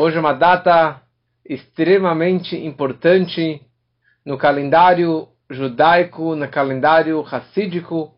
Hoje 0.00 0.16
é 0.16 0.20
uma 0.20 0.32
data 0.32 1.02
extremamente 1.44 2.56
importante 2.56 3.60
no 4.24 4.38
calendário 4.38 5.26
judaico, 5.50 6.36
no 6.36 6.46
calendário 6.46 7.20
racídico 7.20 8.14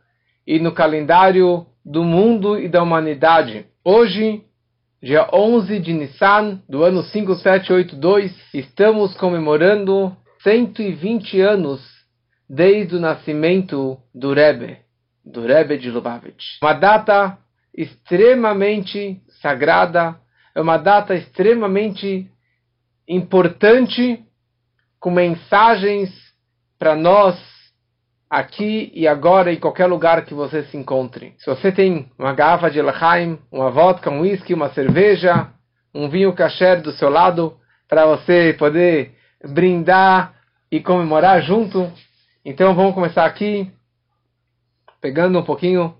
e 0.47 0.59
no 0.59 0.73
calendário 0.73 1.65
do 1.83 2.05
mundo 2.05 2.59
e 2.59 2.69
da 2.69 2.83
humanidade. 2.83 3.65
Hoje, 3.83 4.45
dia 5.03 5.27
11 5.33 5.81
de 5.81 5.95
Nissan, 5.95 6.61
do 6.69 6.85
ano 6.85 7.03
5782, 7.03 8.31
estamos 8.53 9.17
comemorando 9.17 10.15
120 10.43 11.41
anos 11.41 11.81
desde 12.47 12.97
o 12.97 13.01
nascimento 13.01 13.97
do 14.15 14.35
Rebbe, 14.35 14.77
do 15.25 15.47
Rebbe 15.47 15.79
de 15.79 15.91
Lubavitch. 15.91 16.45
Uma 16.63 16.75
data 16.75 17.39
extremamente 17.75 19.23
sagrada, 19.41 20.21
é 20.55 20.61
uma 20.61 20.77
data 20.77 21.15
extremamente 21.15 22.31
importante, 23.09 24.25
com 24.99 25.11
mensagens 25.11 26.11
para 26.79 26.95
nós 26.95 27.37
aqui 28.29 28.93
e 28.95 29.09
agora, 29.09 29.53
em 29.53 29.59
qualquer 29.59 29.87
lugar 29.87 30.25
que 30.25 30.35
você 30.35 30.63
se 30.65 30.77
encontre. 30.77 31.35
Se 31.39 31.47
você 31.47 31.73
tem 31.73 32.11
uma 32.19 32.33
garrafa 32.33 32.71
de 32.71 32.81
Lachaim, 32.81 33.39
uma 33.51 33.71
vodka, 33.71 34.11
um 34.11 34.21
whisky, 34.21 34.55
uma 34.55 34.71
cerveja, 34.71 35.49
um 35.93 36.09
vinho 36.09 36.33
kasher 36.33 36.81
do 36.81 36.93
seu 36.93 37.11
lado, 37.11 37.57
para 37.89 38.07
você 38.07 38.55
poder 38.57 39.17
brindar 39.49 40.35
e 40.71 40.81
comemorar 40.81 41.43
junto. 41.43 41.91
Então 42.45 42.75
vamos 42.75 42.95
começar 42.95 43.25
aqui, 43.25 43.69
pegando 45.01 45.39
um 45.39 45.43
pouquinho 45.43 45.97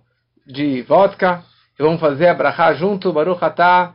de 0.47 0.83
vodka, 0.83 1.43
e 1.79 1.83
vamos 1.83 2.01
fazer 2.01 2.29
a 2.29 2.73
junto, 2.75 3.13
Baruch 3.13 3.45
Atah, 3.45 3.95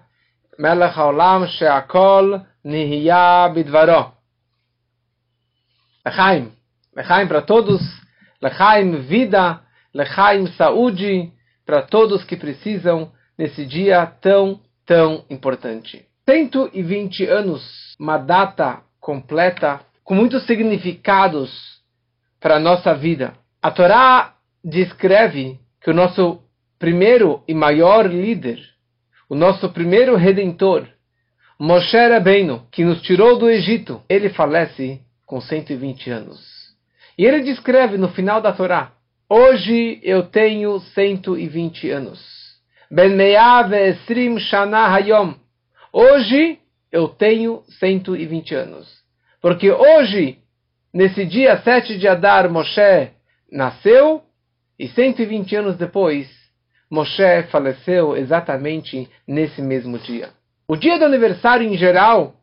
Melech 0.57 0.97
Haolam 0.97 1.47
Sheakol 1.47 2.45
Nihya 2.63 3.49
Bidvaro. 3.53 4.13
Lechaim, 6.05 6.51
Lechaim 6.95 7.27
para 7.27 7.41
todos, 7.41 7.81
Lechaim 8.41 9.01
vida, 9.01 9.61
Lechaim 9.93 10.47
saúde, 10.53 11.31
para 11.65 11.81
todos 11.81 12.23
que 12.23 12.37
precisam 12.37 13.11
nesse 13.37 13.65
dia 13.65 14.05
tão, 14.05 14.59
tão 14.85 15.25
importante. 15.29 16.05
120 16.27 17.25
anos, 17.25 17.95
uma 17.99 18.17
data 18.17 18.81
completa 18.99 19.81
com 20.03 20.15
muitos 20.15 20.45
significados 20.45 21.51
para 22.39 22.55
a 22.55 22.59
nossa 22.59 22.93
vida. 22.93 23.33
A 23.61 23.71
Torá 23.71 24.35
descreve 24.63 25.59
que 25.81 25.89
o 25.89 25.93
nosso 25.93 26.41
primeiro 26.77 27.43
e 27.47 27.53
maior 27.53 28.05
líder, 28.05 28.59
o 29.35 29.37
nosso 29.37 29.67
primeiro 29.67 30.15
redentor, 30.15 30.87
Moshe 31.59 31.97
Rabbeinu, 31.97 32.65
que 32.71 32.85
nos 32.85 33.01
tirou 33.01 33.37
do 33.37 33.49
Egito, 33.49 34.01
ele 34.07 34.29
falece 34.29 35.01
com 35.25 35.41
120 35.41 36.09
anos. 36.09 36.39
E 37.17 37.25
ele 37.25 37.41
descreve 37.41 37.97
no 37.97 38.07
final 38.07 38.41
da 38.41 38.53
Torá: 38.53 38.93
Hoje 39.29 39.99
eu 40.03 40.23
tenho 40.23 40.79
120 40.79 41.89
anos. 41.89 42.17
Ben 42.89 43.11
Esrim 43.89 44.39
Shana 44.39 44.87
Hayom. 44.87 45.33
Hoje 45.91 46.57
eu 46.89 47.09
tenho 47.09 47.61
120 47.77 48.55
anos. 48.55 48.87
Porque 49.41 49.69
hoje, 49.69 50.37
nesse 50.93 51.25
dia 51.25 51.57
7 51.57 51.97
de 51.97 52.07
Adar, 52.07 52.49
Moshe 52.49 53.09
nasceu 53.51 54.23
e 54.79 54.87
120 54.87 55.57
anos 55.57 55.75
depois, 55.75 56.44
Moshe 56.89 57.43
faleceu 57.51 58.15
exatamente 58.15 59.09
nesse 59.27 59.61
mesmo 59.61 59.97
dia. 59.97 60.29
O 60.67 60.75
dia 60.75 60.97
do 60.97 61.05
aniversário 61.05 61.67
em 61.67 61.77
geral 61.77 62.35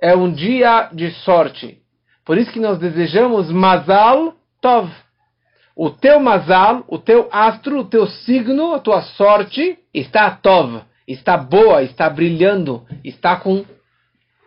é 0.00 0.14
um 0.14 0.30
dia 0.30 0.90
de 0.92 1.10
sorte. 1.10 1.78
Por 2.24 2.36
isso 2.36 2.52
que 2.52 2.60
nós 2.60 2.78
desejamos 2.78 3.50
Mazal 3.50 4.34
Tov. 4.60 4.90
O 5.76 5.90
teu 5.90 6.18
Mazal, 6.18 6.84
o 6.88 6.98
teu 6.98 7.28
astro, 7.30 7.80
o 7.80 7.84
teu 7.84 8.06
signo, 8.06 8.74
a 8.74 8.78
tua 8.78 9.02
sorte 9.02 9.78
está 9.92 10.30
Tov, 10.30 10.82
está 11.06 11.36
boa, 11.36 11.82
está 11.82 12.10
brilhando, 12.10 12.84
está 13.04 13.36
com 13.36 13.64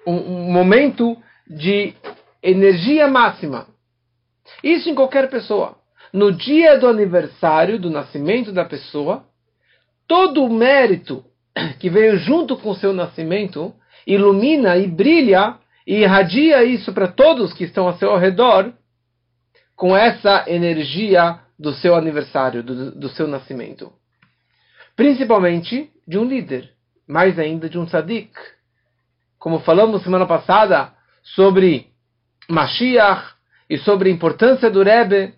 um, 0.05 0.15
um 0.15 0.51
momento 0.51 1.17
de 1.47 1.93
energia 2.41 3.07
máxima. 3.07 3.67
Isso 4.63 4.89
em 4.89 4.95
qualquer 4.95 5.29
pessoa. 5.29 5.77
No 6.11 6.31
dia 6.31 6.77
do 6.77 6.87
aniversário 6.87 7.79
do 7.79 7.89
nascimento 7.89 8.51
da 8.51 8.65
pessoa, 8.65 9.23
todo 10.09 10.43
o 10.43 10.51
mérito 10.51 11.23
que 11.79 11.87
veio 11.87 12.17
junto 12.17 12.57
com 12.57 12.71
o 12.71 12.75
seu 12.75 12.91
nascimento 12.91 13.73
ilumina 14.07 14.75
e 14.75 14.87
brilha 14.87 15.57
e 15.85 16.01
irradia 16.01 16.63
isso 16.63 16.91
para 16.91 17.07
todos 17.07 17.53
que 17.53 17.63
estão 17.63 17.87
ao 17.87 17.97
seu 17.97 18.17
redor 18.17 18.73
com 19.75 19.95
essa 19.95 20.45
energia 20.47 21.39
do 21.57 21.73
seu 21.73 21.95
aniversário, 21.95 22.63
do, 22.63 22.91
do 22.91 23.09
seu 23.09 23.27
nascimento. 23.27 23.93
Principalmente 24.95 25.91
de 26.07 26.17
um 26.17 26.25
líder, 26.25 26.71
mais 27.07 27.37
ainda 27.37 27.69
de 27.69 27.77
um 27.77 27.85
tzadik. 27.85 28.31
Como 29.37 29.59
falamos 29.59 30.03
semana 30.03 30.25
passada 30.25 30.91
sobre 31.23 31.87
Mashiach 32.49 33.35
e 33.69 33.77
sobre 33.77 34.09
a 34.09 34.11
importância 34.11 34.71
do 34.71 34.81
Rebbe, 34.81 35.33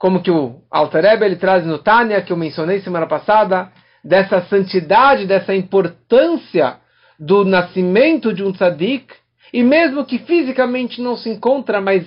como 0.00 0.22
que 0.22 0.30
o 0.30 0.62
Alter 0.70 1.04
Rebbe 1.04 1.26
ele 1.26 1.36
traz 1.36 1.66
no 1.66 1.76
Tânia, 1.78 2.22
que 2.22 2.32
eu 2.32 2.36
mencionei 2.36 2.80
semana 2.80 3.06
passada, 3.06 3.70
dessa 4.02 4.40
santidade, 4.46 5.26
dessa 5.26 5.54
importância 5.54 6.78
do 7.18 7.44
nascimento 7.44 8.32
de 8.32 8.42
um 8.42 8.50
tzadik, 8.50 9.14
e 9.52 9.62
mesmo 9.62 10.06
que 10.06 10.18
fisicamente 10.20 11.02
não 11.02 11.18
se 11.18 11.28
encontra, 11.28 11.82
mas 11.82 12.06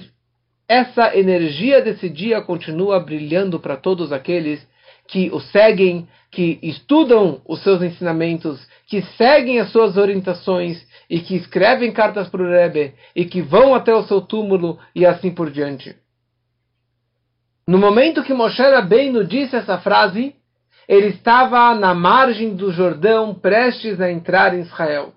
essa 0.68 1.16
energia 1.16 1.84
desse 1.84 2.10
dia 2.10 2.42
continua 2.42 3.00
brilhando 3.00 3.60
para 3.60 3.78
todos 3.78 4.12
aqueles 4.12 4.68
que 5.08 5.30
o 5.32 5.40
seguem, 5.40 6.08
que 6.32 6.58
estudam 6.64 7.42
os 7.48 7.62
seus 7.62 7.84
ensinamentos, 7.84 8.68
que 8.88 9.04
seguem 9.18 9.60
as 9.60 9.72
suas 9.72 9.98
orientações 9.98 10.84
e 11.08 11.20
que 11.20 11.36
escrevem 11.36 11.92
cartas 11.92 12.28
para 12.28 12.42
o 12.42 12.50
Rebbe 12.50 12.96
e 13.16 13.24
que 13.26 13.40
vão 13.40 13.76
até 13.76 13.94
o 13.94 14.02
seu 14.02 14.20
túmulo 14.20 14.80
e 14.96 15.06
assim 15.06 15.30
por 15.30 15.52
diante. 15.52 15.96
No 17.74 17.80
momento 17.80 18.22
que 18.22 18.36
Moshe 18.36 18.62
Rabbeinu 18.62 19.24
disse 19.24 19.56
essa 19.56 19.80
frase, 19.80 20.36
ele 20.88 21.08
estava 21.08 21.74
na 21.74 21.92
margem 21.92 22.56
do 22.56 22.72
Jordão, 22.72 23.34
prestes 23.34 24.00
a 24.00 24.12
entrar 24.12 24.54
em 24.54 24.60
Israel. 24.60 25.12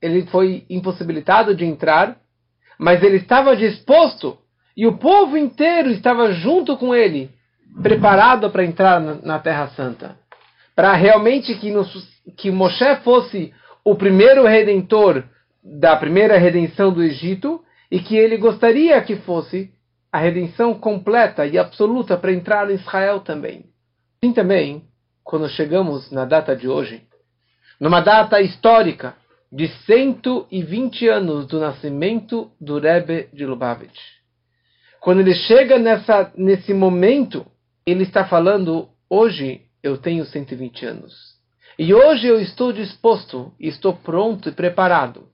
Ele 0.00 0.24
foi 0.26 0.64
impossibilitado 0.70 1.52
de 1.52 1.64
entrar, 1.64 2.16
mas 2.78 3.02
ele 3.02 3.16
estava 3.16 3.56
disposto, 3.56 4.38
e 4.76 4.86
o 4.86 4.98
povo 4.98 5.36
inteiro 5.36 5.90
estava 5.90 6.30
junto 6.30 6.76
com 6.76 6.94
ele, 6.94 7.28
preparado 7.82 8.48
para 8.48 8.64
entrar 8.64 9.00
na 9.00 9.40
Terra 9.40 9.66
Santa. 9.74 10.16
Para 10.76 10.92
realmente 10.92 11.56
que, 11.56 11.72
nos, 11.72 12.08
que 12.36 12.52
Moshe 12.52 12.96
fosse 13.02 13.52
o 13.84 13.96
primeiro 13.96 14.46
redentor 14.46 15.24
da 15.60 15.96
primeira 15.96 16.38
redenção 16.38 16.92
do 16.92 17.02
Egito, 17.02 17.60
e 17.90 17.98
que 17.98 18.16
ele 18.16 18.36
gostaria 18.36 19.00
que 19.02 19.16
fosse 19.16 19.74
a 20.16 20.18
redenção 20.18 20.72
completa 20.72 21.46
e 21.46 21.58
absoluta 21.58 22.16
para 22.16 22.32
entrar 22.32 22.70
em 22.70 22.74
Israel 22.74 23.20
também. 23.20 23.66
Assim 24.16 24.32
também, 24.32 24.82
quando 25.22 25.46
chegamos 25.50 26.10
na 26.10 26.24
data 26.24 26.56
de 26.56 26.66
hoje, 26.66 27.02
numa 27.78 28.00
data 28.00 28.40
histórica 28.40 29.14
de 29.52 29.68
120 29.84 31.06
anos 31.06 31.46
do 31.46 31.60
nascimento 31.60 32.50
do 32.58 32.78
Rebbe 32.78 33.28
de 33.30 33.44
Lubavitch. 33.44 33.98
Quando 35.00 35.20
ele 35.20 35.34
chega 35.34 35.78
nessa, 35.78 36.32
nesse 36.34 36.72
momento, 36.72 37.44
ele 37.84 38.02
está 38.02 38.24
falando: 38.24 38.88
hoje 39.10 39.66
eu 39.82 39.98
tenho 39.98 40.24
120 40.24 40.86
anos. 40.86 41.12
E 41.78 41.92
hoje 41.92 42.26
eu 42.26 42.40
estou 42.40 42.72
disposto, 42.72 43.52
estou 43.60 43.92
pronto 43.92 44.48
e 44.48 44.52
preparado 44.52 45.28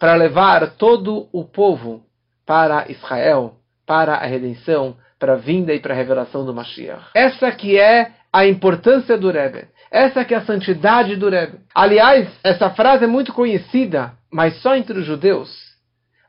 para 0.00 0.16
levar 0.16 0.72
todo 0.72 1.28
o 1.32 1.44
povo 1.44 2.04
para 2.44 2.90
Israel, 2.90 3.54
para 3.86 4.14
a 4.14 4.26
redenção, 4.26 4.96
para 5.18 5.34
a 5.34 5.36
vinda 5.36 5.72
e 5.72 5.80
para 5.80 5.94
a 5.94 5.96
revelação 5.96 6.44
do 6.44 6.52
Mashiach. 6.52 7.10
Essa 7.14 7.50
que 7.52 7.78
é 7.78 8.10
a 8.32 8.46
importância 8.46 9.16
do 9.16 9.30
Rebbe. 9.30 9.68
Essa 9.90 10.24
que 10.24 10.34
é 10.34 10.36
a 10.36 10.44
santidade 10.44 11.16
do 11.16 11.30
Rebbe. 11.30 11.60
Aliás, 11.74 12.28
essa 12.44 12.70
frase 12.70 13.04
é 13.04 13.06
muito 13.06 13.32
conhecida, 13.32 14.12
mas 14.30 14.60
só 14.60 14.76
entre 14.76 14.98
os 14.98 15.06
judeus. 15.06 15.50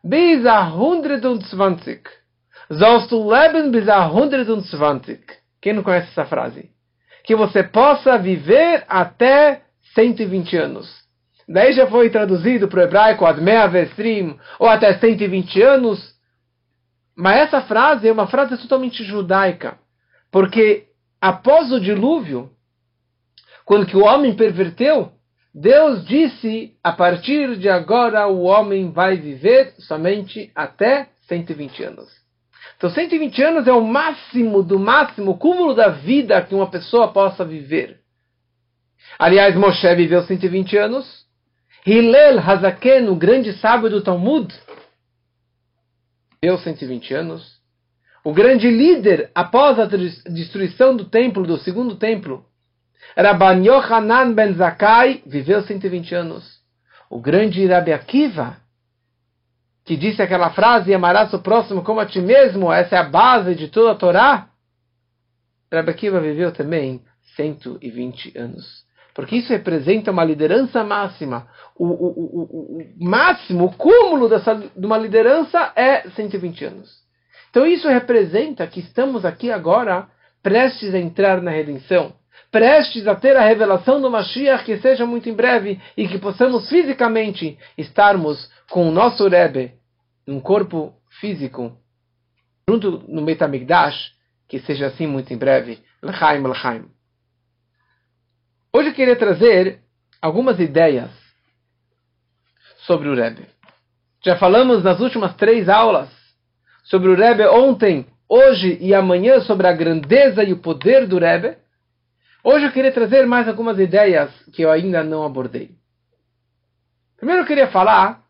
Bis 0.04 0.45
a 0.45 0.71
120. 0.71 2.01
Sollst 2.71 3.09
du 3.09 3.27
leben 3.27 3.71
bis 3.71 3.89
a 3.89 4.10
120. 4.10 5.19
Quem 5.62 5.74
não 5.74 5.83
conhece 5.83 6.10
essa 6.12 6.25
frase? 6.25 6.69
Que 7.24 7.36
você 7.36 7.63
possa 7.63 8.18
viver 8.18 8.86
até 8.88 9.63
120 9.95 10.56
anos. 10.56 11.07
Daí 11.50 11.74
já 11.74 11.88
foi 11.88 12.10
traduzido 12.10 12.68
para 12.68 12.81
o 12.81 12.83
hebraico 12.83 13.25
Admea 13.25 13.68
Vestrim, 13.68 14.38
ou 14.60 14.68
até 14.68 14.98
120 14.98 15.62
anos. 15.62 16.16
Mas 17.17 17.47
essa 17.47 17.61
frase 17.61 18.07
é 18.07 18.11
uma 18.11 18.27
frase 18.27 18.55
totalmente 18.59 19.03
judaica. 19.03 19.79
Porque 20.31 20.85
após 21.19 21.71
o 21.71 21.79
dilúvio, 21.79 22.51
quando 23.65 23.87
que 23.87 23.97
o 23.97 24.03
homem 24.03 24.35
perverteu, 24.35 25.11
Deus 25.53 26.05
disse, 26.05 26.75
a 26.83 26.91
partir 26.91 27.57
de 27.57 27.67
agora 27.67 28.27
o 28.27 28.43
homem 28.43 28.91
vai 28.91 29.17
viver 29.17 29.73
somente 29.79 30.51
até 30.53 31.09
120 31.27 31.83
anos. 31.83 32.07
Então 32.77 32.91
120 32.91 33.41
anos 33.41 33.67
é 33.67 33.73
o 33.73 33.83
máximo 33.83 34.61
do 34.61 34.77
máximo, 34.77 35.31
o 35.31 35.37
cúmulo 35.37 35.73
da 35.73 35.87
vida 35.87 36.39
que 36.43 36.53
uma 36.53 36.69
pessoa 36.69 37.07
possa 37.07 37.43
viver. 37.43 37.99
Aliás, 39.17 39.55
Moshe 39.55 39.95
viveu 39.95 40.21
120 40.21 40.77
anos. 40.77 41.25
Hillel 41.83 42.39
Hazaken, 42.39 43.09
o 43.09 43.15
grande 43.15 43.53
sábio 43.53 43.89
do 43.89 44.01
Talmud, 44.01 44.53
viveu 46.42 46.57
120 46.57 47.13
anos. 47.13 47.57
O 48.24 48.34
grande 48.34 48.69
líder, 48.69 49.31
após 49.34 49.80
a 49.80 49.86
destruição 49.86 50.95
do 50.95 51.06
templo, 51.06 51.45
do 51.45 51.57
segundo 51.57 51.95
templo, 51.95 52.45
Rabban 53.16 53.63
Yohanan 53.63 54.34
ben 54.34 54.54
Zakkai, 54.54 55.24
viveu 55.25 55.62
120 55.62 56.13
anos. 56.13 56.57
O 57.10 57.22
grande 57.22 57.66
Rabbi 57.66 57.94
Akiva, 57.94 58.57
que 59.86 59.95
disse 59.95 60.22
aquela 60.22 60.50
frase, 60.50 60.94
amarás 60.94 61.34
o 61.34 61.39
próximo 61.39 61.84
como 61.84 62.01
a 62.01 62.06
ti 62.06 62.19
mesmo, 62.19 62.72
essa 62.72 62.95
é 62.95 63.00
a 63.00 63.04
base 63.04 63.56
de 63.56 63.69
toda 63.69 63.92
a 63.92 63.95
Torá. 63.95 64.50
Rabbi 65.72 65.92
Akiva 65.92 66.19
viveu 66.19 66.51
também 66.51 67.01
120 67.36 68.38
anos. 68.38 68.87
Porque 69.17 69.37
isso 69.37 69.51
representa 69.51 70.11
uma 70.11 70.23
liderança 70.23 70.83
máxima. 70.83 71.47
O, 71.75 71.87
o, 71.87 71.89
o, 71.89 72.77
o 72.77 73.03
máximo, 73.03 73.65
o 73.65 73.73
cúmulo 73.73 74.29
dessa, 74.29 74.53
de 74.53 74.85
uma 74.85 74.95
liderança 74.95 75.73
é 75.75 76.07
120 76.11 76.65
anos. 76.65 76.87
Então 77.49 77.65
isso 77.65 77.89
representa 77.89 78.67
que 78.67 78.79
estamos 78.79 79.25
aqui 79.25 79.51
agora 79.51 80.07
prestes 80.43 80.93
a 80.93 80.99
entrar 80.99 81.41
na 81.41 81.49
redenção. 81.49 82.13
Prestes 82.51 83.07
a 83.07 83.15
ter 83.15 83.35
a 83.35 83.41
revelação 83.41 83.99
do 83.99 84.11
Mashiach 84.11 84.63
que 84.63 84.77
seja 84.77 85.03
muito 85.03 85.27
em 85.27 85.33
breve 85.33 85.81
e 85.97 86.07
que 86.07 86.19
possamos 86.19 86.69
fisicamente 86.69 87.57
estarmos 87.75 88.51
com 88.69 88.87
o 88.87 88.91
nosso 88.91 89.27
Rebbe, 89.27 89.73
num 90.27 90.39
corpo 90.39 90.93
físico, 91.19 91.75
junto 92.69 93.03
no 93.07 93.23
Metamigdash, 93.23 94.11
que 94.47 94.59
seja 94.59 94.85
assim 94.85 95.07
muito 95.07 95.33
em 95.33 95.37
breve. 95.37 95.79
L'chaim, 96.03 96.43
l'chaim. 96.43 96.96
Hoje 98.77 98.89
eu 98.89 98.94
queria 98.94 99.15
trazer 99.15 99.79
algumas 100.21 100.59
ideias 100.59 101.09
sobre 102.85 103.09
o 103.09 103.15
Rebbe. 103.15 103.47
Já 104.24 104.38
falamos 104.38 104.83
nas 104.83 105.00
últimas 105.00 105.33
três 105.33 105.68
aulas 105.68 106.07
sobre 106.83 107.09
o 107.09 107.15
Rebbe 107.15 107.44
ontem, 107.47 108.06
hoje 108.29 108.77
e 108.79 108.94
amanhã 108.94 109.39
sobre 109.39 109.65
a 109.65 109.74
grandeza 109.74 110.44
e 110.44 110.53
o 110.53 110.59
poder 110.59 111.07
do 111.07 111.18
Rebbe. 111.18 111.57
Hoje 112.44 112.68
eu 112.68 112.71
queria 112.71 112.91
trazer 112.91 113.25
mais 113.25 113.47
algumas 113.47 113.79
ideias 113.79 114.29
que 114.53 114.62
eu 114.62 114.69
ainda 114.69 115.03
não 115.03 115.25
abordei. 115.25 115.71
Primeiro 117.18 117.41
eu 117.41 117.47
queria 117.47 117.71
falar 117.71 118.21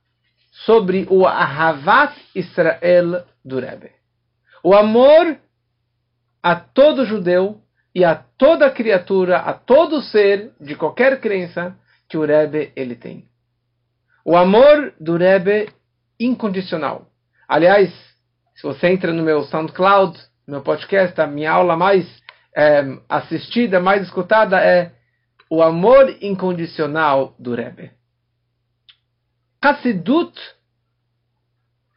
sobre 0.65 1.05
o 1.09 1.27
Ahavat 1.27 2.17
Israel 2.33 3.25
do 3.43 3.59
Rebbe. 3.59 3.91
O 4.63 4.73
amor 4.73 5.37
a 6.41 6.55
todo 6.55 7.05
judeu 7.05 7.61
e 7.97 8.05
a 8.05 8.13
toda 8.13 8.69
criatura, 8.69 9.39
a 9.39 9.53
todo 9.55 10.03
ser 10.03 10.51
de 10.61 10.75
qualquer 10.75 11.19
crença 11.19 11.75
que 12.07 12.15
o 12.15 12.23
Rebbe 12.23 12.71
ele 12.75 12.95
tem. 12.95 13.27
O 14.23 14.37
amor 14.37 14.93
do 14.99 15.17
Rebbe 15.17 15.73
incondicional. 16.19 17.07
Aliás, 17.47 17.89
se 18.53 18.61
você 18.61 18.89
entra 18.89 19.11
no 19.11 19.23
meu 19.23 19.41
SoundCloud, 19.45 20.15
meu 20.47 20.61
podcast, 20.61 21.19
a 21.19 21.25
minha 21.25 21.51
aula 21.51 21.75
mais 21.75 22.05
é, 22.55 22.83
assistida, 23.09 23.79
mais 23.79 24.03
escutada 24.03 24.63
é 24.63 24.91
o 25.49 25.63
amor 25.63 26.17
incondicional 26.21 27.33
do 27.39 27.55
Rebbe. 27.55 27.89
Hassidut 29.59 30.39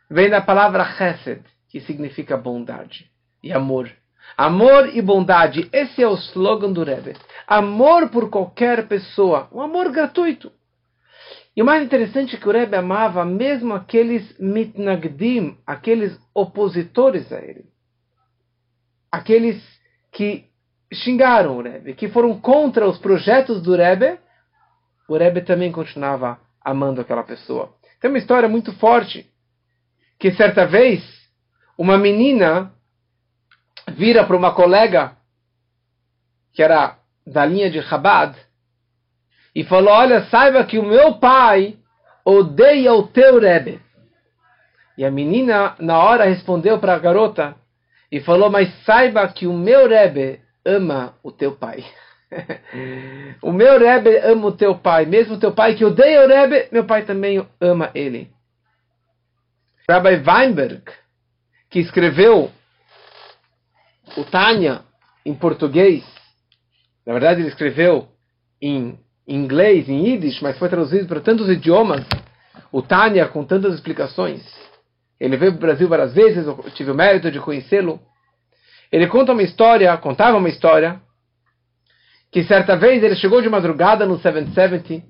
vem 0.08 0.30
da 0.30 0.40
palavra 0.40 0.82
chesed, 0.96 1.42
que 1.68 1.78
significa 1.82 2.38
bondade 2.38 3.10
e 3.42 3.52
amor. 3.52 3.99
Amor 4.36 4.96
e 4.96 5.02
bondade, 5.02 5.68
esse 5.72 6.02
é 6.02 6.08
o 6.08 6.14
slogan 6.14 6.72
do 6.72 6.84
Rebbe. 6.84 7.16
Amor 7.46 8.08
por 8.10 8.30
qualquer 8.30 8.86
pessoa, 8.86 9.48
um 9.52 9.60
amor 9.60 9.90
gratuito. 9.90 10.52
E 11.56 11.62
o 11.62 11.64
mais 11.64 11.82
interessante 11.82 12.36
é 12.36 12.38
que 12.38 12.48
o 12.48 12.52
Rebbe 12.52 12.76
amava 12.76 13.24
mesmo 13.24 13.74
aqueles 13.74 14.38
mitnagdim, 14.38 15.58
aqueles 15.66 16.18
opositores 16.34 17.32
a 17.32 17.38
ele. 17.40 17.64
Aqueles 19.10 19.60
que 20.12 20.44
xingaram 20.92 21.58
o 21.58 21.62
Rebbe, 21.62 21.94
que 21.94 22.08
foram 22.08 22.40
contra 22.40 22.88
os 22.88 22.98
projetos 22.98 23.60
do 23.62 23.74
Rebbe, 23.74 24.18
o 25.08 25.16
Rebbe 25.16 25.42
também 25.42 25.72
continuava 25.72 26.38
amando 26.64 27.00
aquela 27.00 27.24
pessoa. 27.24 27.74
Tem 28.00 28.10
uma 28.10 28.18
história 28.18 28.48
muito 28.48 28.72
forte, 28.74 29.28
que 30.18 30.32
certa 30.32 30.66
vez, 30.66 31.02
uma 31.76 31.98
menina 31.98 32.72
vira 33.88 34.24
para 34.24 34.36
uma 34.36 34.52
colega 34.52 35.12
que 36.52 36.62
era 36.62 36.96
da 37.26 37.44
linha 37.44 37.70
de 37.70 37.82
Chabad 37.82 38.36
e 39.54 39.64
falou: 39.64 39.92
Olha, 39.92 40.24
saiba 40.26 40.64
que 40.64 40.78
o 40.78 40.84
meu 40.84 41.14
pai 41.14 41.76
odeia 42.24 42.92
o 42.92 43.06
teu 43.06 43.38
Rebbe. 43.40 43.80
E 44.96 45.04
a 45.04 45.10
menina, 45.10 45.74
na 45.78 45.98
hora, 45.98 46.24
respondeu 46.24 46.78
para 46.78 46.94
a 46.94 46.98
garota 46.98 47.54
e 48.10 48.20
falou: 48.20 48.50
Mas 48.50 48.72
saiba 48.84 49.26
que 49.28 49.46
o 49.46 49.52
meu 49.52 49.88
Rebbe 49.88 50.40
ama 50.64 51.14
o 51.22 51.32
teu 51.32 51.52
pai. 51.56 51.84
o 53.42 53.52
meu 53.52 53.78
Rebbe 53.78 54.18
ama 54.18 54.46
o 54.46 54.52
teu 54.52 54.76
pai. 54.76 55.06
Mesmo 55.06 55.34
o 55.34 55.40
teu 55.40 55.52
pai 55.52 55.74
que 55.74 55.84
odeia 55.84 56.24
o 56.24 56.28
Rebbe, 56.28 56.68
meu 56.70 56.84
pai 56.84 57.04
também 57.04 57.46
ama 57.60 57.90
ele. 57.94 58.30
Rabbi 59.88 60.22
Weinberg, 60.24 60.82
que 61.68 61.80
escreveu 61.80 62.50
o 64.16 64.24
Tânia, 64.24 64.82
em 65.24 65.34
português, 65.34 66.04
na 67.06 67.12
verdade 67.12 67.40
ele 67.40 67.48
escreveu 67.48 68.08
em 68.60 68.98
inglês, 69.26 69.88
em 69.88 70.06
Yiddish, 70.06 70.40
mas 70.40 70.58
foi 70.58 70.68
traduzido 70.68 71.06
para 71.06 71.20
tantos 71.20 71.48
idiomas, 71.48 72.04
o 72.72 72.82
Tânia 72.82 73.26
com 73.28 73.44
tantas 73.44 73.74
explicações. 73.74 74.42
Ele 75.18 75.36
veio 75.36 75.52
para 75.52 75.58
o 75.58 75.60
Brasil 75.60 75.88
várias 75.88 76.14
vezes, 76.14 76.46
eu 76.46 76.56
tive 76.74 76.90
o 76.90 76.94
mérito 76.94 77.30
de 77.30 77.38
conhecê-lo. 77.38 78.00
Ele 78.90 79.06
conta 79.06 79.32
uma 79.32 79.42
história, 79.42 79.96
contava 79.98 80.38
uma 80.38 80.48
história, 80.48 81.00
que 82.32 82.42
certa 82.44 82.76
vez 82.76 83.02
ele 83.02 83.16
chegou 83.16 83.42
de 83.42 83.48
madrugada 83.48 84.06
no 84.06 84.18
770 84.18 85.04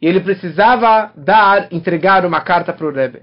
e 0.00 0.06
ele 0.06 0.20
precisava 0.20 1.12
dar, 1.16 1.72
entregar 1.72 2.24
uma 2.24 2.40
carta 2.40 2.72
para 2.72 2.86
o 2.86 2.92
Rebbe. 2.92 3.22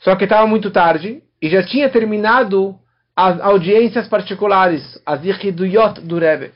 Só 0.00 0.14
que 0.16 0.24
estava 0.24 0.46
muito 0.46 0.70
tarde 0.70 1.22
e 1.40 1.48
já 1.48 1.62
tinha 1.62 1.88
terminado 1.88 2.78
as 3.18 3.40
audiências 3.40 4.06
particulares, 4.06 5.02
as 5.04 5.24
Yichiduyot 5.24 6.00
do 6.02 6.20
Rebbe. 6.20 6.52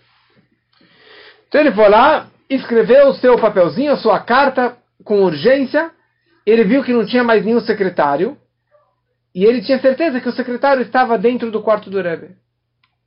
Então 1.48 1.60
ele 1.60 1.72
foi 1.72 1.88
lá, 1.88 2.28
escreveu 2.48 3.08
o 3.08 3.14
seu 3.14 3.36
papelzinho, 3.36 3.90
a 3.90 3.96
sua 3.96 4.20
carta 4.20 4.76
com 5.02 5.24
urgência, 5.24 5.90
ele 6.46 6.62
viu 6.62 6.84
que 6.84 6.92
não 6.92 7.04
tinha 7.04 7.24
mais 7.24 7.44
nenhum 7.44 7.58
secretário, 7.58 8.38
e 9.34 9.44
ele 9.44 9.60
tinha 9.60 9.80
certeza 9.80 10.20
que 10.20 10.28
o 10.28 10.32
secretário 10.32 10.82
estava 10.82 11.18
dentro 11.18 11.50
do 11.50 11.60
quarto 11.60 11.90
do 11.90 12.00
Rebbe. 12.00 12.36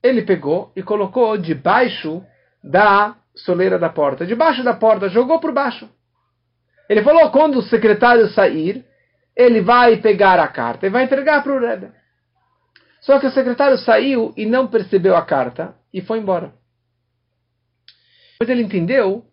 Ele 0.03 0.23
pegou 0.23 0.73
e 0.75 0.83
colocou 0.83 1.37
debaixo 1.37 2.21
da 2.61 3.15
soleira 3.33 3.79
da 3.79 3.87
porta, 3.87 4.25
debaixo 4.25 4.65
da 4.65 4.73
porta, 4.73 5.07
jogou 5.07 5.39
por 5.39 5.53
baixo. 5.53 5.89
Ele 6.89 7.01
falou: 7.01 7.31
quando 7.31 7.59
o 7.59 7.63
secretário 7.63 8.27
sair, 8.27 8.83
ele 9.33 9.61
vai 9.61 9.95
pegar 9.95 10.41
a 10.41 10.47
carta 10.49 10.85
e 10.85 10.89
vai 10.89 11.05
entregar 11.05 11.41
para 11.41 11.53
o 11.53 11.59
Rebbe. 11.59 11.87
Só 13.05 13.19
que 13.19 13.27
o 13.27 13.31
secretário 13.31 13.77
saiu 13.77 14.33
e 14.35 14.47
não 14.47 14.67
percebeu 14.67 15.15
a 15.15 15.23
carta 15.23 15.75
e 15.93 16.01
foi 16.01 16.17
embora. 16.17 16.53
Depois 18.31 18.49
ele 18.49 18.63
entendeu 18.63 19.23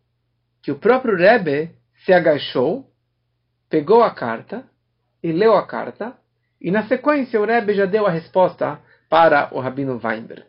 que 0.63 0.71
o 0.71 0.79
próprio 0.79 1.17
Rebbe 1.17 1.71
se 2.05 2.13
agachou, 2.13 2.87
pegou 3.71 4.03
a 4.03 4.11
carta 4.11 4.65
e 5.23 5.33
leu 5.33 5.57
a 5.57 5.67
carta, 5.67 6.15
e 6.61 6.71
na 6.71 6.87
sequência 6.87 7.41
o 7.41 7.47
Rebbe 7.47 7.73
já 7.73 7.87
deu 7.87 8.07
a 8.07 8.11
resposta 8.11 8.79
para 9.09 9.49
o 9.53 9.59
Rabino 9.59 9.99
Weinberg. 10.05 10.45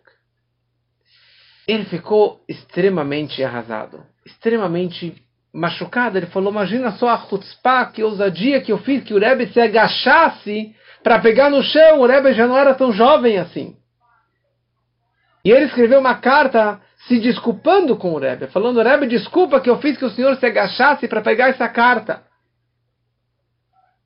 Ele 1.65 1.85
ficou 1.85 2.43
extremamente 2.47 3.41
arrasado, 3.41 4.05
extremamente 4.25 5.15
machucado. 5.53 6.17
Ele 6.17 6.27
falou: 6.27 6.51
Imagina 6.51 6.91
só 6.91 7.07
a 7.07 7.17
chutzpah, 7.19 7.85
que 7.85 8.03
ousadia 8.03 8.59
que 8.59 8.73
eu 8.73 8.79
fiz, 8.79 9.01
que 9.05 9.13
o 9.13 9.19
Rebbe 9.19 9.47
se 9.47 9.61
agachasse 9.61 10.75
para 11.03 11.19
pegar 11.19 11.49
no 11.49 11.61
chão. 11.61 11.99
O 11.99 12.05
Rebbe 12.05 12.33
já 12.33 12.47
não 12.47 12.57
era 12.57 12.73
tão 12.73 12.91
jovem 12.91 13.37
assim. 13.37 13.75
E 15.45 15.51
ele 15.51 15.65
escreveu 15.65 15.99
uma 15.99 16.15
carta 16.15 16.79
se 17.07 17.19
desculpando 17.19 17.97
com 17.97 18.13
o 18.13 18.17
Rebbe, 18.17 18.47
falando: 18.47 18.81
Rebbe, 18.81 19.07
desculpa 19.07 19.59
que 19.59 19.69
eu 19.69 19.77
fiz 19.79 19.97
que 19.97 20.05
o 20.05 20.09
senhor 20.09 20.37
se 20.37 20.45
agachasse 20.45 21.07
para 21.07 21.21
pegar 21.21 21.49
essa 21.49 21.67
carta. 21.67 22.23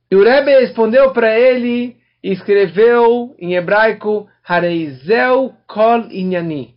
E 0.09 0.15
o 0.15 0.23
Rebbe 0.23 0.51
respondeu 0.51 1.11
para 1.11 1.37
ele 1.37 1.97
e 2.23 2.31
escreveu 2.31 3.35
em 3.37 3.55
hebraico: 3.55 4.27
Hareizel 4.43 5.53
kol 5.67 6.07
inyani. 6.09 6.75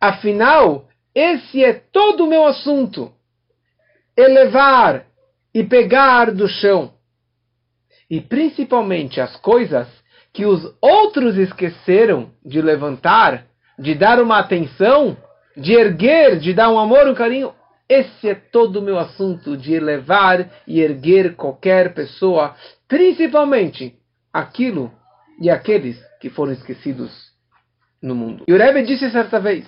Afinal, 0.00 0.88
esse 1.14 1.62
é 1.62 1.74
todo 1.74 2.24
o 2.24 2.28
meu 2.28 2.46
assunto. 2.46 3.12
elevar 4.16 5.04
e 5.54 5.64
pegar 5.64 6.30
do 6.30 6.48
chão. 6.48 6.92
E 8.12 8.20
principalmente 8.20 9.22
as 9.22 9.34
coisas 9.36 9.88
que 10.34 10.44
os 10.44 10.70
outros 10.82 11.34
esqueceram 11.38 12.30
de 12.44 12.60
levantar, 12.60 13.46
de 13.78 13.94
dar 13.94 14.20
uma 14.20 14.38
atenção, 14.38 15.16
de 15.56 15.72
erguer, 15.72 16.38
de 16.38 16.52
dar 16.52 16.68
um 16.68 16.78
amor, 16.78 17.08
um 17.08 17.14
carinho. 17.14 17.54
Esse 17.88 18.28
é 18.28 18.34
todo 18.34 18.80
o 18.80 18.82
meu 18.82 18.98
assunto 18.98 19.56
de 19.56 19.72
elevar 19.72 20.46
e 20.66 20.82
erguer 20.82 21.36
qualquer 21.36 21.94
pessoa, 21.94 22.54
principalmente 22.86 23.94
aquilo 24.30 24.92
e 25.40 25.48
aqueles 25.48 25.98
que 26.20 26.28
foram 26.28 26.52
esquecidos 26.52 27.10
no 28.02 28.14
mundo. 28.14 28.44
E 28.46 28.52
o 28.52 28.58
Rebbe 28.58 28.82
disse 28.82 29.10
certa 29.10 29.40
vez: 29.40 29.64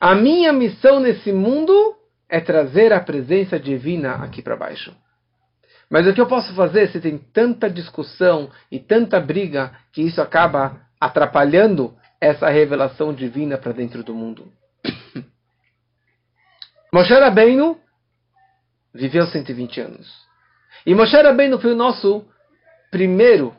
A 0.00 0.14
minha 0.14 0.52
missão 0.52 1.00
nesse 1.00 1.32
mundo 1.32 1.96
é 2.28 2.38
trazer 2.38 2.92
a 2.92 3.00
presença 3.00 3.58
divina 3.58 4.22
aqui 4.22 4.40
para 4.40 4.54
baixo. 4.54 4.94
Mas 5.90 6.06
o 6.06 6.12
que 6.12 6.20
eu 6.20 6.26
posso 6.26 6.52
fazer 6.54 6.88
se 6.88 7.00
tem 7.00 7.16
tanta 7.16 7.70
discussão 7.70 8.50
e 8.70 8.78
tanta 8.80 9.20
briga 9.20 9.72
que 9.92 10.02
isso 10.02 10.20
acaba 10.20 10.80
atrapalhando 11.00 11.94
essa 12.20 12.48
revelação 12.48 13.14
divina 13.14 13.56
para 13.56 13.72
dentro 13.72 14.02
do 14.02 14.12
mundo? 14.12 14.50
Moshe 16.92 17.14
Rabbeinu 17.14 17.78
viveu 18.92 19.26
120 19.26 19.80
anos. 19.80 20.26
E 20.84 20.94
Moshe 20.94 21.16
Rabbeinu 21.16 21.58
foi 21.60 21.72
o 21.72 21.76
nosso 21.76 22.24
primeiro 22.90 23.54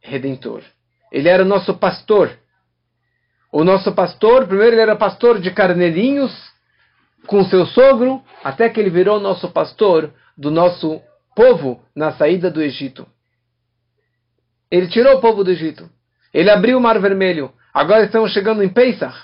redentor. 0.00 0.62
Ele 1.10 1.28
era 1.28 1.42
o 1.42 1.46
nosso 1.46 1.74
pastor. 1.74 2.30
O 3.52 3.64
nosso 3.64 3.92
pastor, 3.92 4.46
primeiro 4.46 4.74
ele 4.74 4.82
era 4.82 4.96
pastor 4.96 5.40
de 5.40 5.50
carneirinhos 5.50 6.32
com 7.26 7.44
seu 7.44 7.66
sogro, 7.66 8.22
até 8.44 8.68
que 8.68 8.80
ele 8.80 8.90
virou 8.90 9.20
nosso 9.20 9.50
pastor 9.50 10.12
do 10.36 10.50
nosso 10.50 11.02
povo 11.40 11.80
na 11.96 12.12
saída 12.12 12.50
do 12.50 12.60
Egito. 12.60 13.06
Ele 14.70 14.88
tirou 14.88 15.16
o 15.16 15.20
povo 15.22 15.42
do 15.42 15.50
Egito. 15.50 15.88
Ele 16.34 16.50
abriu 16.50 16.76
o 16.76 16.80
Mar 16.82 17.00
Vermelho. 17.00 17.50
Agora 17.72 18.04
estamos 18.04 18.30
chegando 18.30 18.62
em 18.62 18.68
Pesach. 18.68 19.16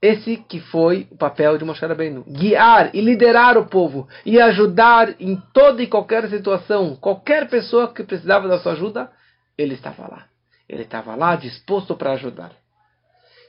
Esse 0.00 0.38
que 0.38 0.60
foi 0.60 1.06
o 1.10 1.16
papel 1.18 1.58
de 1.58 1.64
Moshe 1.66 1.84
Rabbeinu. 1.84 2.24
Guiar 2.26 2.94
e 2.94 3.02
liderar 3.02 3.58
o 3.58 3.66
povo. 3.66 4.08
E 4.24 4.40
ajudar 4.40 5.14
em 5.20 5.36
toda 5.52 5.82
e 5.82 5.86
qualquer 5.86 6.26
situação. 6.30 6.96
Qualquer 6.96 7.50
pessoa 7.50 7.92
que 7.92 8.02
precisava 8.02 8.48
da 8.48 8.58
sua 8.58 8.72
ajuda, 8.72 9.10
ele 9.58 9.74
estava 9.74 10.08
lá. 10.08 10.24
Ele 10.66 10.84
estava 10.84 11.14
lá 11.14 11.36
disposto 11.36 11.94
para 11.96 12.12
ajudar. 12.12 12.52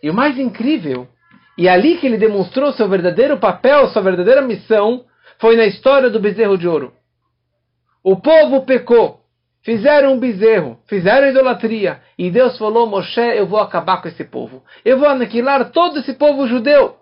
E 0.03 0.09
o 0.09 0.13
mais 0.13 0.37
incrível, 0.37 1.07
e 1.57 1.69
é 1.69 1.71
ali 1.71 1.97
que 1.99 2.05
ele 2.05 2.17
demonstrou 2.17 2.73
seu 2.73 2.89
verdadeiro 2.89 3.37
papel, 3.37 3.87
sua 3.87 4.01
verdadeira 4.01 4.41
missão, 4.41 5.05
foi 5.39 5.55
na 5.55 5.65
história 5.65 6.09
do 6.09 6.19
bezerro 6.19 6.57
de 6.57 6.67
ouro. 6.67 6.98
O 8.03 8.15
povo 8.15 8.65
pecou, 8.65 9.21
fizeram 9.61 10.13
um 10.13 10.19
bezerro, 10.19 10.79
fizeram 10.87 11.29
idolatria, 11.29 12.01
e 12.17 12.31
Deus 12.31 12.57
falou: 12.57 12.87
Moshe, 12.87 13.19
eu 13.19 13.45
vou 13.45 13.59
acabar 13.59 14.01
com 14.01 14.07
esse 14.07 14.23
povo. 14.23 14.63
Eu 14.83 14.97
vou 14.97 15.07
aniquilar 15.07 15.71
todo 15.71 15.99
esse 15.99 16.13
povo 16.13 16.47
judeu. 16.47 16.95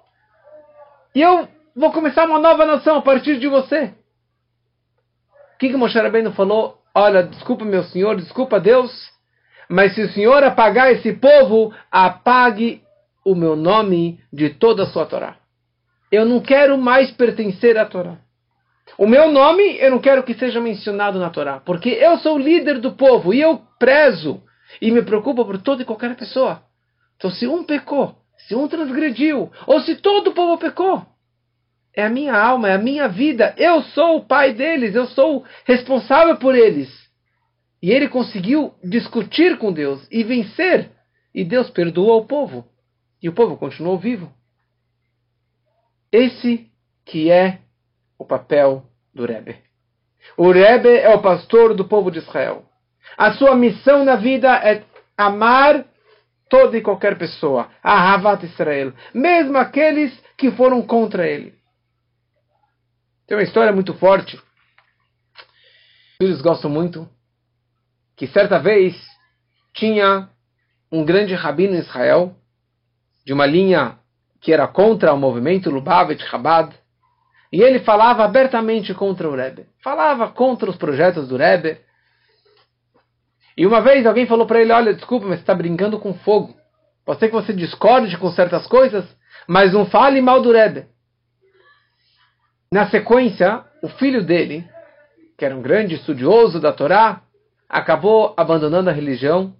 E 1.14 1.22
eu 1.22 1.48
vou 1.76 1.92
começar 1.92 2.26
uma 2.26 2.40
nova 2.40 2.66
nação 2.66 2.98
a 2.98 3.02
partir 3.02 3.40
de 3.40 3.48
você. 3.48 3.94
O 5.56 5.58
que, 5.60 5.70
que 5.70 5.78
Moshe 5.78 5.98
Rabbeinu 5.98 6.32
falou? 6.34 6.78
Olha, 6.94 7.24
desculpa 7.24 7.64
meu 7.64 7.84
senhor, 7.84 8.16
desculpa 8.16 8.60
Deus, 8.60 8.92
mas 9.70 9.94
se 9.94 10.02
o 10.02 10.12
senhor 10.12 10.44
apagar 10.44 10.92
esse 10.92 11.14
povo, 11.14 11.74
apague 11.92 12.82
o 13.26 13.36
meu 13.36 13.56
nome 13.56 14.20
de 14.32 14.50
toda 14.50 14.84
a 14.84 14.88
sua 14.88 15.06
Torá. 15.06 15.36
Eu 16.12 16.26
não 16.26 16.40
quero 16.40 16.78
mais 16.78 17.12
pertencer 17.12 17.78
à 17.78 17.86
Torá. 17.86 18.18
O 18.96 19.08
meu 19.08 19.32
nome 19.32 19.78
eu 19.78 19.92
não 19.92 20.00
quero 20.00 20.24
que 20.24 20.34
seja 20.34 20.62
mencionado 20.62 21.20
na 21.20 21.30
Torá, 21.30 21.60
porque 21.60 21.90
eu 21.90 22.18
sou 22.20 22.36
o 22.36 22.40
líder 22.40 22.80
do 22.80 22.94
povo 22.94 23.34
e 23.34 23.42
eu 23.42 23.62
prezo 23.80 24.42
e 24.82 24.92
me 24.92 25.02
preocupo 25.02 25.44
por 25.46 25.62
toda 25.62 25.82
e 25.82 25.86
qualquer 25.86 26.16
pessoa. 26.16 26.62
Então, 27.16 27.32
se 27.32 27.48
um 27.48 27.64
pecou, 27.64 28.16
se 28.48 28.56
um 28.56 28.68
transgrediu, 28.68 29.52
ou 29.66 29.80
se 29.82 29.96
todo 29.96 30.30
o 30.30 30.34
povo 30.34 30.58
pecou, 30.58 31.06
é 31.96 32.06
a 32.06 32.10
minha 32.10 32.36
alma, 32.36 32.70
é 32.70 32.74
a 32.74 32.78
minha 32.78 33.08
vida. 33.08 33.56
Eu 33.58 33.82
sou 33.82 34.18
o 34.18 34.26
pai 34.26 34.54
deles, 34.54 34.94
eu 34.94 35.08
sou 35.08 35.44
responsável 35.66 36.38
por 36.38 36.54
eles. 36.54 36.90
E 37.82 37.92
ele 37.92 38.08
conseguiu 38.08 38.74
discutir 38.84 39.58
com 39.58 39.74
Deus 39.74 40.08
e 40.12 40.24
vencer. 40.24 40.92
E 41.34 41.44
Deus 41.44 41.70
perdoou 41.72 42.22
o 42.22 42.26
povo. 42.26 42.68
E 43.22 43.28
o 43.28 43.34
povo 43.34 43.58
continuou 43.58 43.98
vivo. 43.98 44.32
Esse 46.12 46.68
que 47.04 47.32
é 47.32 47.62
o 48.18 48.26
papel 48.26 48.84
do 49.14 49.26
Rebbe. 49.26 49.58
O 50.38 50.52
Rebbe 50.52 50.90
é 50.90 51.14
o 51.14 51.22
pastor 51.22 51.74
do 51.74 51.86
povo 51.86 52.12
de 52.12 52.20
Israel. 52.20 52.66
A 53.18 53.34
sua 53.34 53.56
missão 53.56 54.04
na 54.04 54.16
vida 54.16 54.54
é 54.58 54.84
amar 55.18 55.86
toda 56.50 56.78
e 56.78 56.82
qualquer 56.82 57.18
pessoa, 57.18 57.70
a 57.84 58.14
Havat 58.14 58.44
Israel, 58.46 58.94
mesmo 59.14 59.58
aqueles 59.58 60.18
que 60.38 60.52
foram 60.52 60.82
contra 60.82 61.28
ele. 61.28 61.54
Tem 63.28 63.36
uma 63.36 63.44
história 63.44 63.74
muito 63.74 63.94
forte. 63.96 64.40
Filhos 66.22 66.42
gostam 66.42 66.70
muito. 66.70 67.08
Que 68.16 68.28
certa 68.28 68.58
vez 68.58 68.96
tinha 69.74 70.30
um 70.92 71.04
grande 71.04 71.36
rabino 71.36 71.76
em 71.76 71.80
Israel, 71.80 72.36
de 73.26 73.34
uma 73.34 73.46
linha 73.46 74.00
que 74.40 74.54
era 74.54 74.68
contra 74.68 75.14
o 75.14 75.18
movimento 75.18 75.70
Lubavitch 75.70 76.22
Chabad, 76.30 76.74
e 77.52 77.62
ele 77.62 77.80
falava 77.80 78.24
abertamente 78.24 78.94
contra 78.94 79.28
o 79.28 79.36
Rebbe. 79.36 79.68
Falava 79.84 80.30
contra 80.30 80.70
os 80.70 80.76
projetos 80.76 81.28
do 81.28 81.38
Rebbe. 81.38 81.80
E 83.56 83.66
uma 83.66 83.82
vez 83.82 84.06
alguém 84.06 84.28
falou 84.28 84.46
para 84.46 84.62
ele: 84.62 84.72
Olha, 84.72 84.94
desculpa, 84.94 85.26
mas 85.26 85.38
você 85.38 85.44
está 85.44 85.56
brincando 85.56 86.00
com 86.00 86.14
fogo. 86.14 86.56
Pode 87.06 87.20
ser 87.20 87.30
que 87.30 87.34
você 87.34 87.54
discorde 87.54 88.18
com 88.18 88.30
certas 88.32 88.68
coisas, 88.68 89.06
mas 89.48 89.74
não 89.74 89.86
fale 89.86 90.22
mal 90.22 90.42
do 90.42 90.52
Rebbe. 90.52 90.86
Na 92.72 92.90
sequência, 92.90 93.64
o 93.82 93.88
filho 93.88 94.26
dele, 94.26 94.68
que 95.38 95.46
era 95.46 95.56
um 95.56 95.62
grande 95.62 95.96
estudioso 95.96 96.60
da 96.60 96.74
Torá, 96.74 97.22
acabou 97.70 98.34
abandonando 98.36 98.90
a 98.90 98.94
religião, 98.94 99.56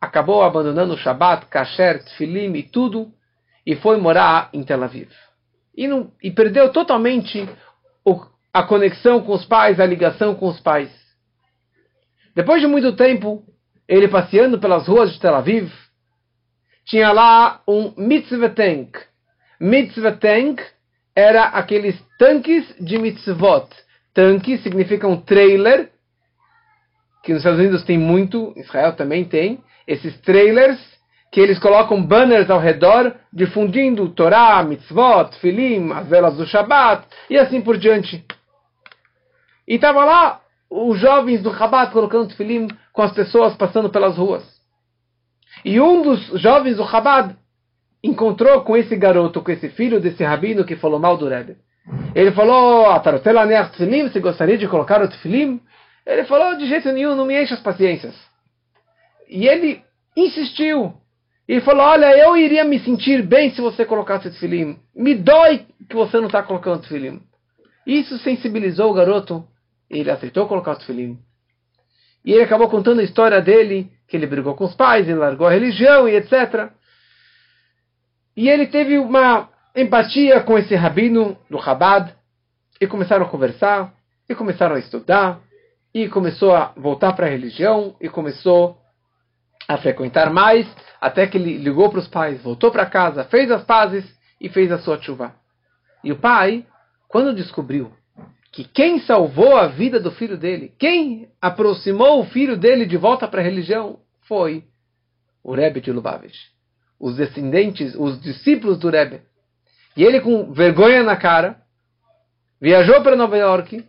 acabou 0.00 0.42
abandonando 0.42 0.94
o 0.94 0.98
Shabat, 0.98 1.44
Kasher, 1.46 2.02
Tfilim 2.04 2.54
e 2.56 2.62
tudo, 2.62 3.12
e 3.66 3.76
foi 3.76 3.98
morar 3.98 4.48
em 4.54 4.62
Tel 4.64 4.82
Aviv 4.82 5.10
e, 5.78 5.86
não, 5.86 6.10
e 6.20 6.28
perdeu 6.28 6.72
totalmente 6.72 7.48
o, 8.04 8.20
a 8.52 8.64
conexão 8.64 9.22
com 9.22 9.32
os 9.32 9.44
pais, 9.44 9.78
a 9.78 9.86
ligação 9.86 10.34
com 10.34 10.48
os 10.48 10.58
pais. 10.58 10.90
Depois 12.34 12.60
de 12.60 12.66
muito 12.66 12.96
tempo, 12.96 13.44
ele 13.86 14.08
passeando 14.08 14.58
pelas 14.58 14.88
ruas 14.88 15.12
de 15.12 15.20
Tel 15.20 15.36
Aviv, 15.36 15.72
tinha 16.84 17.12
lá 17.12 17.62
um 17.68 17.94
mitzvah 17.96 18.50
tank. 18.50 18.98
Mitzvah 19.60 20.16
tank 20.16 20.60
era 21.14 21.44
aqueles 21.44 21.96
tanques 22.18 22.74
de 22.80 22.98
mitzvot. 22.98 23.68
Tanque 24.12 24.58
significa 24.58 25.06
um 25.06 25.20
trailer, 25.20 25.92
que 27.22 27.32
nos 27.32 27.42
Estados 27.42 27.60
Unidos 27.60 27.84
tem 27.84 27.96
muito, 27.96 28.52
Israel 28.56 28.96
também 28.96 29.24
tem. 29.24 29.62
Esses 29.86 30.20
trailers 30.22 30.80
que 31.30 31.40
eles 31.40 31.58
colocam 31.58 32.02
banners 32.02 32.50
ao 32.50 32.58
redor 32.58 33.14
difundindo 33.32 34.08
Torá, 34.08 34.62
mitzvot, 34.62 35.36
filim, 35.40 35.92
as 35.92 36.08
velas 36.08 36.36
do 36.36 36.46
Shabat 36.46 37.06
e 37.28 37.36
assim 37.36 37.60
por 37.60 37.76
diante. 37.76 38.24
E 39.66 39.74
estava 39.74 40.04
lá 40.04 40.40
os 40.70 40.98
jovens 40.98 41.42
do 41.42 41.50
Rabat 41.50 41.92
colocando 41.92 42.34
filim 42.34 42.68
com 42.92 43.02
as 43.02 43.12
pessoas 43.12 43.54
passando 43.56 43.90
pelas 43.90 44.16
ruas. 44.16 44.44
E 45.64 45.80
um 45.80 46.02
dos 46.02 46.40
jovens 46.40 46.76
do 46.76 46.82
Rabat 46.82 47.34
encontrou 48.02 48.62
com 48.62 48.76
esse 48.76 48.96
garoto, 48.96 49.42
com 49.42 49.50
esse 49.50 49.68
filho 49.70 50.00
desse 50.00 50.22
rabino 50.22 50.64
que 50.64 50.76
falou 50.76 50.98
mal 50.98 51.16
do 51.16 51.28
Rebbe. 51.28 51.56
Ele 52.14 52.32
falou, 52.32 52.86
Tfilim, 53.00 54.08
você 54.08 54.20
gostaria 54.20 54.58
de 54.58 54.68
colocar 54.68 55.02
o 55.02 55.08
Tfilim? 55.08 55.60
Ele 56.06 56.24
falou, 56.24 56.56
de 56.56 56.66
jeito 56.66 56.90
nenhum, 56.92 57.14
não 57.14 57.26
me 57.26 57.40
enche 57.40 57.54
as 57.54 57.60
paciências. 57.60 58.14
E 59.28 59.46
ele 59.46 59.82
insistiu. 60.16 60.94
E 61.48 61.60
falou: 61.62 61.82
Olha, 61.82 62.16
eu 62.18 62.36
iria 62.36 62.62
me 62.62 62.78
sentir 62.80 63.22
bem 63.22 63.50
se 63.54 63.60
você 63.60 63.86
colocasse 63.86 64.30
tefilim. 64.30 64.78
Me 64.94 65.14
dói 65.14 65.66
que 65.88 65.96
você 65.96 66.18
não 66.18 66.26
está 66.26 66.42
colocando 66.42 66.82
tefilim. 66.82 67.22
Isso 67.86 68.18
sensibilizou 68.18 68.90
o 68.90 68.94
garoto. 68.94 69.42
Ele 69.88 70.10
aceitou 70.10 70.46
colocar 70.46 70.72
o 70.72 70.78
tefilim. 70.78 71.18
E 72.22 72.32
ele 72.32 72.42
acabou 72.42 72.68
contando 72.68 73.00
a 73.00 73.04
história 73.04 73.40
dele, 73.40 73.90
que 74.06 74.14
ele 74.14 74.26
brigou 74.26 74.54
com 74.54 74.64
os 74.64 74.74
pais, 74.74 75.08
ele 75.08 75.18
largou 75.18 75.46
a 75.46 75.50
religião 75.50 76.06
e 76.06 76.14
etc. 76.16 76.70
E 78.36 78.50
ele 78.50 78.66
teve 78.66 78.98
uma 78.98 79.48
empatia 79.74 80.40
com 80.42 80.58
esse 80.58 80.74
rabino 80.74 81.38
do 81.48 81.58
Chabad. 81.62 82.14
E 82.80 82.86
começaram 82.86 83.24
a 83.24 83.28
conversar, 83.28 83.92
e 84.28 84.34
começaram 84.34 84.76
a 84.76 84.78
estudar, 84.78 85.40
e 85.92 86.08
começou 86.08 86.54
a 86.54 86.72
voltar 86.76 87.12
para 87.14 87.26
a 87.26 87.30
religião, 87.30 87.96
e 88.00 88.08
começou 88.08 88.77
a 89.68 89.76
frequentar 89.76 90.30
mais, 90.30 90.66
até 90.98 91.26
que 91.26 91.36
ele 91.36 91.58
ligou 91.58 91.90
para 91.90 91.98
os 91.98 92.08
pais, 92.08 92.42
voltou 92.42 92.72
para 92.72 92.86
casa, 92.86 93.24
fez 93.24 93.50
as 93.50 93.62
pazes 93.62 94.04
e 94.40 94.48
fez 94.48 94.72
a 94.72 94.78
sua 94.78 94.98
chuva. 95.00 95.34
E 96.02 96.10
o 96.10 96.16
pai, 96.16 96.64
quando 97.06 97.34
descobriu 97.34 97.92
que 98.50 98.64
quem 98.64 99.00
salvou 99.00 99.58
a 99.58 99.66
vida 99.66 100.00
do 100.00 100.10
filho 100.10 100.38
dele, 100.38 100.72
quem 100.78 101.28
aproximou 101.40 102.20
o 102.20 102.26
filho 102.26 102.56
dele 102.56 102.86
de 102.86 102.96
volta 102.96 103.28
para 103.28 103.42
a 103.42 103.44
religião, 103.44 104.00
foi 104.22 104.64
o 105.44 105.54
Rebbe 105.54 105.82
de 105.82 105.92
Lubavitch. 105.92 106.36
Os 106.98 107.16
descendentes, 107.16 107.94
os 107.94 108.20
discípulos 108.20 108.78
do 108.78 108.88
Rebbe. 108.88 109.20
E 109.96 110.02
ele, 110.02 110.20
com 110.20 110.52
vergonha 110.52 111.02
na 111.02 111.16
cara, 111.16 111.60
viajou 112.60 113.02
para 113.02 113.16
Nova 113.16 113.36
York, 113.36 113.86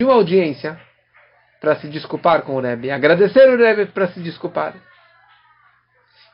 uma 0.00 0.14
audiência 0.14 0.80
para 1.60 1.76
se 1.76 1.88
desculpar 1.88 2.42
com 2.42 2.56
o 2.56 2.60
Rebbe, 2.60 2.90
agradecer 2.90 3.48
o 3.48 3.56
Rebbe 3.56 3.86
para 3.86 4.08
se 4.08 4.20
desculpar. 4.20 4.74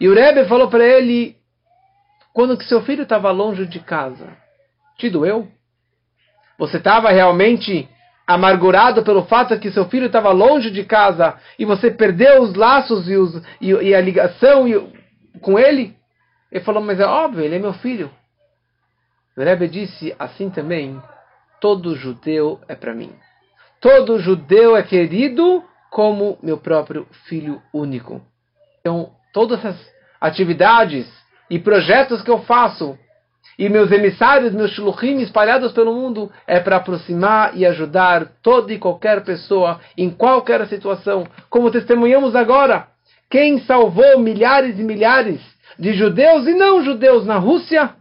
E 0.01 0.09
o 0.09 0.15
Rebbe 0.15 0.47
falou 0.47 0.69
para 0.69 0.85
ele, 0.85 1.37
quando 2.33 2.57
que 2.59 2.65
seu 2.65 2.83
filho 2.83 3.05
estava 3.05 3.31
longe 3.31 3.67
de 3.67 3.81
casa, 3.81 4.37
te 4.99 5.09
doeu? 5.09 5.49
Você 6.59 6.77
estava 6.77 7.11
realmente 7.11 7.89
amargurado 8.27 9.03
pelo 9.03 9.25
fato 9.25 9.59
que 9.59 9.71
seu 9.71 9.89
filho 9.89 10.07
estava 10.07 10.31
longe 10.31 10.71
de 10.71 10.85
casa 10.85 11.39
e 11.59 11.65
você 11.65 11.91
perdeu 11.91 12.43
os 12.43 12.55
laços 12.55 13.09
e, 13.09 13.17
os, 13.17 13.43
e, 13.61 13.71
e 13.71 13.95
a 13.95 14.01
ligação 14.01 14.67
e, 14.67 14.75
com 15.41 15.59
ele? 15.59 15.97
Ele 16.51 16.65
falou, 16.65 16.83
mas 16.83 17.01
é 17.01 17.07
óbvio, 17.07 17.45
ele 17.45 17.57
é 17.57 17.59
meu 17.59 17.75
filho. 17.75 18.11
O 19.37 19.43
Rebbe 19.43 19.69
disse 19.69 20.15
assim 20.19 20.49
também: 20.49 21.01
todo 21.61 21.97
judeu 21.97 22.61
é 22.69 22.75
para 22.75 22.95
mim. 22.95 23.13
Todo 23.85 24.19
judeu 24.19 24.75
é 24.75 24.83
querido 24.83 25.63
como 25.91 26.39
meu 26.43 26.57
próprio 26.57 27.07
filho 27.29 27.61
único. 27.71 28.23
Então, 28.81 29.11
todas 29.31 29.59
essas 29.59 29.79
atividades 30.19 31.07
e 31.51 31.59
projetos 31.59 32.23
que 32.23 32.31
eu 32.31 32.39
faço 32.45 32.99
e 33.59 33.69
meus 33.69 33.93
emissários, 33.93 34.55
meus 34.55 34.71
shluchim 34.71 35.19
espalhados 35.19 35.73
pelo 35.73 35.95
mundo 35.95 36.33
é 36.47 36.61
para 36.61 36.77
aproximar 36.77 37.55
e 37.59 37.67
ajudar 37.67 38.33
toda 38.43 38.73
e 38.73 38.79
qualquer 38.79 39.23
pessoa 39.23 39.79
em 39.99 40.09
qualquer 40.09 40.67
situação, 40.67 41.27
como 41.51 41.71
testemunhamos 41.71 42.35
agora. 42.35 42.89
Quem 43.29 43.61
salvou 43.67 44.19
milhares 44.19 44.79
e 44.79 44.83
milhares 44.83 45.43
de 45.79 45.93
judeus 45.93 46.47
e 46.47 46.55
não 46.55 46.83
judeus 46.83 47.27
na 47.27 47.37
Rússia 47.37 47.95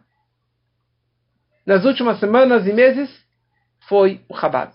nas 1.65 1.83
últimas 1.83 2.21
semanas 2.21 2.65
e 2.65 2.71
meses 2.71 3.09
foi 3.81 4.21
o 4.29 4.37
Chabad. 4.37 4.71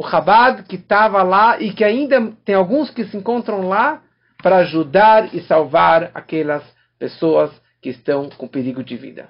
O 0.00 0.08
Chabad 0.08 0.62
que 0.62 0.76
estava 0.76 1.22
lá 1.22 1.60
e 1.60 1.74
que 1.74 1.84
ainda 1.84 2.32
tem 2.42 2.54
alguns 2.54 2.88
que 2.88 3.04
se 3.04 3.14
encontram 3.18 3.68
lá 3.68 4.02
para 4.42 4.56
ajudar 4.56 5.34
e 5.34 5.42
salvar 5.42 6.10
aquelas 6.14 6.64
pessoas 6.98 7.50
que 7.82 7.90
estão 7.90 8.30
com 8.30 8.48
perigo 8.48 8.82
de 8.82 8.96
vida. 8.96 9.28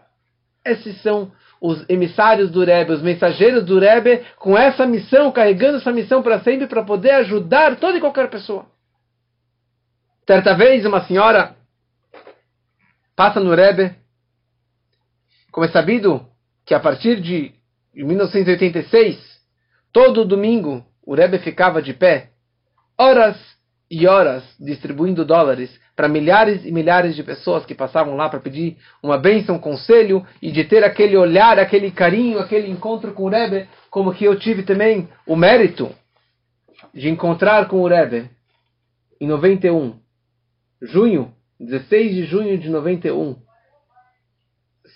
Esses 0.65 1.03
são 1.03 1.33
os 1.61 1.85
emissários 1.89 2.53
do 2.53 2.65
Rebbe, 2.65 2.93
os 2.93 3.03
mensageiros 3.03 3.65
do 3.65 3.81
Rebbe, 3.81 4.25
com 4.37 4.57
essa 4.57 4.87
missão, 4.87 5.33
carregando 5.33 5.79
essa 5.79 5.91
missão 5.91 6.23
para 6.23 6.39
sempre, 6.39 6.69
para 6.69 6.85
poder 6.85 7.11
ajudar 7.15 7.75
toda 7.75 7.99
e 7.99 8.01
qualquer 8.01 8.31
pessoa. 8.31 8.65
Certa 10.25 10.55
vez, 10.55 10.87
uma 10.87 11.05
senhora 11.05 11.57
passa 13.17 13.41
no 13.41 13.53
Rebbe, 13.53 13.93
como 15.51 15.67
é 15.67 15.69
sabido 15.69 16.29
que 16.65 16.75
a 16.75 16.79
partir 16.79 17.21
de 17.21 17.53
1986, 17.93 19.30
todo 19.93 20.25
domingo, 20.25 20.85
o 21.05 21.15
Rebbe 21.15 21.39
ficava 21.39 21.83
de 21.83 21.93
pé, 21.93 22.31
horas 22.99 23.37
e 23.91 24.07
horas 24.07 24.45
distribuindo 24.59 25.25
dólares 25.25 25.71
para 25.97 26.09
milhares 26.09 26.65
e 26.65 26.73
milhares 26.73 27.17
de 27.17 27.23
pessoas 27.23 27.67
que 27.67 27.75
passavam 27.75 28.17
lá 28.17 28.29
para 28.29 28.41
pedir 28.41 28.79
uma 29.03 29.19
bênção, 29.19 29.57
um 29.57 29.59
conselho 29.59 30.25
e 30.41 30.51
de 30.51 30.65
ter 30.65 30.85
aquele 30.85 31.17
olhar, 31.17 31.59
aquele 31.59 31.91
carinho, 31.91 32.39
aquele 32.39 32.71
encontro 32.71 33.13
com 33.13 33.25
o 33.25 33.29
Rebbe, 33.29 33.69
como 33.91 34.15
que 34.15 34.25
eu 34.25 34.39
tive 34.39 34.63
também 34.63 35.09
o 35.27 35.37
mérito 35.37 35.95
de 36.95 37.09
encontrar 37.09 37.69
com 37.69 37.83
o 37.83 37.89
Rebbe 37.89 38.31
em 39.21 39.27
91, 39.27 39.99
junho, 40.81 41.35
16 41.59 42.15
de 42.15 42.25
junho 42.25 42.57
de 42.57 42.71
91, 42.71 43.37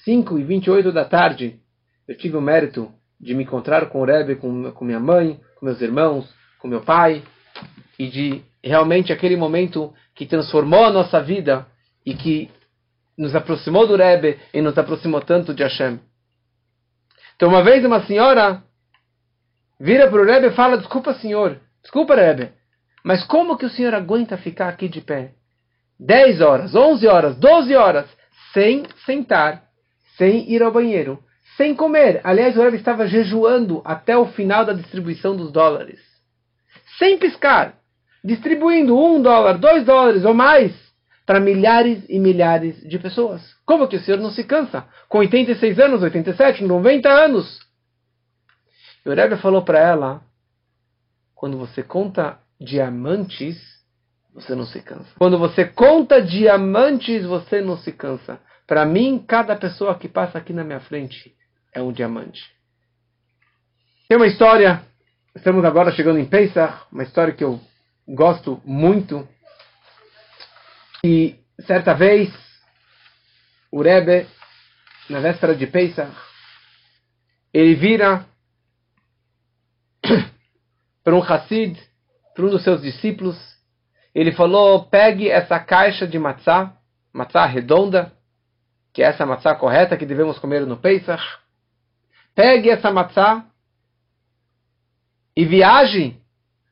5 0.04 0.38
e 0.38 0.44
28 0.44 0.92
da 0.92 1.04
tarde, 1.04 1.61
eu 2.09 2.16
tive 2.16 2.37
o 2.37 2.40
mérito 2.40 2.90
de 3.20 3.35
me 3.35 3.44
encontrar 3.44 3.87
com 3.88 4.00
o 4.00 4.05
Rebbe, 4.05 4.37
com, 4.37 4.70
com 4.72 4.85
minha 4.85 5.00
mãe, 5.00 5.40
com 5.57 5.66
meus 5.66 5.81
irmãos, 5.81 6.29
com 6.59 6.68
meu 6.68 6.83
pai, 6.83 7.22
e 7.98 8.09
de 8.09 8.42
realmente 8.62 9.12
aquele 9.12 9.37
momento 9.37 9.92
que 10.14 10.27
transformou 10.27 10.85
a 10.85 10.90
nossa 10.90 11.20
vida 11.20 11.66
e 12.05 12.14
que 12.14 12.50
nos 13.16 13.35
aproximou 13.35 13.87
do 13.87 13.96
Rebbe 13.96 14.38
e 14.53 14.61
nos 14.61 14.77
aproximou 14.77 15.20
tanto 15.20 15.55
de 15.55 15.62
Hashem. 15.62 16.00
Então, 17.37 17.48
uma 17.48 17.62
vez 17.62 17.85
uma 17.85 18.05
senhora 18.07 18.62
vira 19.81 20.09
para 20.09 20.20
o 20.20 20.24
Rebbe 20.24 20.48
e 20.48 20.55
fala: 20.55 20.79
Desculpa, 20.79 21.14
senhor, 21.14 21.61
desculpa, 21.83 22.14
Rebbe, 22.14 22.53
mas 23.05 23.24
como 23.24 23.57
que 23.57 23.66
o 23.66 23.70
senhor 23.70 23.94
aguenta 23.94 24.37
ficar 24.37 24.68
aqui 24.68 24.88
de 24.88 25.00
pé? 25.00 25.33
10 25.98 26.40
horas, 26.40 26.74
11 26.74 27.07
horas, 27.07 27.37
12 27.37 27.74
horas, 27.77 28.07
sem 28.53 28.85
sentar, 29.05 29.64
sem 30.16 30.50
ir 30.50 30.62
ao 30.62 30.72
banheiro, 30.72 31.22
sem 31.56 31.74
comer. 31.74 32.20
Aliás, 32.24 32.56
o 32.56 32.62
Rebbe 32.62 32.76
estava 32.76 33.06
jejuando 33.06 33.82
até 33.84 34.16
o 34.16 34.26
final 34.26 34.64
da 34.64 34.72
distribuição 34.72 35.36
dos 35.36 35.52
dólares. 35.52 36.00
Sem 36.98 37.18
piscar 37.18 37.76
distribuindo 38.24 38.96
um 38.98 39.20
dólar, 39.20 39.58
dois 39.58 39.84
dólares 39.84 40.24
ou 40.24 40.32
mais 40.32 40.72
para 41.26 41.40
milhares 41.40 42.04
e 42.08 42.18
milhares 42.18 42.80
de 42.88 42.98
pessoas. 42.98 43.42
Como 43.66 43.86
que 43.86 43.96
o 43.96 44.00
senhor 44.00 44.18
não 44.18 44.30
se 44.30 44.44
cansa? 44.44 44.86
Com 45.08 45.18
86 45.18 45.78
anos, 45.78 46.02
87, 46.02 46.64
90 46.64 47.08
anos. 47.08 47.60
E 49.04 49.08
o 49.08 49.14
Rebbe 49.14 49.36
falou 49.36 49.62
para 49.62 49.78
ela: 49.78 50.22
quando 51.34 51.58
você 51.58 51.82
conta 51.82 52.38
diamantes, 52.60 53.58
você 54.32 54.54
não 54.54 54.66
se 54.66 54.80
cansa. 54.80 55.10
Quando 55.18 55.38
você 55.38 55.64
conta 55.64 56.20
diamantes, 56.20 57.24
você 57.24 57.60
não 57.60 57.76
se 57.76 57.92
cansa. 57.92 58.40
Para 58.66 58.86
mim, 58.86 59.22
cada 59.26 59.54
pessoa 59.54 59.94
que 59.94 60.08
passa 60.08 60.38
aqui 60.38 60.52
na 60.52 60.64
minha 60.64 60.80
frente 60.80 61.34
é 61.74 61.82
um 61.82 61.92
diamante. 61.92 62.40
Tem 64.08 64.16
uma 64.16 64.26
história, 64.26 64.82
estamos 65.34 65.64
agora 65.64 65.92
chegando 65.92 66.18
em 66.20 66.24
Pesach, 66.24 66.87
uma 66.92 67.02
história 67.02 67.34
que 67.34 67.42
eu 67.42 67.60
gosto 68.06 68.62
muito. 68.64 69.28
E 71.04 71.37
certa 71.66 71.92
vez, 71.92 72.32
o 73.70 73.82
Rebbe, 73.82 74.26
na 75.10 75.20
véspera 75.20 75.54
de 75.54 75.66
Pesach, 75.66 76.16
ele 77.52 77.74
vira 77.74 78.24
para 81.02 81.14
um 81.14 81.22
Hassid, 81.22 81.78
para 82.34 82.44
um 82.44 82.50
dos 82.50 82.62
seus 82.62 82.80
discípulos. 82.80 83.37
Ele 84.14 84.32
falou: 84.32 84.87
pegue 84.87 85.28
essa 85.28 85.58
caixa 85.58 86.06
de 86.06 86.18
matzá, 86.18 86.76
matzá 87.12 87.44
redonda, 87.46 88.12
que 88.92 89.02
é 89.02 89.06
essa 89.06 89.26
matzá 89.26 89.54
correta 89.54 89.96
que 89.96 90.06
devemos 90.06 90.38
comer 90.38 90.64
no 90.66 90.76
Pesach. 90.76 91.43
Pegue 92.35 92.70
essa 92.70 92.90
matzá 92.90 93.44
e 95.37 95.44
viaje 95.44 96.16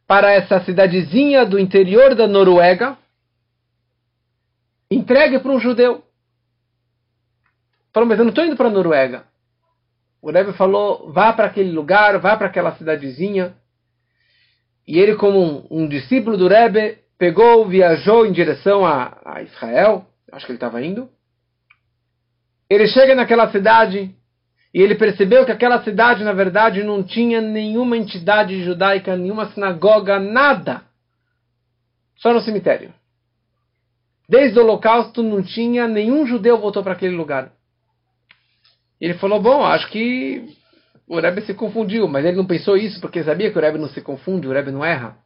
para 0.07 0.33
essa 0.33 0.61
cidadezinha 0.65 1.47
do 1.47 1.59
interior 1.59 2.15
da 2.15 2.27
Noruega, 2.27 2.99
entregue 4.91 5.39
para 5.39 5.53
um 5.53 5.59
judeu. 5.59 6.05
Falou, 7.93 8.09
mas 8.09 8.19
eu 8.19 8.25
não 8.25 8.31
estou 8.31 8.45
indo 8.45 8.57
para 8.57 8.69
a 8.69 8.71
Noruega. 8.73 9.25
O 10.21 10.31
Rebbe 10.31 10.53
falou, 10.53 11.11
vá 11.13 11.33
para 11.33 11.47
aquele 11.47 11.73
lugar, 11.73 12.19
vá 12.19 12.37
para 12.37 12.47
aquela 12.47 12.77
cidadezinha. 12.77 13.55
E 14.87 14.99
ele, 14.99 15.17
como 15.17 15.41
um, 15.41 15.67
um, 15.83 15.89
discípulo 15.89 16.37
do 16.37 16.49
Rebbe, 16.49 16.99
pegou, 17.19 17.67
viajou 17.67 18.25
em 18.25 18.33
direção 18.33 18.87
a, 18.87 19.19
a 19.25 19.43
Israel, 19.43 20.07
acho 20.31 20.47
que 20.47 20.53
ele 20.53 20.57
estava 20.57 20.83
indo. 20.83 21.09
Ele 22.71 22.87
chega 22.87 23.15
naquela 23.15 23.51
cidade, 23.51 24.15
e 24.75 24.81
ele 24.81 24.95
percebeu 24.95 25.45
que 25.45 25.53
aquela 25.53 25.83
cidade, 25.83 26.25
na 26.25 26.33
verdade, 26.33 26.83
não 26.83 27.03
tinha 27.03 27.41
nenhuma 27.41 27.97
entidade 27.97 28.65
judaica, 28.65 29.17
nenhuma 29.17 29.51
sinagoga, 29.51 30.19
nada. 30.19 30.83
Só 32.17 32.33
no 32.33 32.41
cemitério. 32.41 32.93
Desde 34.29 34.59
o 34.59 34.63
Holocausto 34.63 35.23
não 35.23 35.43
tinha, 35.43 35.87
nenhum 35.87 36.27
judeu 36.27 36.59
voltou 36.59 36.83
para 36.83 36.93
aquele 36.95 37.15
lugar. 37.15 37.53
Ele 38.99 39.15
falou: 39.15 39.43
Bom, 39.43 39.65
acho 39.65 39.91
que 39.91 40.57
o 41.07 41.21
Rebbe 41.21 41.43
se 41.43 41.53
confundiu, 41.53 42.09
mas 42.09 42.25
ele 42.25 42.37
não 42.37 42.47
pensou 42.47 42.77
isso 42.77 42.99
porque 43.01 43.23
sabia 43.23 43.51
que 43.51 43.59
o 43.59 43.61
Rebbe 43.61 43.79
não 43.79 43.89
se 43.89 44.01
confunde, 44.01 44.49
o 44.49 44.53
Rebbe 44.53 44.71
não 44.71 44.83
erra. 44.83 45.17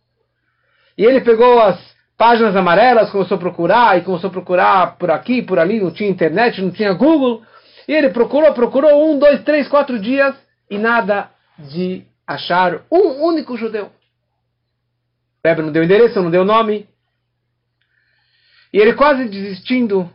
E 0.99 1.05
ele 1.05 1.21
pegou 1.21 1.61
as 1.61 1.79
páginas 2.17 2.57
amarelas, 2.57 3.11
começou 3.11 3.37
a 3.37 3.41
procurar, 3.41 3.97
e 3.97 4.01
começou 4.01 4.29
a 4.29 4.33
procurar 4.33 4.97
por 4.97 5.11
aqui, 5.11 5.43
por 5.43 5.59
ali, 5.59 5.79
não 5.79 5.93
tinha 5.93 6.09
internet, 6.09 6.61
não 6.61 6.73
tinha 6.73 6.93
Google. 6.95 7.43
E 7.89 7.93
ele 7.93 8.11
procurou, 8.11 8.53
procurou 8.53 9.11
um, 9.11 9.19
dois, 9.19 9.43
três, 9.45 9.69
quatro 9.69 9.99
dias 9.99 10.35
e 10.71 10.77
nada 10.77 11.31
de 11.59 12.05
achar 12.27 12.83
um 12.91 13.25
único 13.25 13.57
judeu. 13.57 13.87
O 13.87 15.49
Rebbe 15.49 15.63
não 15.63 15.73
deu 15.73 15.85
endereço, 15.85 16.21
não 16.21 16.31
deu 16.31 16.45
nome. 16.45 16.89
E 18.73 18.79
ele 18.79 18.95
quase 18.95 19.29
desistindo, 19.29 20.11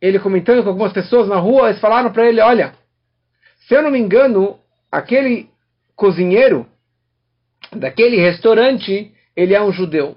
ele 0.00 0.18
comentando 0.18 0.62
com 0.62 0.68
algumas 0.68 0.92
pessoas 0.92 1.28
na 1.28 1.36
rua, 1.36 1.68
eles 1.68 1.80
falaram 1.80 2.12
para 2.12 2.26
ele, 2.28 2.40
olha, 2.40 2.74
se 3.66 3.74
eu 3.74 3.82
não 3.82 3.90
me 3.90 3.98
engano, 3.98 4.58
aquele 4.90 5.48
cozinheiro 5.94 6.66
daquele 7.72 8.16
restaurante, 8.16 9.12
ele 9.36 9.54
é 9.54 9.62
um 9.62 9.72
judeu. 9.72 10.16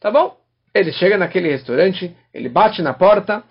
Tá 0.00 0.10
bom? 0.10 0.36
Ele 0.74 0.92
chega 0.92 1.16
naquele 1.16 1.50
restaurante, 1.50 2.14
ele 2.32 2.48
bate 2.48 2.82
na 2.82 2.92
porta 2.92 3.42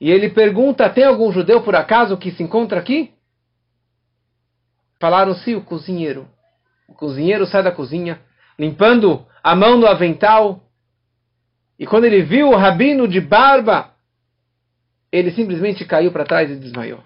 e 0.00 0.10
ele 0.10 0.30
pergunta: 0.30 0.88
tem 0.88 1.04
algum 1.04 1.30
judeu 1.30 1.62
por 1.62 1.76
acaso 1.76 2.16
que 2.16 2.30
se 2.30 2.42
encontra 2.42 2.80
aqui? 2.80 3.12
Falaram 4.98 5.34
sim, 5.34 5.54
o 5.54 5.62
cozinheiro. 5.62 6.28
O 6.88 6.94
cozinheiro 6.94 7.46
sai 7.46 7.62
da 7.62 7.70
cozinha, 7.70 8.20
limpando 8.58 9.26
a 9.42 9.54
mão 9.54 9.76
no 9.76 9.86
avental. 9.86 10.62
E 11.78 11.86
quando 11.86 12.04
ele 12.04 12.22
viu 12.22 12.48
o 12.48 12.56
rabino 12.56 13.06
de 13.06 13.20
barba, 13.20 13.94
ele 15.12 15.30
simplesmente 15.32 15.84
caiu 15.84 16.12
para 16.12 16.24
trás 16.24 16.50
e 16.50 16.56
desmaiou. 16.56 17.02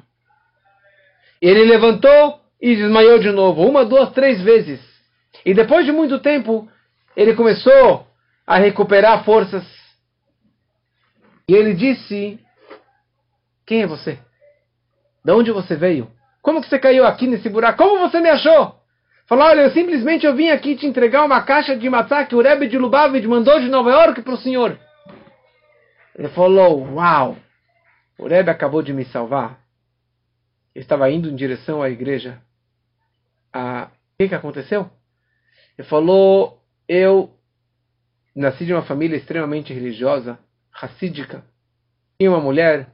Ele 1.40 1.64
levantou 1.64 2.40
e 2.60 2.74
desmaiou 2.74 3.18
de 3.18 3.30
novo, 3.30 3.62
uma, 3.62 3.84
duas, 3.84 4.10
três 4.12 4.40
vezes. 4.40 4.80
E 5.44 5.52
depois 5.52 5.84
de 5.84 5.92
muito 5.92 6.18
tempo, 6.18 6.68
ele 7.16 7.34
começou 7.34 8.06
a 8.46 8.56
recuperar 8.56 9.24
forças. 9.24 9.64
E 11.48 11.54
ele 11.54 11.74
disse: 11.74 12.40
Quem 13.66 13.82
é 13.82 13.86
você? 13.86 14.18
De 15.24 15.32
onde 15.32 15.50
você 15.50 15.74
veio? 15.76 16.10
Como 16.42 16.60
que 16.60 16.68
você 16.68 16.78
caiu 16.78 17.06
aqui 17.06 17.26
nesse 17.26 17.48
buraco? 17.48 17.78
Como 17.78 17.98
você 17.98 18.20
me 18.20 18.28
achou? 18.28 18.78
Falou: 19.26 19.46
Olha, 19.46 19.62
eu 19.62 19.70
simplesmente 19.70 20.26
eu 20.26 20.34
vim 20.34 20.50
aqui 20.50 20.76
te 20.76 20.86
entregar 20.86 21.24
uma 21.24 21.42
caixa 21.42 21.76
de 21.76 21.88
matzá 21.88 22.24
que 22.26 22.34
o 22.34 22.42
Rebbe 22.42 22.68
de 22.68 22.76
Lubavitch 22.76 23.24
mandou 23.24 23.58
de 23.58 23.68
Nova 23.68 23.90
York 23.90 24.20
para 24.22 24.34
o 24.34 24.38
senhor. 24.38 24.78
Ele 26.14 26.28
falou: 26.28 26.84
Uau! 26.94 27.36
O 28.18 28.26
Rebbe 28.26 28.50
acabou 28.50 28.82
de 28.82 28.92
me 28.92 29.04
salvar. 29.06 29.58
Eu 30.74 30.82
estava 30.82 31.10
indo 31.10 31.30
em 31.30 31.34
direção 31.34 31.82
à 31.82 31.88
igreja. 31.88 32.40
Ah, 33.52 33.88
o 33.90 34.16
que, 34.18 34.28
que 34.28 34.34
aconteceu? 34.34 34.90
Ele 35.78 35.88
falou: 35.88 36.60
Eu 36.86 37.30
nasci 38.34 38.66
de 38.66 38.74
uma 38.74 38.82
família 38.82 39.16
extremamente 39.16 39.72
religiosa, 39.72 40.38
racídica. 40.70 41.42
Tinha 42.18 42.30
uma 42.30 42.40
mulher, 42.40 42.88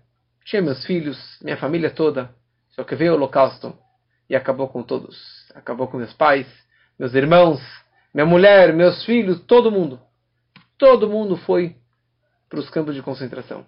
tinha 0.45 0.63
meus 0.63 0.85
filhos, 0.85 1.19
minha 1.43 1.57
família 1.57 1.91
toda. 1.91 2.35
Só 2.71 2.85
que 2.85 2.95
veio 2.95 3.13
o 3.13 3.15
holocausto 3.17 3.77
e 4.29 4.37
acabou 4.37 4.69
com 4.69 4.83
todos. 4.83 5.17
Acabou 5.55 5.89
com 5.89 5.99
meus 5.99 6.13
pais, 6.15 6.47
meus 6.99 7.15
irmãos, 7.15 7.61
minha 8.15 8.27
mulher, 8.27 8.73
meus 8.73 9.05
filhos, 9.05 9.41
todo 9.41 9.71
mundo. 9.71 10.01
Todo 10.79 11.09
mundo 11.09 11.37
foi 11.37 11.77
para 12.49 12.61
os 12.61 12.71
campos 12.71 12.95
de 12.95 13.03
concentração. 13.03 13.67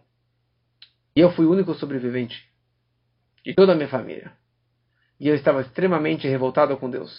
E 1.14 1.20
eu 1.20 1.30
fui 1.32 1.46
o 1.46 1.50
único 1.50 1.74
sobrevivente 1.74 2.42
de 3.44 3.54
toda 3.54 3.72
a 3.72 3.74
minha 3.74 3.88
família. 3.88 4.32
E 5.20 5.28
eu 5.28 5.34
estava 5.34 5.60
extremamente 5.60 6.26
revoltado 6.26 6.76
com 6.76 6.90
Deus. 6.90 7.12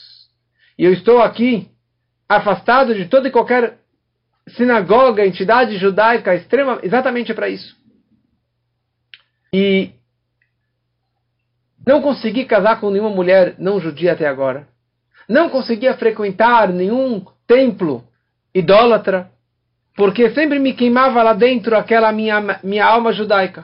E 0.77 0.83
eu 0.83 0.91
estou 0.91 1.21
aqui, 1.21 1.69
afastado 2.27 2.95
de 2.95 3.07
toda 3.07 3.27
e 3.27 3.31
qualquer 3.31 3.79
sinagoga, 4.49 5.25
entidade 5.25 5.77
judaica, 5.77 6.35
extrema, 6.35 6.79
exatamente 6.83 7.33
para 7.33 7.47
isso. 7.47 7.82
E 9.53 9.91
não 11.85 12.01
consegui 12.01 12.45
casar 12.45 12.79
com 12.79 12.89
nenhuma 12.89 13.11
mulher 13.11 13.55
não 13.59 13.79
judia 13.79 14.13
até 14.13 14.25
agora. 14.27 14.67
Não 15.29 15.49
conseguia 15.49 15.93
frequentar 15.95 16.69
nenhum 16.69 17.23
templo 17.45 18.03
idólatra, 18.53 19.29
porque 19.95 20.31
sempre 20.31 20.59
me 20.59 20.73
queimava 20.73 21.21
lá 21.21 21.33
dentro 21.33 21.77
aquela 21.77 22.11
minha, 22.11 22.59
minha 22.63 22.85
alma 22.85 23.13
judaica. 23.13 23.63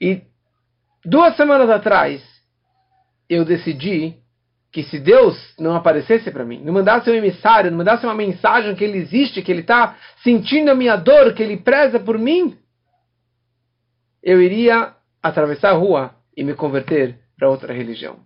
E 0.00 0.22
duas 1.04 1.36
semanas 1.36 1.68
atrás, 1.68 2.22
eu 3.28 3.44
decidi 3.44 4.16
que 4.70 4.82
se 4.82 4.98
Deus 4.98 5.36
não 5.58 5.74
aparecesse 5.74 6.30
para 6.30 6.44
mim, 6.44 6.60
não 6.64 6.72
mandasse 6.72 7.08
um 7.08 7.14
emissário, 7.14 7.70
não 7.70 7.78
mandasse 7.78 8.04
uma 8.04 8.14
mensagem 8.14 8.74
que 8.74 8.82
Ele 8.82 8.98
existe, 8.98 9.40
que 9.40 9.50
Ele 9.50 9.60
está 9.60 9.96
sentindo 10.22 10.70
a 10.70 10.74
minha 10.74 10.96
dor, 10.96 11.32
que 11.32 11.42
Ele 11.42 11.56
preza 11.56 12.00
por 12.00 12.18
mim, 12.18 12.58
eu 14.24 14.40
iria 14.40 14.94
atravessar 15.22 15.70
a 15.70 15.74
rua 15.74 16.14
e 16.34 16.42
me 16.42 16.54
converter 16.54 17.18
para 17.38 17.50
outra 17.50 17.72
religião. 17.72 18.16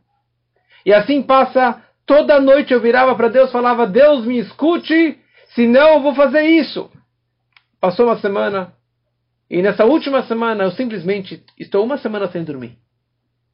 E 0.87 0.95
assim 0.95 1.23
passa, 1.23 1.83
toda 2.07 2.41
noite 2.41 2.73
eu 2.73 2.81
virava 2.81 3.17
para 3.17 3.29
Deus, 3.29 3.51
falava: 3.51 3.87
Deus 3.87 4.25
me 4.25 4.39
escute, 4.39 5.19
senão 5.55 5.95
eu 5.95 6.01
vou 6.01 6.15
fazer 6.15 6.43
isso. 6.43 6.89
Passou 7.81 8.07
uma 8.07 8.19
semana, 8.19 8.73
e 9.51 9.61
nessa 9.61 9.85
última 9.85 10.23
semana 10.23 10.65
eu 10.65 10.71
simplesmente 10.71 11.45
estou 11.59 11.85
uma 11.85 11.99
semana 11.99 12.29
sem 12.29 12.45
dormir. 12.45 12.79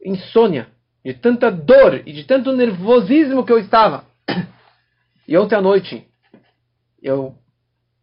Insônia 0.05 0.69
de 1.05 1.15
tanta 1.15 1.51
dor 1.51 2.03
e 2.07 2.13
de 2.13 2.25
tanto 2.25 2.53
nervosismo 2.53 3.45
que 3.45 3.53
eu 3.53 3.59
estava. 3.59 4.05
E 5.27 5.37
ontem 5.39 5.55
à 5.55 5.61
noite, 5.61 6.07
eu 7.03 7.35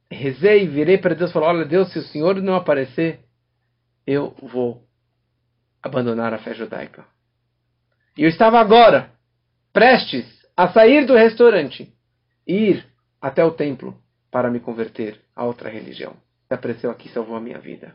rezei, 0.09 0.67
virei 0.67 0.97
para 0.97 1.13
Deus 1.13 1.29
e 1.29 1.33
falei: 1.33 1.49
Olha, 1.49 1.65
Deus, 1.65 1.91
se 1.91 1.99
o 1.99 2.03
Senhor 2.03 2.41
não 2.41 2.55
aparecer, 2.55 3.19
eu 4.05 4.35
vou 4.41 4.83
abandonar 5.81 6.33
a 6.33 6.37
fé 6.39 6.53
judaica. 6.53 7.05
E 8.17 8.23
eu 8.23 8.29
estava 8.29 8.59
agora, 8.59 9.11
prestes 9.71 10.25
a 10.55 10.69
sair 10.69 11.05
do 11.05 11.15
restaurante 11.15 11.91
e 12.47 12.53
ir 12.53 12.85
até 13.21 13.43
o 13.43 13.51
templo 13.51 13.97
para 14.29 14.49
me 14.49 14.59
converter 14.59 15.19
a 15.35 15.45
outra 15.45 15.69
religião. 15.69 16.15
Apareceu 16.49 16.91
aqui 16.91 17.07
e 17.07 17.11
salvou 17.11 17.35
a 17.35 17.41
minha 17.41 17.59
vida. 17.59 17.93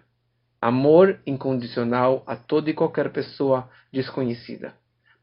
Amor 0.61 1.21
incondicional 1.27 2.23
a 2.27 2.35
toda 2.35 2.71
e 2.71 2.75
qualquer 2.75 3.13
pessoa 3.13 3.69
desconhecida 3.93 4.75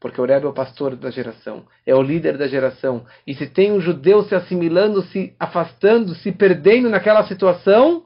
porque 0.04 0.20
o 0.20 0.26
Rebbe 0.26 0.44
é 0.44 0.48
o 0.50 0.52
pastor 0.52 0.96
da 0.96 1.10
geração, 1.10 1.64
é 1.86 1.94
o 1.94 2.02
líder 2.02 2.36
da 2.36 2.46
geração. 2.46 3.06
E 3.26 3.34
se 3.34 3.46
tem 3.46 3.72
um 3.72 3.80
judeu 3.80 4.22
se 4.24 4.34
assimilando, 4.34 5.00
se 5.04 5.34
afastando, 5.40 6.14
se 6.16 6.30
perdendo 6.30 6.90
naquela 6.90 7.26
situação, 7.26 8.04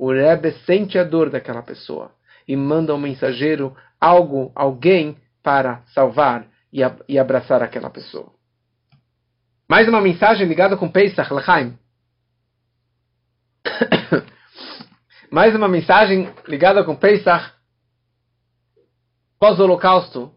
o 0.00 0.10
Rebbe 0.10 0.52
sente 0.64 0.98
a 0.98 1.04
dor 1.04 1.28
daquela 1.28 1.62
pessoa 1.62 2.10
e 2.48 2.56
manda 2.56 2.94
um 2.94 2.98
mensageiro, 2.98 3.76
algo, 4.00 4.50
alguém 4.54 5.18
para 5.42 5.82
salvar 5.92 6.46
e, 6.72 6.80
e 7.06 7.18
abraçar 7.18 7.62
aquela 7.62 7.90
pessoa. 7.90 8.32
Mais 9.68 9.86
uma 9.86 10.00
mensagem 10.00 10.48
ligada 10.48 10.74
com 10.74 10.90
Pesach, 10.90 11.30
Lachaim. 11.30 11.78
Mais 15.30 15.54
uma 15.54 15.68
mensagem 15.68 16.32
ligada 16.48 16.82
com 16.82 16.96
Pesach. 16.96 17.52
Pós-Holocausto, 19.38 20.34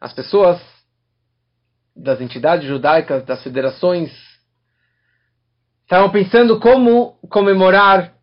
as 0.00 0.14
pessoas 0.14 0.58
das 1.94 2.22
entidades 2.22 2.66
judaicas, 2.66 3.22
das 3.26 3.42
federações, 3.42 4.10
estavam 5.82 6.10
pensando 6.10 6.58
como 6.58 7.18
comemorar 7.28 8.13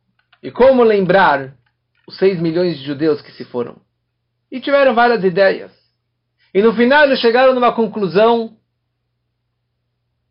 e 0.42 0.50
como 0.50 0.84
lembrar 0.84 1.54
os 2.08 2.18
6 2.18 2.40
milhões 2.40 2.78
de 2.78 2.86
judeus 2.86 3.22
que 3.22 3.32
se 3.32 3.46
foram. 3.46 3.78
E 4.52 4.60
tiveram 4.60 4.94
várias 4.94 5.24
ideias. 5.24 5.72
E 6.54 6.62
no 6.62 6.74
final 6.74 7.06
eles 7.06 7.20
chegaram 7.20 7.54
numa 7.54 7.72
conclusão 7.72 8.58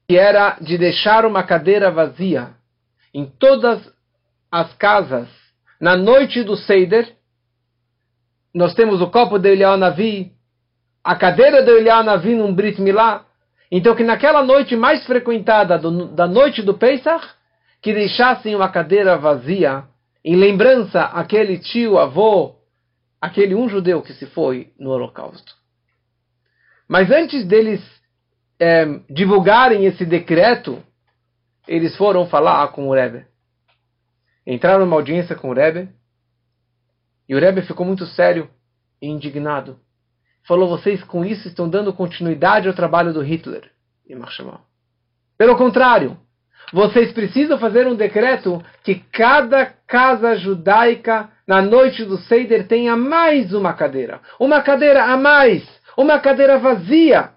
que 0.09 0.17
era 0.17 0.59
de 0.61 0.77
deixar 0.77 1.25
uma 1.25 1.43
cadeira 1.43 1.91
vazia 1.91 2.51
em 3.15 3.27
todas 3.27 3.81
as 4.51 4.75
casas 4.75 5.29
na 5.81 5.97
noite 5.97 6.43
do 6.43 6.57
Seider. 6.57 7.15
Nós 8.53 8.75
temos 8.75 9.01
o 9.01 9.09
copo 9.09 9.39
de 9.39 9.49
Eliyahu 9.49 9.77
Navi, 9.77 10.33
a 11.03 11.15
cadeira 11.15 11.63
de 11.63 11.71
Eliyahu 11.71 12.03
Navi 12.03 12.35
num 12.35 12.53
Brit 12.53 12.81
Milá. 12.81 13.25
Então 13.71 13.95
que 13.95 14.03
naquela 14.03 14.43
noite 14.43 14.75
mais 14.77 15.07
frequentada 15.07 15.79
do, 15.79 16.09
da 16.09 16.27
noite 16.27 16.61
do 16.61 16.75
Pesach, 16.75 17.27
que 17.81 17.95
deixassem 17.95 18.55
uma 18.55 18.69
cadeira 18.69 19.17
vazia 19.17 19.85
em 20.25 20.37
lembrança 20.37 21.03
aquele 21.03 21.59
tio, 21.59 21.99
avô, 21.99 22.57
aquele 23.21 23.55
um 23.55 23.69
judeu 23.69 24.03
que 24.03 24.13
se 24.15 24.27
foi 24.27 24.73
no 24.79 24.91
Holocausto. 24.91 25.55
Mas 26.89 27.11
antes 27.11 27.47
deles 27.47 27.81
é, 28.59 28.85
divulgarem 29.09 29.85
esse 29.85 30.05
decreto, 30.05 30.83
eles 31.67 31.97
foram 31.97 32.29
falar 32.29 32.69
com 32.69 32.89
o 32.89 32.95
Rebbe. 32.95 33.25
Entraram 34.47 34.85
numa 34.85 34.97
audiência 34.97 35.37
com 35.37 35.51
o 35.51 35.55
Rebbe, 35.55 35.89
e 37.29 37.35
o 37.35 37.39
Rebbe 37.39 37.63
ficou 37.63 37.87
muito 37.87 38.07
sério 38.07 38.51
e 39.01 39.07
indignado 39.07 39.79
falou: 40.51 40.69
vocês 40.69 41.03
com 41.05 41.25
isso 41.25 41.49
estão 41.49 41.69
dando 41.69 41.93
continuidade 41.93 42.69
ao 42.69 42.75
trabalho 42.75 43.13
do 43.13 43.23
Hitler. 43.23 43.71
E 44.07 44.15
Pelo 45.39 45.57
contrário, 45.57 46.19
vocês 46.73 47.13
precisam 47.13 47.59
fazer 47.59 47.87
um 47.87 47.95
decreto 47.95 48.63
que 48.85 48.97
cada 49.13 49.67
casa 49.87 50.37
judaica 50.37 51.29
na 51.47 51.61
noite 51.61 52.05
do 52.05 52.17
Seider 52.19 52.67
tenha 52.67 52.97
mais 52.97 53.53
uma 53.53 53.73
cadeira. 53.73 54.21
Uma 54.39 54.63
cadeira 54.63 55.05
a 55.05 55.17
mais. 55.17 55.63
Uma 55.97 56.21
cadeira 56.21 56.59
vazia. 56.59 57.31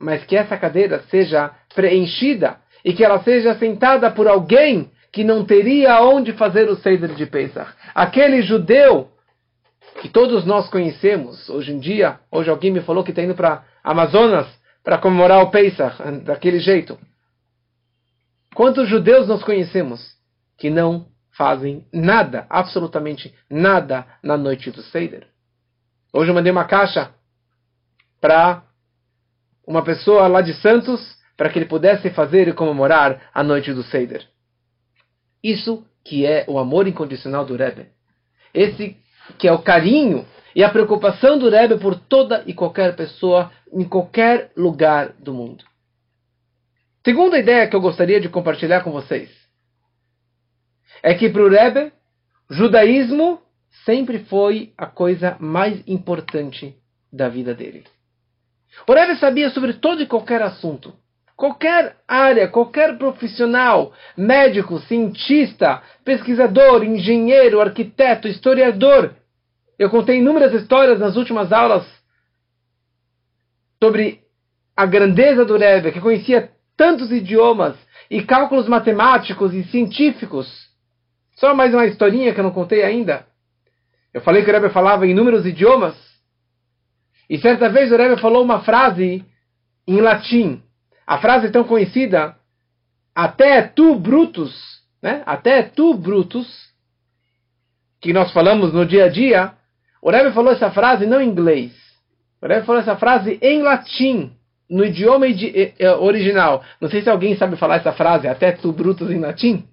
Mas 0.00 0.24
que 0.24 0.36
essa 0.36 0.56
cadeira 0.56 1.02
seja 1.10 1.52
preenchida 1.74 2.56
e 2.84 2.92
que 2.92 3.04
ela 3.04 3.22
seja 3.22 3.54
sentada 3.56 4.10
por 4.10 4.26
alguém 4.26 4.90
que 5.12 5.22
não 5.22 5.44
teria 5.44 6.00
onde 6.02 6.32
fazer 6.32 6.68
o 6.68 6.76
Seider 6.76 7.14
de 7.14 7.26
Pesach. 7.26 7.70
Aquele 7.94 8.42
judeu 8.42 9.08
que 10.00 10.08
todos 10.08 10.44
nós 10.44 10.68
conhecemos 10.68 11.48
hoje 11.48 11.72
em 11.72 11.78
dia. 11.78 12.18
Hoje 12.30 12.50
alguém 12.50 12.70
me 12.70 12.80
falou 12.80 13.04
que 13.04 13.10
está 13.10 13.22
indo 13.22 13.34
para 13.34 13.62
Amazonas 13.82 14.46
para 14.82 14.98
comemorar 14.98 15.42
o 15.42 15.50
Pesach 15.50 15.96
daquele 16.24 16.58
jeito. 16.58 16.98
Quantos 18.54 18.88
judeus 18.88 19.28
nós 19.28 19.42
conhecemos 19.42 20.16
que 20.56 20.70
não 20.70 21.06
fazem 21.36 21.86
nada, 21.92 22.46
absolutamente 22.50 23.34
nada, 23.48 24.06
na 24.22 24.36
noite 24.36 24.70
do 24.70 24.82
Seder? 24.82 25.26
Hoje 26.12 26.30
eu 26.30 26.34
mandei 26.34 26.50
uma 26.50 26.64
caixa 26.64 27.14
para 28.20 28.64
uma 29.66 29.84
pessoa 29.84 30.26
lá 30.26 30.40
de 30.40 30.54
Santos 30.54 31.16
para 31.36 31.48
que 31.50 31.58
ele 31.58 31.66
pudesse 31.66 32.10
fazer 32.10 32.48
e 32.48 32.52
comemorar 32.52 33.30
a 33.32 33.44
noite 33.44 33.72
do 33.72 33.84
Seder. 33.84 34.26
Isso 35.42 35.86
que 36.02 36.26
é 36.26 36.44
o 36.48 36.58
amor 36.58 36.88
incondicional 36.88 37.44
do 37.44 37.54
Rebbe. 37.54 37.86
Esse 38.52 38.96
que 39.38 39.46
é 39.46 39.52
o 39.52 39.62
carinho 39.62 40.26
e 40.56 40.64
a 40.64 40.70
preocupação 40.70 41.38
do 41.38 41.48
Rebbe 41.50 41.78
por 41.78 41.94
toda 41.94 42.42
e 42.46 42.54
qualquer 42.54 42.96
pessoa 42.96 43.52
em 43.72 43.84
qualquer 43.84 44.50
lugar 44.56 45.12
do 45.18 45.34
mundo. 45.34 45.64
Segunda 47.04 47.38
ideia 47.38 47.66
que 47.68 47.76
eu 47.76 47.80
gostaria 47.80 48.20
de 48.20 48.28
compartilhar 48.28 48.82
com 48.82 48.90
vocês 48.90 49.30
é 51.02 51.14
que 51.14 51.28
para 51.28 51.42
o 51.42 51.48
Rebbe, 51.48 51.92
judaísmo 52.50 53.40
sempre 53.84 54.20
foi 54.24 54.72
a 54.76 54.86
coisa 54.86 55.36
mais 55.38 55.82
importante 55.86 56.74
da 57.12 57.28
vida 57.28 57.54
dele. 57.54 57.84
O 58.86 58.92
Rebbe 58.92 59.16
sabia 59.16 59.50
sobre 59.50 59.74
todo 59.74 60.02
e 60.02 60.06
qualquer 60.06 60.42
assunto. 60.42 60.94
Qualquer 61.36 61.96
área, 62.06 62.48
qualquer 62.48 62.98
profissional, 62.98 63.92
médico, 64.16 64.80
cientista, 64.80 65.80
pesquisador, 66.04 66.82
engenheiro, 66.82 67.60
arquiteto, 67.60 68.26
historiador. 68.26 69.14
Eu 69.78 69.88
contei 69.88 70.18
inúmeras 70.18 70.52
histórias 70.52 70.98
nas 70.98 71.16
últimas 71.16 71.52
aulas 71.52 71.86
sobre 73.80 74.20
a 74.76 74.84
grandeza 74.84 75.44
do 75.44 75.56
Rebbe, 75.56 75.92
que 75.92 76.00
conhecia 76.00 76.50
tantos 76.78 77.10
idiomas 77.10 77.76
e 78.08 78.22
cálculos 78.22 78.68
matemáticos 78.68 79.52
e 79.52 79.64
científicos. 79.64 80.48
Só 81.34 81.52
mais 81.52 81.74
uma 81.74 81.86
historinha 81.86 82.32
que 82.32 82.38
eu 82.38 82.44
não 82.44 82.52
contei 82.52 82.84
ainda. 82.84 83.26
Eu 84.14 84.20
falei 84.20 84.44
que 84.44 84.50
o 84.50 84.52
Rebbe 84.52 84.70
falava 84.70 85.06
inúmeros 85.06 85.44
idiomas. 85.44 85.96
E 87.28 87.36
certa 87.38 87.68
vez 87.68 87.90
o 87.92 87.96
Rebbe 87.96 88.20
falou 88.20 88.42
uma 88.42 88.60
frase 88.60 89.26
em 89.86 90.00
latim. 90.00 90.62
A 91.04 91.18
frase 91.18 91.50
tão 91.50 91.64
conhecida, 91.64 92.36
até 93.14 93.62
tu, 93.62 93.96
Brutus, 93.96 94.54
né? 95.02 95.22
até 95.26 95.62
tu, 95.62 95.94
Brutus, 95.94 96.68
que 98.00 98.12
nós 98.12 98.32
falamos 98.32 98.72
no 98.72 98.86
dia 98.86 99.06
a 99.06 99.08
dia, 99.08 99.52
o 100.00 100.10
Rebbe 100.10 100.32
falou 100.32 100.52
essa 100.52 100.70
frase 100.70 101.06
não 101.06 101.20
em 101.20 101.28
inglês. 101.28 101.72
O 102.40 102.46
Rebbe 102.46 102.64
falou 102.64 102.80
essa 102.80 102.96
frase 102.96 103.38
em 103.42 103.62
latim, 103.62 104.37
no 104.68 104.84
idioma 104.84 105.26
eh, 105.26 105.74
eh, 105.78 105.90
original. 105.92 106.62
Não 106.80 106.88
sei 106.88 107.02
se 107.02 107.08
alguém 107.08 107.36
sabe 107.36 107.56
falar 107.56 107.76
essa 107.76 107.92
frase, 107.92 108.28
até 108.28 108.52
tu, 108.52 108.72
Brutus, 108.72 109.10
em 109.10 109.20
latim. 109.20 109.66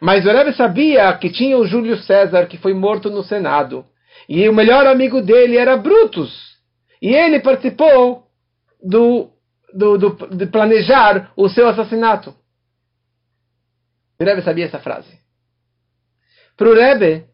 Mas 0.00 0.24
o 0.24 0.30
Rebbe 0.30 0.52
sabia 0.52 1.12
que 1.16 1.30
tinha 1.30 1.56
o 1.56 1.66
Júlio 1.66 1.96
César 1.98 2.46
que 2.46 2.58
foi 2.58 2.74
morto 2.74 3.10
no 3.10 3.22
Senado. 3.22 3.84
E 4.28 4.48
o 4.48 4.54
melhor 4.54 4.86
amigo 4.86 5.20
dele 5.20 5.56
era 5.56 5.76
Brutus. 5.76 6.56
E 7.00 7.14
ele 7.14 7.40
participou 7.40 8.26
do, 8.82 9.30
do, 9.72 9.98
do, 9.98 10.36
de 10.36 10.46
planejar 10.46 11.32
o 11.36 11.48
seu 11.48 11.68
assassinato. 11.68 12.34
O 14.20 14.24
Rebbe 14.24 14.42
sabia 14.42 14.66
essa 14.66 14.78
frase. 14.78 15.20
Para 16.56 16.68
o 16.68 16.74
Rebbe, 16.74 17.26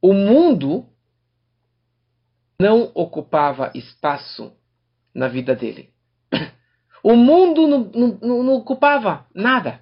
o 0.00 0.14
mundo 0.14 0.86
não 2.60 2.90
ocupava 2.94 3.70
espaço 3.74 4.52
na 5.14 5.28
vida 5.28 5.54
dele. 5.54 5.90
O 7.02 7.14
mundo 7.14 7.66
não, 7.66 8.18
não, 8.20 8.42
não 8.42 8.54
ocupava 8.54 9.26
nada. 9.34 9.80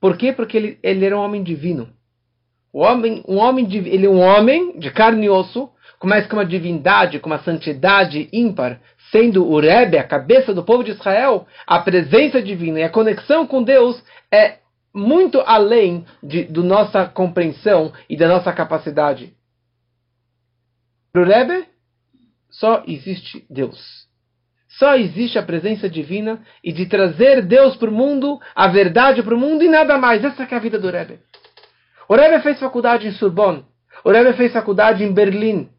Por 0.00 0.16
quê? 0.16 0.32
Porque 0.32 0.56
ele, 0.56 0.78
ele 0.82 1.04
era 1.04 1.16
um 1.16 1.20
homem 1.20 1.42
divino. 1.42 1.88
O 2.72 2.80
homem, 2.80 3.24
um 3.26 3.38
homem, 3.38 3.66
ele 3.72 4.06
é 4.06 4.10
um 4.10 4.20
homem 4.20 4.78
de 4.78 4.90
carne 4.90 5.26
e 5.26 5.30
osso, 5.30 5.70
começa 5.98 6.28
com 6.28 6.36
uma 6.36 6.44
divindade, 6.44 7.18
com 7.18 7.28
uma 7.28 7.42
santidade 7.42 8.28
ímpar, 8.32 8.80
sendo 9.10 9.46
o 9.48 9.58
Rebbe, 9.58 9.98
a 9.98 10.04
cabeça 10.04 10.52
do 10.52 10.62
povo 10.62 10.84
de 10.84 10.92
Israel, 10.92 11.46
a 11.66 11.78
presença 11.80 12.42
divina 12.42 12.80
e 12.80 12.84
a 12.84 12.90
conexão 12.90 13.46
com 13.46 13.62
Deus 13.62 14.02
é 14.30 14.58
muito 14.94 15.40
além 15.40 16.04
de, 16.22 16.44
do 16.44 16.62
nossa 16.62 17.06
compreensão 17.06 17.92
e 18.08 18.16
da 18.16 18.28
nossa 18.28 18.52
capacidade. 18.52 19.34
Para 21.12 21.22
o 21.22 21.24
Rebbe, 21.24 21.66
só 22.58 22.82
existe 22.86 23.46
Deus. 23.48 24.06
Só 24.68 24.96
existe 24.96 25.38
a 25.38 25.42
presença 25.42 25.88
divina 25.88 26.42
e 26.62 26.72
de 26.72 26.86
trazer 26.86 27.42
Deus 27.42 27.76
para 27.76 27.88
o 27.88 27.92
mundo, 27.92 28.38
a 28.54 28.68
verdade 28.68 29.22
para 29.22 29.34
o 29.34 29.38
mundo 29.38 29.64
e 29.64 29.68
nada 29.68 29.96
mais. 29.96 30.24
Essa 30.24 30.42
é 30.42 30.54
a 30.54 30.58
vida 30.58 30.78
do 30.78 30.90
Rebbe. 30.90 31.20
O 32.08 32.14
Rebbe 32.14 32.42
fez 32.42 32.58
faculdade 32.58 33.06
em 33.06 33.12
Sorbonne. 33.12 33.64
O 34.04 34.10
Rebbe 34.10 34.36
fez 34.36 34.52
faculdade 34.52 35.04
em 35.04 35.12
Berlim. 35.12 35.70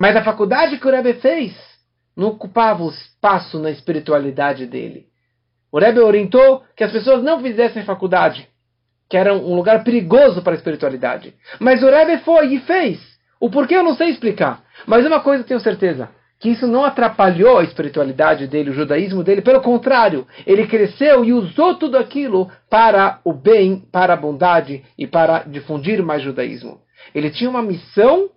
Mas 0.00 0.16
a 0.16 0.24
faculdade 0.24 0.78
que 0.78 0.86
o 0.86 0.90
Rebbe 0.90 1.14
fez 1.14 1.54
não 2.16 2.28
ocupava 2.28 2.82
o 2.82 2.90
espaço 2.90 3.58
na 3.58 3.70
espiritualidade 3.70 4.66
dele. 4.66 5.06
O 5.70 5.78
Rebbe 5.78 6.00
orientou 6.00 6.64
que 6.74 6.84
as 6.84 6.92
pessoas 6.92 7.22
não 7.22 7.42
fizessem 7.42 7.84
faculdade, 7.84 8.48
que 9.10 9.16
era 9.16 9.34
um 9.34 9.54
lugar 9.54 9.84
perigoso 9.84 10.42
para 10.42 10.52
a 10.52 10.56
espiritualidade. 10.56 11.34
Mas 11.60 11.82
o 11.82 11.90
Rebbe 11.90 12.18
foi 12.24 12.54
e 12.54 12.60
fez. 12.60 13.15
O 13.40 13.50
porquê 13.50 13.76
eu 13.76 13.82
não 13.82 13.94
sei 13.94 14.10
explicar. 14.10 14.62
Mas 14.86 15.06
uma 15.06 15.20
coisa 15.20 15.42
eu 15.42 15.46
tenho 15.46 15.60
certeza: 15.60 16.08
que 16.38 16.50
isso 16.50 16.66
não 16.66 16.84
atrapalhou 16.84 17.58
a 17.58 17.64
espiritualidade 17.64 18.46
dele, 18.46 18.70
o 18.70 18.74
judaísmo 18.74 19.22
dele. 19.24 19.42
Pelo 19.42 19.60
contrário, 19.60 20.26
ele 20.46 20.66
cresceu 20.66 21.24
e 21.24 21.32
usou 21.32 21.76
tudo 21.76 21.96
aquilo 21.96 22.50
para 22.68 23.20
o 23.24 23.32
bem, 23.32 23.80
para 23.90 24.14
a 24.14 24.16
bondade 24.16 24.84
e 24.98 25.06
para 25.06 25.40
difundir 25.40 26.02
mais 26.02 26.22
judaísmo. 26.22 26.80
Ele 27.14 27.30
tinha 27.30 27.48
uma 27.48 27.62
missão 27.62 28.30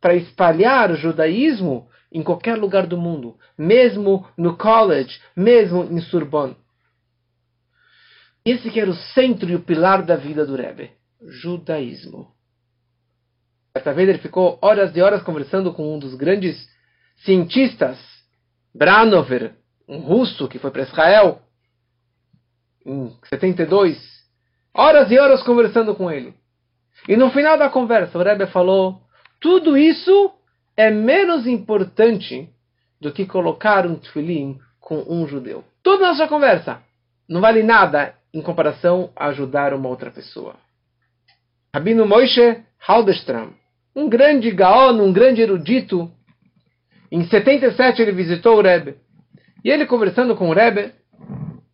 para 0.00 0.14
espalhar 0.14 0.90
o 0.90 0.96
judaísmo 0.96 1.88
em 2.12 2.22
qualquer 2.22 2.56
lugar 2.56 2.86
do 2.86 2.96
mundo, 2.96 3.36
mesmo 3.58 4.26
no 4.36 4.56
college, 4.56 5.20
mesmo 5.36 5.84
em 5.84 6.00
Sorbonne. 6.00 6.56
Esse 8.44 8.70
que 8.70 8.78
era 8.78 8.90
o 8.90 8.94
centro 8.94 9.50
e 9.50 9.56
o 9.56 9.60
pilar 9.60 10.02
da 10.02 10.16
vida 10.16 10.46
do 10.46 10.54
Rebbe, 10.54 10.92
judaísmo. 11.42 12.33
Certa 13.76 13.92
vez 13.92 14.08
ele 14.08 14.18
ficou 14.18 14.56
horas 14.62 14.96
e 14.96 15.02
horas 15.02 15.24
conversando 15.24 15.74
com 15.74 15.96
um 15.96 15.98
dos 15.98 16.14
grandes 16.14 16.68
cientistas, 17.24 17.98
Branover, 18.72 19.56
um 19.88 19.98
russo 19.98 20.46
que 20.46 20.60
foi 20.60 20.70
para 20.70 20.82
Israel 20.82 21.42
em 22.86 23.12
72, 23.24 23.98
horas 24.72 25.10
e 25.10 25.18
horas 25.18 25.42
conversando 25.42 25.92
com 25.96 26.08
ele. 26.08 26.34
E 27.08 27.16
no 27.16 27.32
final 27.32 27.58
da 27.58 27.68
conversa, 27.68 28.16
o 28.16 28.22
Rebbe 28.22 28.46
falou 28.46 29.00
tudo 29.40 29.76
isso 29.76 30.32
é 30.76 30.90
menos 30.90 31.44
importante 31.44 32.48
do 33.00 33.12
que 33.12 33.26
colocar 33.26 33.86
um 33.88 33.96
tefilim 33.96 34.58
com 34.78 35.04
um 35.08 35.26
judeu. 35.26 35.64
Toda 35.82 36.06
nossa 36.06 36.28
conversa 36.28 36.80
não 37.28 37.40
vale 37.40 37.64
nada 37.64 38.14
em 38.32 38.40
comparação 38.40 39.10
a 39.16 39.26
ajudar 39.26 39.74
uma 39.74 39.88
outra 39.88 40.12
pessoa. 40.12 40.54
Rabino 41.74 42.06
Moshe 42.06 42.62
Halberstram, 42.86 43.52
um 43.94 44.08
grande 44.08 44.50
gaon, 44.50 45.00
um 45.00 45.12
grande 45.12 45.40
erudito, 45.40 46.10
em 47.10 47.24
77 47.28 48.02
ele 48.02 48.12
visitou 48.12 48.58
o 48.58 48.62
Rebbe. 48.62 48.96
E 49.64 49.70
ele 49.70 49.86
conversando 49.86 50.34
com 50.34 50.50
o 50.50 50.52
Rebbe, 50.52 50.92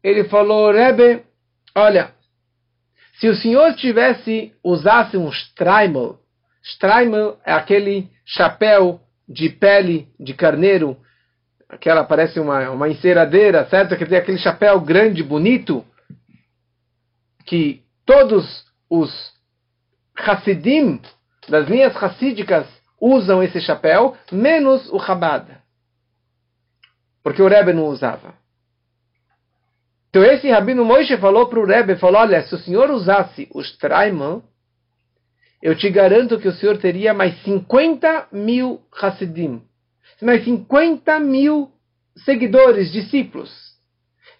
ele 0.02 0.24
falou, 0.24 0.70
Rebbe, 0.70 1.22
olha, 1.74 2.12
se 3.18 3.28
o 3.28 3.34
senhor 3.34 3.74
tivesse, 3.74 4.52
usasse 4.62 5.16
um 5.16 5.28
Streimel, 5.28 6.18
Streimel 6.62 7.38
é 7.44 7.52
aquele 7.52 8.08
chapéu 8.24 9.00
de 9.28 9.48
pele 9.48 10.08
de 10.18 10.34
carneiro, 10.34 10.96
aquela 11.68 12.04
parece 12.04 12.38
uma, 12.38 12.70
uma 12.70 12.88
enceradeira, 12.88 13.66
certo? 13.68 13.96
Quer 13.96 14.04
dizer, 14.04 14.16
aquele 14.16 14.38
chapéu 14.38 14.80
grande, 14.80 15.22
bonito, 15.22 15.84
que 17.46 17.82
todos 18.04 18.64
os 18.88 19.32
Hassidim, 20.16 21.00
das 21.48 21.68
linhas 21.68 21.96
hassídicas, 21.96 22.66
usam 23.00 23.42
esse 23.42 23.60
chapéu, 23.60 24.16
menos 24.30 24.90
o 24.92 24.98
Chabad. 25.00 25.46
Porque 27.22 27.42
o 27.42 27.48
Rebbe 27.48 27.72
não 27.72 27.86
usava. 27.86 28.34
Então 30.10 30.24
esse 30.24 30.50
Rabino 30.50 30.84
Moshe 30.84 31.16
falou 31.18 31.46
para 31.46 31.60
o 31.60 31.64
Rebbe, 31.64 31.96
falou, 31.96 32.20
olha, 32.20 32.42
se 32.42 32.54
o 32.54 32.58
senhor 32.58 32.90
usasse 32.90 33.48
o 33.54 33.60
Streimel, 33.60 34.42
eu 35.62 35.76
te 35.76 35.88
garanto 35.90 36.38
que 36.38 36.48
o 36.48 36.52
senhor 36.52 36.78
teria 36.78 37.14
mais 37.14 37.40
50 37.42 38.28
mil 38.32 38.80
Hassidim, 39.00 39.62
mais 40.20 40.44
50 40.44 41.20
mil 41.20 41.70
seguidores, 42.24 42.90
discípulos. 42.90 43.50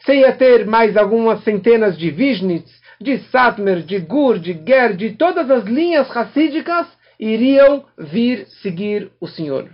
Você 0.00 0.16
ia 0.16 0.34
ter 0.34 0.66
mais 0.66 0.96
algumas 0.96 1.44
centenas 1.44 1.96
de 1.96 2.10
Vishnitz, 2.10 2.79
de 3.00 3.18
Satmer, 3.30 3.82
de 3.82 3.98
Gur, 3.98 4.38
de 4.38 4.52
Ger, 4.52 4.94
de 4.94 5.16
todas 5.16 5.50
as 5.50 5.64
linhas 5.64 6.08
racídicas 6.10 6.86
iriam 7.18 7.84
vir 7.96 8.46
seguir 8.62 9.10
o 9.20 9.26
Senhor. 9.26 9.70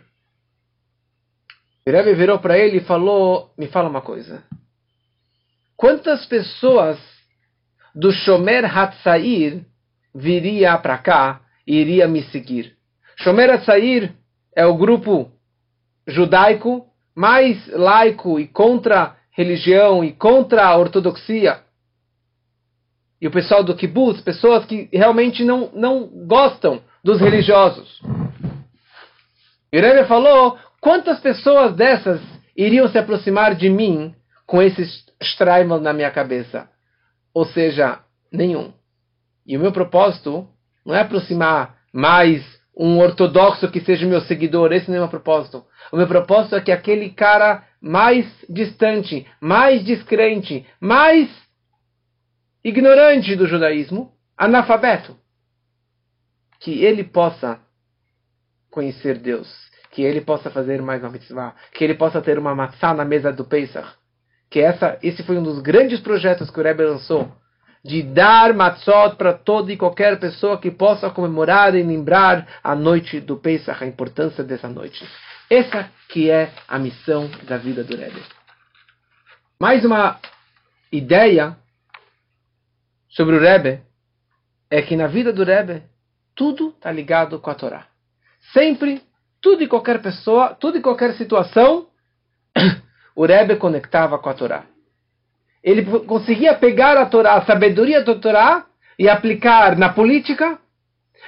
O 1.86 1.90
Rebbe 1.90 2.14
virou 2.14 2.38
para 2.38 2.58
ele 2.58 2.78
e 2.78 2.84
falou: 2.84 3.52
Me 3.58 3.66
fala 3.66 3.88
uma 3.88 4.00
coisa. 4.00 4.44
Quantas 5.76 6.24
pessoas 6.26 6.98
do 7.94 8.10
Shomer 8.12 8.64
Hatzair 8.64 9.64
viria 10.14 10.76
para 10.78 10.98
cá 10.98 11.40
e 11.66 11.76
iria 11.76 12.08
me 12.08 12.22
seguir? 12.24 12.76
Shomer 13.16 13.50
Hatzair 13.50 14.12
é 14.54 14.64
o 14.66 14.76
grupo 14.76 15.30
judaico 16.06 16.86
mais 17.14 17.66
laico 17.68 18.38
e 18.38 18.46
contra 18.46 19.16
religião 19.30 20.04
e 20.04 20.12
contra 20.12 20.66
a 20.66 20.76
ortodoxia. 20.76 21.65
E 23.20 23.26
o 23.26 23.30
pessoal 23.30 23.64
do 23.64 23.74
kibbutz, 23.74 24.20
pessoas 24.20 24.64
que 24.66 24.88
realmente 24.92 25.44
não, 25.44 25.70
não 25.72 26.06
gostam 26.26 26.82
dos 27.02 27.20
religiosos. 27.20 28.00
E 29.72 29.80
Rebbe 29.80 30.06
falou, 30.06 30.58
quantas 30.80 31.20
pessoas 31.20 31.74
dessas 31.74 32.20
iriam 32.56 32.88
se 32.88 32.98
aproximar 32.98 33.54
de 33.54 33.68
mim 33.68 34.14
com 34.46 34.62
esse 34.62 34.82
Streimel 35.20 35.80
na 35.80 35.92
minha 35.92 36.10
cabeça? 36.10 36.68
Ou 37.34 37.44
seja, 37.46 38.00
nenhum. 38.32 38.72
E 39.46 39.56
o 39.56 39.60
meu 39.60 39.72
propósito 39.72 40.48
não 40.84 40.94
é 40.94 41.00
aproximar 41.00 41.76
mais 41.92 42.44
um 42.76 42.98
ortodoxo 42.98 43.70
que 43.70 43.80
seja 43.80 44.06
meu 44.06 44.20
seguidor, 44.20 44.72
esse 44.72 44.88
não 44.88 44.96
é 44.96 44.98
o 44.98 45.02
meu 45.02 45.10
propósito. 45.10 45.64
O 45.90 45.96
meu 45.96 46.06
propósito 46.06 46.56
é 46.56 46.60
que 46.60 46.72
aquele 46.72 47.10
cara 47.10 47.64
mais 47.80 48.26
distante, 48.48 49.26
mais 49.40 49.84
descrente, 49.84 50.66
mais 50.80 51.28
ignorante 52.66 53.36
do 53.36 53.46
judaísmo, 53.46 54.12
analfabeto, 54.36 55.16
que 56.58 56.84
ele 56.84 57.04
possa 57.04 57.60
conhecer 58.68 59.18
Deus, 59.18 59.48
que 59.92 60.02
ele 60.02 60.20
possa 60.20 60.50
fazer 60.50 60.82
mais 60.82 61.00
uma 61.00 61.12
mitzvah, 61.12 61.54
que 61.72 61.84
ele 61.84 61.94
possa 61.94 62.20
ter 62.20 62.36
uma 62.40 62.56
matzah 62.56 62.92
na 62.92 63.04
mesa 63.04 63.32
do 63.32 63.44
Pesach. 63.44 63.88
Que 64.50 64.58
essa, 64.60 64.98
esse 65.00 65.22
foi 65.22 65.38
um 65.38 65.44
dos 65.44 65.60
grandes 65.60 66.00
projetos 66.00 66.50
que 66.50 66.58
o 66.58 66.62
Rebbe 66.62 66.82
lançou 66.82 67.32
de 67.84 68.02
dar 68.02 68.52
matzot 68.52 69.14
para 69.16 69.32
toda 69.32 69.72
e 69.72 69.76
qualquer 69.76 70.18
pessoa 70.18 70.58
que 70.58 70.72
possa 70.72 71.08
comemorar 71.08 71.72
e 71.76 71.84
lembrar 71.84 72.48
a 72.64 72.74
noite 72.74 73.20
do 73.20 73.36
Pesach, 73.36 73.84
a 73.84 73.86
importância 73.86 74.42
dessa 74.42 74.68
noite. 74.68 75.06
Essa 75.48 75.88
que 76.08 76.28
é 76.30 76.50
a 76.66 76.80
missão 76.80 77.30
da 77.44 77.58
vida 77.58 77.84
do 77.84 77.96
Rebbe. 77.96 78.20
Mais 79.60 79.84
uma 79.84 80.18
ideia 80.90 81.56
sobre 83.16 83.36
o 83.36 83.40
Rebbe 83.40 83.80
é 84.70 84.82
que 84.82 84.96
na 84.96 85.06
vida 85.06 85.32
do 85.32 85.44
Rebbe 85.44 85.82
tudo 86.34 86.68
está 86.68 86.92
ligado 86.92 87.40
com 87.40 87.50
a 87.50 87.54
Torá. 87.54 87.86
Sempre, 88.52 89.02
tudo 89.40 89.62
e 89.62 89.68
qualquer 89.68 90.02
pessoa, 90.02 90.54
tudo 90.54 90.78
e 90.78 90.82
qualquer 90.82 91.14
situação, 91.14 91.86
o 93.16 93.24
Rebbe 93.24 93.56
conectava 93.56 94.18
com 94.18 94.28
a 94.28 94.34
Torá 94.34 94.64
ele 95.66 95.84
conseguia 96.06 96.54
pegar 96.54 96.96
a 96.96 97.06
Torá, 97.06 97.34
a 97.34 97.44
sabedoria 97.44 98.00
da 98.00 98.14
Torá 98.14 98.66
e 98.96 99.08
aplicar 99.08 99.76
na 99.76 99.88
política, 99.88 100.60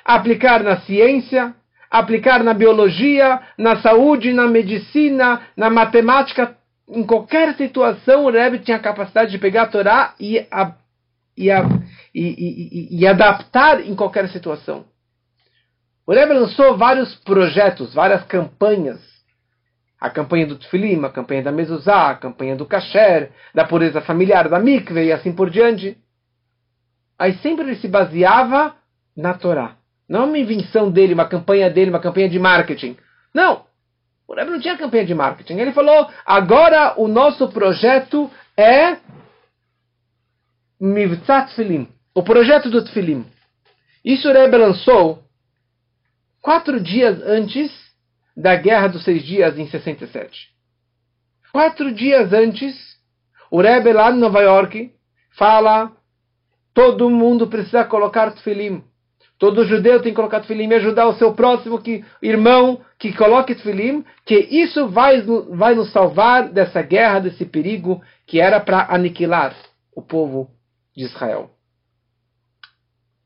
aplicar 0.05 0.62
na 0.62 0.81
ciência, 0.83 1.53
aplicar 1.90 2.44
na 2.44 2.55
biologia, 2.55 3.40
na 3.59 3.83
saúde, 3.83 4.33
na 4.33 4.46
medicina, 4.46 5.42
na 5.57 5.68
matemática, 5.68 6.57
em 6.88 7.03
qualquer 7.03 7.57
situação 7.57 8.27
o 8.27 8.31
Rebbe 8.31 8.61
tinha 8.61 8.77
a 8.77 8.81
capacidade 8.81 9.33
de 9.33 9.38
pegar 9.38 9.62
a 9.62 9.66
Torá 9.66 10.14
e, 10.20 10.46
e, 11.38 11.51
a, 11.51 11.62
e, 12.14 12.88
e, 12.92 13.01
e 13.01 13.07
adaptar 13.07 13.81
em 13.81 13.94
qualquer 13.94 14.29
situação. 14.29 14.85
O 16.07 16.12
Rebbe 16.12 16.35
lançou 16.35 16.77
vários 16.77 17.14
projetos, 17.16 17.94
várias 17.94 18.24
campanhas 18.24 19.18
a 20.01 20.09
campanha 20.09 20.46
do 20.46 20.57
Tfilim, 20.57 21.05
a 21.05 21.11
campanha 21.11 21.42
da 21.42 21.53
Mezuzá, 21.53 22.11
a 22.11 22.14
campanha 22.14 22.55
do 22.55 22.64
Kasher, 22.64 23.31
da 23.53 23.64
pureza 23.64 24.01
familiar, 24.01 24.48
da 24.48 24.61
Mikve 24.61 25.05
e 25.05 25.12
assim 25.12 25.33
por 25.33 25.51
diante. 25.51 25.96
Aí 27.18 27.35
sempre 27.38 27.64
ele 27.64 27.77
se 27.77 27.88
baseava 27.88 28.77
na 29.16 29.35
Torá. 29.35 29.77
Não 30.09 30.27
uma 30.27 30.38
invenção 30.38 30.90
dele, 30.90 31.14
uma 31.14 31.27
campanha 31.27 31.68
dele, 31.68 31.90
uma 31.90 32.01
campanha 32.01 32.29
de 32.29 32.38
marketing. 32.38 32.96
Não! 33.35 33.66
O 34.27 34.35
Rebbe 34.35 34.53
não 34.53 34.61
tinha 34.61 34.77
campanha 34.77 35.05
de 35.05 35.14
marketing. 35.14 35.59
Ele 35.59 35.72
falou, 35.72 36.09
agora 36.24 36.94
o 36.96 37.09
nosso 37.09 37.48
projeto 37.48 38.31
é 38.57 38.98
Mivtzat 40.81 41.51
Tfilim. 41.53 41.88
O 42.14 42.23
projeto 42.23 42.71
do 42.71 42.85
Tfilim. 42.85 43.27
Isso 44.05 44.29
o 44.29 44.33
Rebbe 44.33 44.57
lançou 44.57 45.23
quatro 46.41 46.81
dias 46.81 47.21
antes 47.23 47.71
da 48.37 48.55
Guerra 48.55 48.88
dos 48.88 49.05
Seis 49.05 49.25
Dias 49.25 49.59
em 49.59 49.67
67. 49.67 50.49
Quatro 51.53 51.93
dias 51.93 52.33
antes, 52.33 52.77
o 53.51 53.61
Rebbe 53.61 53.93
lá 53.93 54.11
em 54.12 54.19
Nova 54.19 54.41
York 54.41 54.93
fala 55.37 55.93
todo 56.73 57.11
mundo 57.11 57.49
precisa 57.49 57.85
colocar 57.85 58.31
tefilim. 58.31 58.85
Todo 59.38 59.64
judeu 59.64 60.01
tem 60.01 60.12
que 60.12 60.17
colocar 60.17 60.41
tefilim 60.41 60.69
e 60.69 60.75
ajudar 60.75 61.09
o 61.09 61.14
seu 61.14 61.35
próximo 61.35 61.81
que, 61.81 62.05
irmão 62.23 62.81
que 62.99 63.12
coloque 63.12 63.55
tefilim, 63.55 64.05
que 64.25 64.37
isso 64.37 64.88
vai, 64.88 65.23
vai 65.51 65.75
nos 65.75 65.91
salvar 65.91 66.49
dessa 66.49 66.83
guerra, 66.83 67.21
desse 67.21 67.45
perigo 67.45 68.01
que 68.27 68.41
era 68.41 68.61
para 68.61 68.87
aniquilar 68.95 69.57
o 69.95 70.03
povo 70.03 70.51
de 70.98 71.04
Israel. 71.04 71.50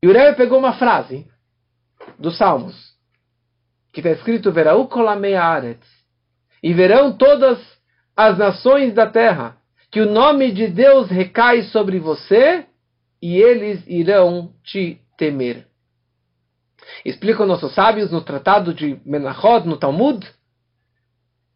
E 0.02 0.06
o 0.06 0.12
Rebbe 0.12 0.36
pegou 0.36 0.58
uma 0.58 0.74
frase 0.74 1.26
dos 2.18 2.36
Salmos 2.36 2.92
que 3.90 4.00
está 4.00 4.10
escrito 4.10 4.52
Verau 4.52 4.88
Kolamearetz, 4.88 5.86
e 6.62 6.72
verão 6.72 7.16
todas 7.16 7.58
as 8.16 8.38
nações 8.38 8.94
da 8.94 9.06
terra, 9.06 9.58
que 9.90 10.00
o 10.00 10.10
nome 10.10 10.50
de 10.52 10.68
Deus 10.68 11.10
recai 11.10 11.62
sobre 11.64 11.98
você, 11.98 12.66
e 13.20 13.36
eles 13.36 13.84
irão 13.86 14.54
te 14.64 14.98
temer. 15.18 15.66
Explicam 17.04 17.46
nossos 17.46 17.74
sábios 17.74 18.10
no 18.10 18.22
tratado 18.22 18.72
de 18.72 18.98
Menachot, 19.04 19.66
no 19.66 19.76
Talmud, 19.76 20.26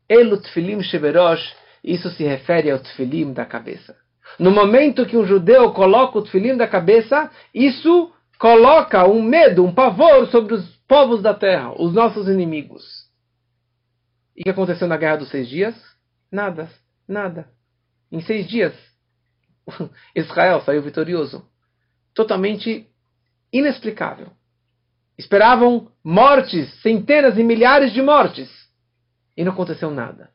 Elu 0.08 0.40
Tfilim 0.42 0.82
Sheverosh, 0.82 1.56
isso 1.82 2.10
se 2.10 2.24
refere 2.24 2.70
ao 2.70 2.78
Tfilim 2.78 3.32
da 3.32 3.46
cabeça. 3.46 3.96
No 4.38 4.50
momento 4.50 5.06
que 5.06 5.16
um 5.16 5.26
judeu 5.26 5.72
coloca 5.72 6.18
o 6.18 6.22
Tfilim 6.22 6.56
da 6.56 6.68
cabeça, 6.68 7.30
isso 7.54 8.12
coloca 8.38 9.06
um 9.06 9.22
medo, 9.22 9.64
um 9.64 9.72
pavor 9.72 10.26
sobre 10.28 10.54
os 10.54 10.76
povos 10.86 11.22
da 11.22 11.34
terra, 11.34 11.72
os 11.80 11.92
nossos 11.92 12.28
inimigos. 12.28 13.06
E 14.36 14.42
o 14.42 14.44
que 14.44 14.50
aconteceu 14.50 14.86
na 14.86 14.96
Guerra 14.96 15.16
dos 15.16 15.30
Seis 15.30 15.48
Dias? 15.48 15.74
Nada, 16.30 16.68
nada. 17.08 17.48
Em 18.10 18.20
seis 18.20 18.46
dias, 18.46 18.74
Israel 20.14 20.60
saiu 20.60 20.82
vitorioso. 20.82 21.46
Totalmente 22.14 22.88
inexplicável. 23.52 24.30
Esperavam 25.18 25.90
mortes, 26.04 26.72
centenas 26.82 27.38
e 27.38 27.42
milhares 27.42 27.92
de 27.92 28.02
mortes. 28.02 28.50
E 29.36 29.44
não 29.44 29.52
aconteceu 29.52 29.90
nada. 29.90 30.30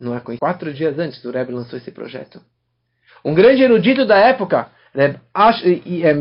Não 0.00 0.16
é 0.16 0.20
quatro 0.38 0.72
dias 0.74 0.98
antes 0.98 1.24
o 1.24 1.30
Rebbe 1.30 1.52
lançou 1.52 1.78
esse 1.78 1.92
projeto. 1.92 2.42
Um 3.24 3.34
grande 3.34 3.62
erudito 3.62 4.04
da 4.04 4.16
época, 4.16 4.70
Reb 4.94 5.18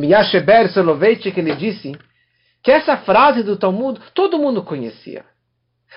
Yasheber 0.05 0.71
Soloveitchik, 0.71 1.39
ele 1.39 1.55
disse 1.55 1.97
que 2.63 2.71
essa 2.71 2.97
frase 2.97 3.43
do 3.43 3.57
Talmud 3.57 3.99
todo 4.13 4.37
mundo 4.37 4.63
conhecia. 4.63 5.25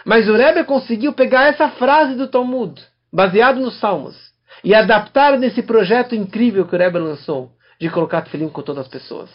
Mas 0.04 0.28
o 0.28 0.34
Rebbe 0.34 0.64
conseguiu 0.64 1.12
pegar 1.12 1.44
essa 1.44 1.68
frase 1.70 2.14
do 2.14 2.26
Talmud, 2.26 2.82
baseado 3.12 3.60
nos 3.60 3.78
Salmos, 3.78 4.16
e 4.62 4.74
adaptar 4.74 5.38
nesse 5.38 5.62
projeto 5.62 6.14
incrível 6.14 6.66
que 6.66 6.74
o 6.74 6.78
Rebbe 6.78 6.98
lançou, 6.98 7.52
de 7.80 7.90
colocar 7.90 8.22
tefilim 8.22 8.48
com 8.48 8.62
todas 8.62 8.86
as 8.86 8.90
pessoas. 8.90 9.30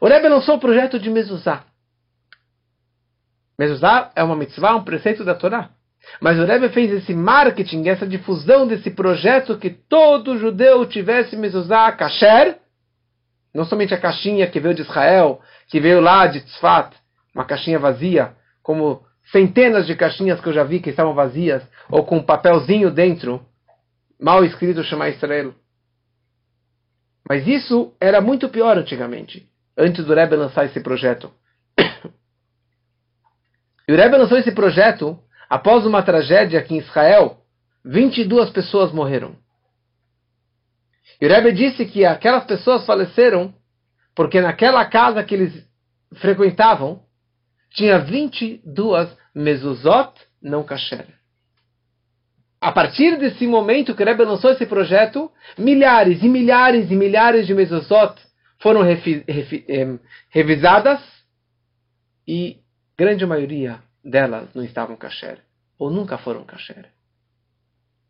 O 0.00 0.06
Rebbe 0.06 0.28
lançou 0.28 0.56
o 0.56 0.60
projeto 0.60 0.98
de 0.98 1.10
Mezuzá. 1.10 1.64
Mezuzá 3.58 4.10
é 4.14 4.22
uma 4.22 4.36
mitzvah, 4.36 4.76
um 4.76 4.84
preceito 4.84 5.24
da 5.24 5.34
Torá. 5.34 5.70
Mas 6.20 6.38
o 6.38 6.44
Rebbe 6.44 6.68
fez 6.70 6.90
esse 6.92 7.14
marketing, 7.14 7.86
essa 7.88 8.06
difusão 8.06 8.66
desse 8.66 8.90
projeto 8.90 9.58
que 9.58 9.70
todo 9.70 10.38
judeu 10.38 10.86
tivesse 10.86 11.36
Mezuzá 11.36 11.90
kasher, 11.92 12.58
não 13.54 13.64
somente 13.64 13.94
a 13.94 14.00
caixinha 14.00 14.46
que 14.46 14.60
veio 14.60 14.74
de 14.74 14.82
Israel, 14.82 15.40
que 15.68 15.80
veio 15.80 16.00
lá 16.00 16.26
de 16.26 16.40
Tzfat, 16.40 16.96
uma 17.34 17.44
caixinha 17.44 17.78
vazia, 17.78 18.34
como 18.62 19.04
centenas 19.30 19.86
de 19.86 19.94
caixinhas 19.94 20.40
que 20.40 20.48
eu 20.48 20.52
já 20.52 20.64
vi 20.64 20.80
que 20.80 20.90
estavam 20.90 21.14
vazias, 21.14 21.62
ou 21.88 22.04
com 22.04 22.18
um 22.18 22.22
papelzinho 22.22 22.90
dentro, 22.90 23.44
mal 24.20 24.44
escrito 24.44 24.84
Shema 24.84 25.08
Israel. 25.08 25.54
Mas 27.28 27.46
isso 27.46 27.94
era 28.00 28.20
muito 28.20 28.48
pior 28.48 28.76
antigamente, 28.76 29.48
antes 29.76 30.04
do 30.04 30.14
Rebbe 30.14 30.36
lançar 30.36 30.64
esse 30.64 30.80
projeto. 30.80 31.30
E 33.88 33.92
o 33.92 33.96
Rebbe 33.96 34.18
lançou 34.18 34.38
esse 34.38 34.52
projeto 34.52 35.18
após 35.50 35.84
uma 35.84 36.00
tragédia 36.00 36.60
aqui 36.60 36.74
em 36.74 36.78
Israel, 36.78 37.38
22 37.84 38.50
pessoas 38.50 38.92
morreram. 38.92 39.36
E 41.20 41.26
o 41.26 41.28
Rebbe 41.28 41.50
disse 41.52 41.84
que 41.84 42.04
aquelas 42.04 42.44
pessoas 42.44 42.86
faleceram 42.86 43.52
porque 44.14 44.40
naquela 44.40 44.84
casa 44.84 45.24
que 45.24 45.34
eles 45.34 45.68
frequentavam 46.14 47.02
tinha 47.70 47.98
22 47.98 49.16
mezuzot 49.34 50.12
não 50.40 50.62
kasher. 50.62 51.06
a 52.60 52.72
partir 52.72 53.18
desse 53.18 53.46
momento 53.46 53.94
que 53.94 54.02
o 54.02 54.06
Rebbe 54.06 54.24
lançou 54.24 54.50
esse 54.50 54.66
projeto, 54.66 55.30
milhares 55.56 56.22
e 56.22 56.28
milhares 56.28 56.90
e 56.90 56.94
milhares 56.94 57.46
de 57.46 57.54
mezuzot 57.54 58.14
foram 58.58 58.84
eh, 58.84 59.98
revisadas 60.30 61.00
e 62.26 62.58
grande 62.98 63.24
maioria 63.24 63.80
delas 64.04 64.48
não 64.54 64.64
estavam 64.64 64.96
kasher, 64.96 65.38
ou 65.78 65.90
nunca 65.90 66.18
foram 66.18 66.44
kasher. 66.44 66.88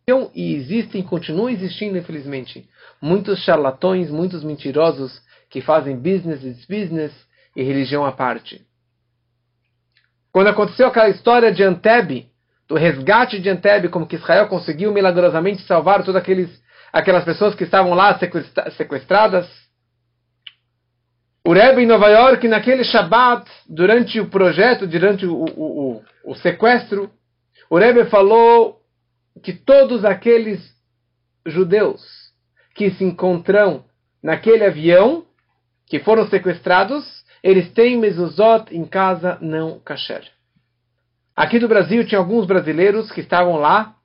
Então, 0.03 0.31
e 0.35 0.55
existem, 0.55 1.03
continuam 1.03 1.49
existindo, 1.49 1.97
infelizmente, 1.97 2.69
muitos 3.01 3.45
charlatões, 3.45 4.11
muitos 4.11 4.43
mentirosos 4.43 5.23
que 5.49 5.61
fazem 5.61 5.97
business 5.97 6.43
is 6.43 6.65
business 6.67 7.13
e 7.55 7.63
religião 7.63 8.05
à 8.05 8.13
parte. 8.13 8.67
Quando 10.33 10.49
aconteceu 10.49 10.87
aquela 10.87 11.09
história 11.09 11.53
de 11.53 11.63
Anteb, 11.63 12.29
do 12.69 12.77
resgate 12.77 13.41
de 13.41 13.49
Anteb, 13.49 13.89
como 13.89 14.07
que 14.07 14.17
Israel 14.17 14.49
conseguiu 14.49 14.93
milagrosamente 14.93 15.63
salvar 15.63 16.05
todas 16.05 16.21
aqueles, 16.21 16.51
aquelas 16.93 17.25
pessoas 17.25 17.55
que 17.55 17.65
estavam 17.65 17.95
lá 17.95 18.19
sequestradas, 18.77 19.49
o 21.47 21.53
Rebbe 21.53 21.83
em 21.83 21.87
Nova 21.87 22.09
York, 22.09 22.47
naquele 22.47 22.85
Shabbat, 22.85 23.51
durante 23.69 24.21
o 24.21 24.29
projeto, 24.29 24.87
durante 24.87 25.27
o, 25.27 25.35
o, 25.35 25.93
o, 25.97 26.03
o 26.25 26.35
sequestro, 26.35 27.11
o 27.69 27.79
Rebbe 27.79 28.05
falou 28.11 28.81
que 29.43 29.53
todos 29.53 30.05
aqueles 30.05 30.61
judeus 31.47 32.03
que 32.75 32.91
se 32.91 33.05
encontram 33.05 33.85
naquele 34.23 34.65
avião, 34.65 35.25
que 35.87 35.99
foram 36.01 36.29
sequestrados, 36.29 37.25
eles 37.43 37.73
têm 37.73 37.99
mezuzot 37.99 38.75
em 38.75 38.85
casa 38.85 39.39
não 39.41 39.81
kasher. 39.81 40.25
Aqui 41.35 41.59
do 41.59 41.69
Brasil 41.69 42.07
tinha 42.07 42.19
alguns 42.19 42.47
brasileiros 42.47 43.11
que 43.11 43.21
estavam 43.21 43.57
lá, 43.57 43.97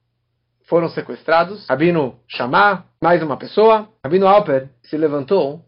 foram 0.67 0.87
sequestrados. 0.89 1.67
Rabino 1.67 2.17
Chamar, 2.27 2.85
mais 3.01 3.21
uma 3.21 3.37
pessoa. 3.37 3.89
Rabino 4.03 4.25
Alper 4.25 4.69
se 4.83 4.97
levantou 4.97 5.65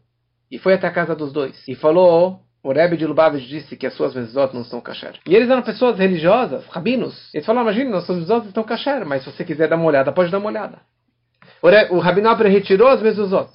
e 0.52 0.58
foi 0.58 0.74
até 0.74 0.88
a 0.88 0.92
casa 0.92 1.16
dos 1.16 1.32
dois. 1.32 1.56
E 1.68 1.76
falou, 1.76 2.42
o 2.64 2.72
Rebbe 2.72 2.98
de 2.98 3.06
Lubavitch 3.06 3.48
disse 3.48 3.78
que 3.78 3.88
as 3.88 3.94
suas 3.94 4.14
mezuzot 4.14 4.54
não 4.54 4.62
estão 4.62 4.82
kasher. 4.82 5.20
E 5.26 5.36
eles 5.36 5.50
eram 5.50 5.62
pessoas 5.62 5.98
religiosas, 5.98 6.66
rabinos. 6.68 7.30
Eles 7.34 7.46
falaram, 7.46 7.68
imagina, 7.68 7.92
nossas 7.92 8.16
mezuzot 8.16 8.48
estão 8.48 8.64
kasher, 8.64 9.06
mas 9.06 9.24
se 9.24 9.32
você 9.32 9.44
quiser 9.44 9.68
dar 9.68 9.76
uma 9.76 9.86
olhada, 9.86 10.12
pode 10.12 10.32
dar 10.32 10.40
uma 10.40 10.50
olhada. 10.50 10.80
O, 11.62 11.70
Rebbe, 11.70 11.94
o 11.94 12.00
Rabino 12.00 12.30
Alper 12.30 12.52
retirou 12.52 12.88
as 12.88 13.02
mezuzot. 13.02 13.50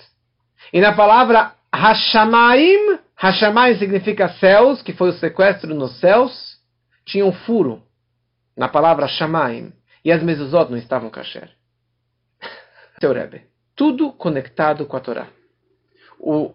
E 0.72 0.80
na 0.80 0.94
palavra 0.94 1.52
Hashamaim, 1.74 2.98
Hashamaim 3.16 3.76
significa 3.78 4.28
céus, 4.34 4.82
que 4.82 4.92
foi 4.92 5.10
o 5.10 5.12
sequestro 5.12 5.74
nos 5.74 5.98
céus, 6.00 6.56
tinha 7.04 7.24
um 7.24 7.32
furo 7.32 7.82
na 8.56 8.68
palavra 8.68 9.08
Shamaim. 9.08 9.72
E 10.04 10.10
as 10.10 10.22
mezuzot 10.22 10.70
não 10.70 10.78
estavam 10.78 11.10
kasher. 11.10 11.50
Seu 13.00 13.12
Rebbe. 13.12 13.42
Tudo 13.76 14.12
conectado 14.12 14.84
com 14.86 14.96
a 14.96 15.00
Torá. 15.00 15.28
O 16.18 16.52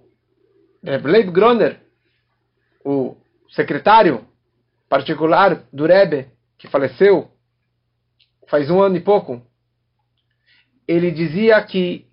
Leib 0.83 1.31
Groner, 1.31 1.79
o 2.83 3.15
secretário 3.49 4.25
particular 4.89 5.63
do 5.71 5.85
Rebbe, 5.85 6.27
que 6.57 6.67
faleceu 6.67 7.29
faz 8.47 8.69
um 8.69 8.81
ano 8.81 8.95
e 8.95 9.01
pouco, 9.01 9.41
ele 10.87 11.11
dizia 11.11 11.61
que 11.63 12.05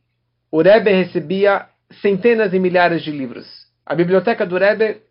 o 0.51 0.61
Rebbe 0.61 0.91
recebia 0.91 1.69
centenas 2.01 2.53
e 2.53 2.59
milhares 2.59 3.03
de 3.03 3.11
livros. 3.11 3.47
A 3.87 3.95
biblioteca 3.95 4.45
do 4.45 4.59
Rebbe, 4.59 5.03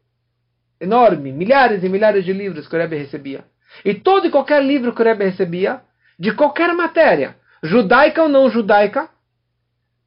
enorme, 0.79 1.31
milhares 1.31 1.83
e 1.83 1.89
milhares 1.89 2.25
de 2.25 2.33
livros 2.33 2.67
que 2.67 2.75
o 2.75 2.79
Rebbe 2.79 2.97
recebia. 2.97 3.45
E 3.85 3.93
todo 3.93 4.27
e 4.27 4.31
qualquer 4.31 4.63
livro 4.63 4.93
que 4.93 5.01
o 5.01 5.05
Rebbe 5.05 5.25
recebia, 5.25 5.81
de 6.19 6.33
qualquer 6.33 6.73
matéria, 6.73 7.35
judaica 7.63 8.23
ou 8.23 8.29
não 8.29 8.49
judaica, 8.49 9.09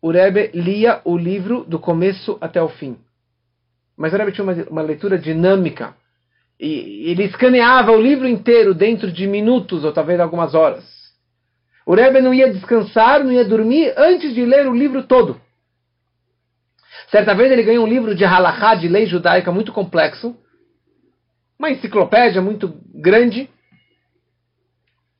o 0.02 0.10
Rebbe 0.10 0.50
lia 0.54 1.00
o 1.04 1.16
livro 1.16 1.64
do 1.64 1.78
começo 1.78 2.36
até 2.40 2.62
o 2.62 2.68
fim. 2.68 2.98
Mas 3.96 4.12
o 4.12 4.16
Rebbe 4.16 4.32
tinha 4.32 4.44
uma, 4.44 4.52
uma 4.70 4.82
leitura 4.82 5.18
dinâmica. 5.18 5.94
E 6.58 7.10
ele 7.10 7.24
escaneava 7.24 7.92
o 7.92 8.00
livro 8.00 8.26
inteiro 8.26 8.74
dentro 8.74 9.10
de 9.10 9.26
minutos 9.26 9.84
ou 9.84 9.92
talvez 9.92 10.20
algumas 10.20 10.54
horas. 10.54 10.84
O 11.84 11.94
Rebbe 11.94 12.20
não 12.20 12.34
ia 12.34 12.52
descansar, 12.52 13.22
não 13.22 13.32
ia 13.32 13.44
dormir 13.44 13.94
antes 13.96 14.34
de 14.34 14.44
ler 14.44 14.66
o 14.66 14.74
livro 14.74 15.04
todo. 15.04 15.40
Certa 17.10 17.34
vez 17.34 17.52
ele 17.52 17.62
ganhou 17.62 17.84
um 17.84 17.88
livro 17.88 18.14
de 18.14 18.24
halachá, 18.24 18.74
de 18.74 18.88
lei 18.88 19.06
judaica, 19.06 19.52
muito 19.52 19.72
complexo. 19.72 20.36
Uma 21.58 21.70
enciclopédia 21.70 22.42
muito 22.42 22.80
grande. 22.92 23.48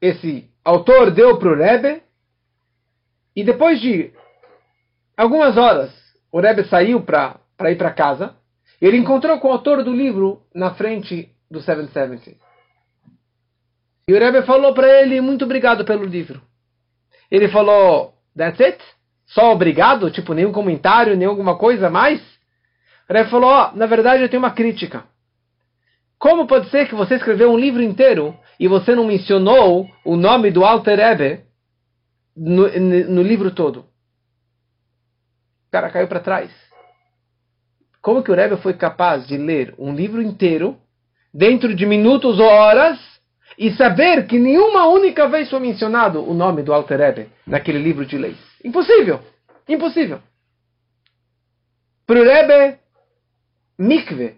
Esse 0.00 0.50
autor 0.64 1.10
deu 1.10 1.38
para 1.38 1.48
o 1.48 1.56
Rebbe. 1.56 2.02
E 3.34 3.44
depois 3.44 3.80
de 3.80 4.12
algumas 5.16 5.56
horas, 5.56 5.92
o 6.32 6.40
Rebbe 6.40 6.64
saiu 6.64 7.00
para 7.02 7.38
ir 7.70 7.76
para 7.76 7.92
casa. 7.92 8.35
Ele 8.80 8.96
encontrou 8.96 9.38
com 9.38 9.48
o 9.48 9.52
autor 9.52 9.82
do 9.82 9.92
livro 9.92 10.42
na 10.54 10.74
frente 10.74 11.30
do 11.50 11.60
770. 11.60 12.36
E 14.08 14.12
o 14.12 14.18
Rebbe 14.18 14.42
falou 14.42 14.72
para 14.74 14.88
ele, 15.00 15.20
muito 15.20 15.44
obrigado 15.44 15.84
pelo 15.84 16.04
livro. 16.04 16.40
Ele 17.30 17.48
falou, 17.48 18.14
that's 18.36 18.60
it? 18.60 18.78
Só 19.26 19.52
obrigado? 19.52 20.10
Tipo, 20.10 20.34
nenhum 20.34 20.52
comentário, 20.52 21.16
nem 21.16 21.26
alguma 21.26 21.56
coisa 21.56 21.90
mais? 21.90 22.20
O 23.08 23.12
Rebbe 23.12 23.30
falou, 23.30 23.50
oh, 23.50 23.76
na 23.76 23.86
verdade 23.86 24.22
eu 24.22 24.28
tenho 24.28 24.42
uma 24.42 24.52
crítica. 24.52 25.04
Como 26.18 26.46
pode 26.46 26.70
ser 26.70 26.88
que 26.88 26.94
você 26.94 27.16
escreveu 27.16 27.50
um 27.50 27.58
livro 27.58 27.82
inteiro 27.82 28.38
e 28.58 28.68
você 28.68 28.94
não 28.94 29.06
mencionou 29.06 29.88
o 30.04 30.16
nome 30.16 30.50
do 30.50 30.64
Alter 30.64 30.98
Rebbe 30.98 31.44
no, 32.36 32.68
no 32.68 33.22
livro 33.22 33.50
todo? 33.50 33.80
O 33.80 35.72
cara 35.72 35.90
caiu 35.90 36.08
para 36.08 36.20
trás. 36.20 36.65
Como 38.06 38.22
que 38.22 38.30
o 38.30 38.36
Rebbe 38.36 38.56
foi 38.58 38.72
capaz 38.72 39.26
de 39.26 39.36
ler 39.36 39.74
um 39.76 39.92
livro 39.92 40.22
inteiro, 40.22 40.78
dentro 41.34 41.74
de 41.74 41.84
minutos 41.84 42.38
ou 42.38 42.46
horas, 42.46 43.00
e 43.58 43.72
saber 43.72 44.28
que 44.28 44.38
nenhuma 44.38 44.86
única 44.86 45.28
vez 45.28 45.50
foi 45.50 45.58
mencionado 45.58 46.22
o 46.22 46.32
nome 46.32 46.62
do 46.62 46.72
Alter 46.72 47.00
Rebbe 47.00 47.28
naquele 47.44 47.80
livro 47.80 48.06
de 48.06 48.16
leis? 48.16 48.38
Impossível! 48.64 49.18
Impossível! 49.68 50.20
Para 52.06 52.20
o 52.20 52.22
Rebbe, 52.22 52.78
mikve. 53.76 54.36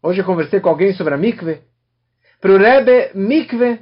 Hoje 0.00 0.20
eu 0.20 0.24
conversei 0.24 0.60
com 0.60 0.68
alguém 0.68 0.92
sobre 0.92 1.12
a 1.12 1.16
mikve. 1.16 1.62
Para 2.40 2.52
o 2.52 2.56
Rebbe, 2.56 3.10
mikve, 3.16 3.80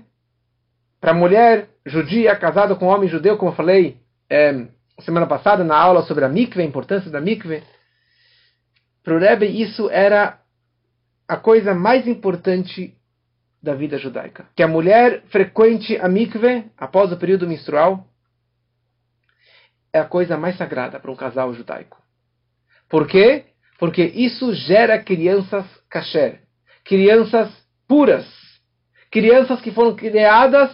para 0.98 1.10
a 1.10 1.14
mulher 1.14 1.68
judia 1.84 2.34
casada 2.36 2.74
com 2.74 2.86
um 2.86 2.88
homem 2.88 3.06
judeu, 3.06 3.36
como 3.36 3.50
eu 3.50 3.54
falei 3.54 3.98
é, 4.30 4.66
semana 5.00 5.26
passada 5.26 5.62
na 5.62 5.76
aula 5.76 6.04
sobre 6.04 6.24
a 6.24 6.28
mikve, 6.30 6.62
a 6.62 6.64
importância 6.64 7.10
da 7.10 7.20
mikve. 7.20 7.62
Para 9.08 9.16
o 9.16 9.18
Rebbe, 9.20 9.46
isso 9.46 9.88
era 9.88 10.38
a 11.26 11.38
coisa 11.38 11.72
mais 11.72 12.06
importante 12.06 12.94
da 13.62 13.74
vida 13.74 13.96
judaica. 13.96 14.46
Que 14.54 14.62
a 14.62 14.68
mulher 14.68 15.22
frequente 15.30 15.96
a 15.96 16.06
mikve 16.06 16.70
após 16.76 17.10
o 17.10 17.16
período 17.16 17.48
menstrual 17.48 18.06
é 19.94 19.98
a 19.98 20.04
coisa 20.04 20.36
mais 20.36 20.58
sagrada 20.58 21.00
para 21.00 21.10
um 21.10 21.16
casal 21.16 21.54
judaico. 21.54 21.96
Por 22.86 23.06
quê? 23.06 23.46
Porque 23.78 24.02
isso 24.04 24.52
gera 24.52 25.02
crianças 25.02 25.64
kasher, 25.88 26.42
crianças 26.84 27.50
puras, 27.88 28.26
crianças 29.10 29.58
que 29.62 29.70
foram 29.70 29.96
criadas 29.96 30.70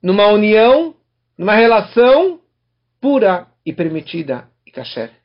numa 0.00 0.28
união, 0.28 0.94
numa 1.36 1.56
relação 1.56 2.38
pura 3.00 3.48
e 3.66 3.72
permitida 3.72 4.48
e 4.64 4.70
kasher. 4.70 5.21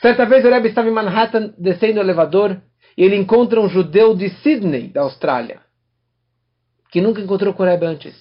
Certa 0.00 0.26
vez 0.26 0.44
o 0.44 0.50
Rebbe 0.50 0.68
estava 0.68 0.88
em 0.88 0.92
Manhattan 0.92 1.54
descendo 1.58 1.98
o 1.98 2.02
elevador 2.02 2.60
e 2.96 3.02
ele 3.02 3.16
encontra 3.16 3.60
um 3.60 3.68
judeu 3.68 4.14
de 4.14 4.28
Sydney, 4.28 4.88
da 4.88 5.02
Austrália, 5.02 5.60
que 6.90 7.00
nunca 7.00 7.20
encontrou 7.20 7.54
com 7.54 7.62
o 7.62 7.66
Rebbe 7.66 7.86
antes. 7.86 8.14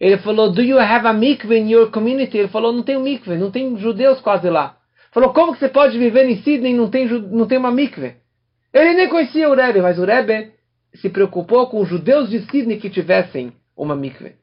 Ele 0.00 0.18
falou, 0.18 0.50
do 0.50 0.60
you 0.60 0.78
have 0.80 1.06
a 1.06 1.12
mikveh 1.12 1.58
in 1.58 1.70
your 1.70 1.90
community? 1.90 2.36
Ele 2.36 2.48
falou, 2.48 2.72
não 2.72 2.82
tem 2.82 2.96
um 2.96 3.02
mikveh, 3.02 3.36
não 3.36 3.52
tem 3.52 3.76
judeus 3.78 4.20
quase 4.20 4.50
lá. 4.50 4.76
Falou, 5.12 5.32
como 5.32 5.52
que 5.52 5.60
você 5.60 5.68
pode 5.68 5.96
viver 5.96 6.28
em 6.28 6.42
Sydney 6.42 6.72
e 6.72 6.76
não 6.76 6.90
tem, 6.90 7.06
não 7.06 7.46
tem 7.46 7.58
uma 7.58 7.70
mikveh? 7.70 8.16
Ele 8.72 8.94
nem 8.94 9.08
conhecia 9.08 9.48
o 9.48 9.54
Rebbe, 9.54 9.80
mas 9.80 9.98
o 9.98 10.04
Rebbe 10.04 10.52
se 10.94 11.08
preocupou 11.08 11.68
com 11.68 11.80
os 11.80 11.88
judeus 11.88 12.30
de 12.30 12.40
Sydney 12.50 12.78
que 12.78 12.90
tivessem 12.90 13.52
uma 13.76 13.94
mikveh. 13.94 14.34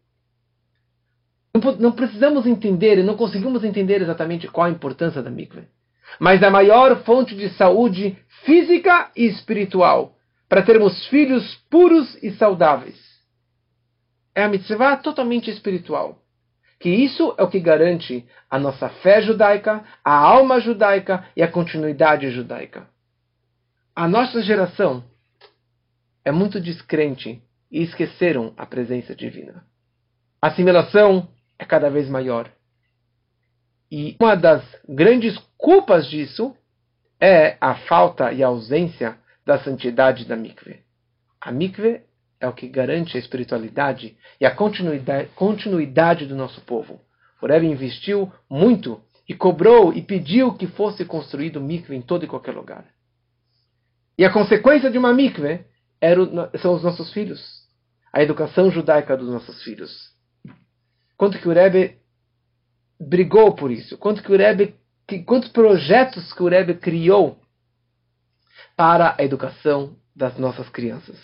Não 1.79 1.91
precisamos 1.91 2.45
entender 2.45 3.03
não 3.03 3.17
conseguimos 3.17 3.63
entender 3.63 4.01
exatamente 4.01 4.47
qual 4.47 4.67
a 4.67 4.69
importância 4.69 5.21
da 5.21 5.29
mikveh 5.29 5.67
mas 6.19 6.41
a 6.41 6.49
maior 6.49 7.03
fonte 7.03 7.35
de 7.35 7.49
saúde 7.49 8.17
física 8.43 9.11
e 9.15 9.25
espiritual, 9.25 10.15
para 10.47 10.63
termos 10.63 11.05
filhos 11.07 11.55
puros 11.69 12.17
e 12.23 12.31
saudáveis. 12.31 12.97
É 14.33 14.43
a 14.43 14.47
mitzvah 14.47 14.97
totalmente 14.97 15.49
espiritual. 15.49 16.17
Que 16.79 16.89
isso 16.89 17.35
é 17.37 17.43
o 17.43 17.49
que 17.49 17.59
garante 17.59 18.25
a 18.49 18.57
nossa 18.57 18.87
fé 18.87 19.21
judaica, 19.21 19.83
a 20.03 20.15
alma 20.15 20.61
judaica 20.61 21.25
e 21.35 21.43
a 21.43 21.51
continuidade 21.51 22.31
judaica. 22.31 22.87
A 23.93 24.07
nossa 24.07 24.41
geração 24.41 25.03
é 26.23 26.31
muito 26.31 26.59
descrente 26.61 27.41
e 27.69 27.83
esqueceram 27.83 28.53
a 28.55 28.65
presença 28.65 29.13
divina. 29.13 29.65
A 30.41 30.47
assimilação 30.47 31.27
é 31.57 31.65
cada 31.65 31.89
vez 31.89 32.07
maior. 32.07 32.49
E 33.91 34.15
uma 34.19 34.35
das 34.35 34.63
grandes 34.87 35.37
culpas 35.57 36.07
disso 36.07 36.55
é 37.19 37.57
a 37.59 37.75
falta 37.75 38.31
e 38.31 38.43
a 38.43 38.47
ausência 38.47 39.17
da 39.45 39.59
santidade 39.59 40.25
da 40.25 40.35
mikve. 40.35 40.79
A 41.41 41.51
mikve 41.51 42.01
é 42.39 42.47
o 42.47 42.53
que 42.53 42.67
garante 42.67 43.17
a 43.17 43.19
espiritualidade 43.19 44.15
e 44.39 44.45
a 44.45 44.55
continuidade, 44.55 45.29
continuidade 45.35 46.25
do 46.25 46.35
nosso 46.35 46.61
povo. 46.61 47.01
O 47.41 47.47
Rebbe 47.47 47.67
investiu 47.67 48.31
muito 48.49 49.01
e 49.27 49.33
cobrou 49.33 49.93
e 49.93 50.01
pediu 50.01 50.53
que 50.53 50.67
fosse 50.67 51.03
construído 51.03 51.59
mikve 51.59 51.95
em 51.95 52.01
todo 52.01 52.23
e 52.23 52.27
qualquer 52.27 52.53
lugar. 52.53 52.85
E 54.17 54.25
a 54.25 54.31
consequência 54.31 54.91
de 54.91 54.97
uma 54.97 55.13
mikve 55.13 55.65
são 56.61 56.73
os 56.73 56.83
nossos 56.83 57.11
filhos, 57.11 57.41
a 58.11 58.21
educação 58.21 58.71
judaica 58.71 59.17
dos 59.17 59.29
nossos 59.29 59.61
filhos. 59.63 60.13
Quanto 61.17 61.37
que 61.39 61.47
o 61.47 61.53
Rebbe 61.53 61.97
brigou 62.99 63.53
por 63.53 63.71
isso? 63.71 63.97
Quanto 63.97 64.21
que 64.21 64.31
o 64.31 64.37
Rebbe, 64.37 64.75
que, 65.07 65.19
quantos 65.19 65.49
projetos 65.49 66.33
que 66.33 66.43
o 66.43 66.47
Rebbe 66.47 66.75
criou 66.75 67.37
para 68.75 69.15
a 69.17 69.23
educação 69.23 69.95
das 70.15 70.37
nossas 70.37 70.67
crianças? 70.69 71.17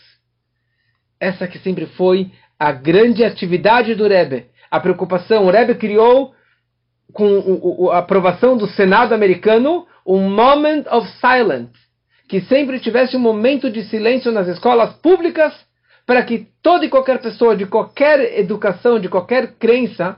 Essa 1.19 1.47
que 1.47 1.59
sempre 1.59 1.85
foi 1.85 2.31
a 2.57 2.71
grande 2.71 3.23
atividade 3.23 3.95
do 3.95 4.07
Rebbe, 4.07 4.47
a 4.71 4.79
preocupação. 4.79 5.45
O 5.45 5.51
Rebbe 5.51 5.75
criou, 5.75 6.33
com 7.11 7.89
a 7.91 7.99
aprovação 7.99 8.55
do 8.55 8.67
Senado 8.67 9.13
americano, 9.13 9.85
um 10.05 10.29
Moment 10.29 10.85
of 10.89 11.09
Silence, 11.19 11.73
que 12.27 12.41
sempre 12.41 12.79
tivesse 12.79 13.15
um 13.15 13.19
momento 13.19 13.69
de 13.69 13.83
silêncio 13.83 14.31
nas 14.31 14.47
escolas 14.47 14.93
públicas, 14.97 15.53
para 16.05 16.23
que 16.23 16.47
toda 16.61 16.85
e 16.85 16.89
qualquer 16.89 17.19
pessoa, 17.19 17.55
de 17.55 17.65
qualquer 17.65 18.39
educação, 18.39 18.99
de 18.99 19.09
qualquer 19.09 19.55
crença, 19.57 20.17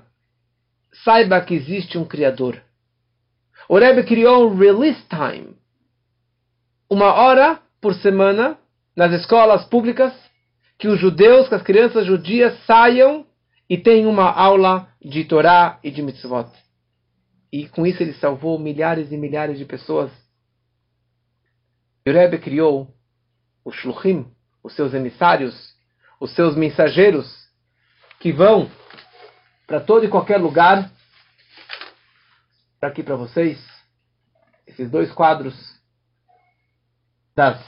saiba 1.03 1.41
que 1.41 1.53
existe 1.53 1.97
um 1.97 2.05
Criador. 2.05 2.61
O 3.69 3.77
Rebbe 3.77 4.03
criou 4.03 4.49
um 4.49 4.55
release 4.55 5.01
time, 5.09 5.55
uma 6.89 7.13
hora 7.13 7.59
por 7.81 7.93
semana 7.95 8.57
nas 8.95 9.11
escolas 9.11 9.65
públicas, 9.65 10.13
que 10.79 10.87
os 10.87 10.99
judeus, 10.99 11.47
que 11.49 11.55
as 11.55 11.61
crianças 11.61 12.05
judias 12.05 12.57
saiam 12.65 13.25
e 13.69 13.77
tenham 13.77 14.09
uma 14.09 14.31
aula 14.31 14.87
de 15.01 15.25
Torá 15.25 15.79
e 15.83 15.91
de 15.91 16.01
mitzvot. 16.01 16.49
E 17.51 17.67
com 17.67 17.85
isso 17.85 18.01
ele 18.01 18.13
salvou 18.13 18.57
milhares 18.57 19.11
e 19.11 19.17
milhares 19.17 19.57
de 19.57 19.65
pessoas. 19.65 20.11
O 22.07 22.11
Rebbe 22.11 22.37
criou 22.37 22.93
os 23.65 23.75
shluchim, 23.75 24.25
os 24.63 24.73
seus 24.75 24.93
emissários, 24.93 25.75
os 26.21 26.33
seus 26.33 26.55
mensageiros, 26.55 27.27
que 28.19 28.31
vão 28.31 28.69
para 29.67 29.81
todo 29.81 30.05
e 30.05 30.09
qualquer 30.09 30.37
lugar. 30.37 30.89
Está 32.75 32.87
aqui 32.87 33.03
para 33.03 33.17
vocês 33.17 33.59
esses 34.65 34.89
dois 34.89 35.11
quadros 35.11 35.53
das, 37.35 37.61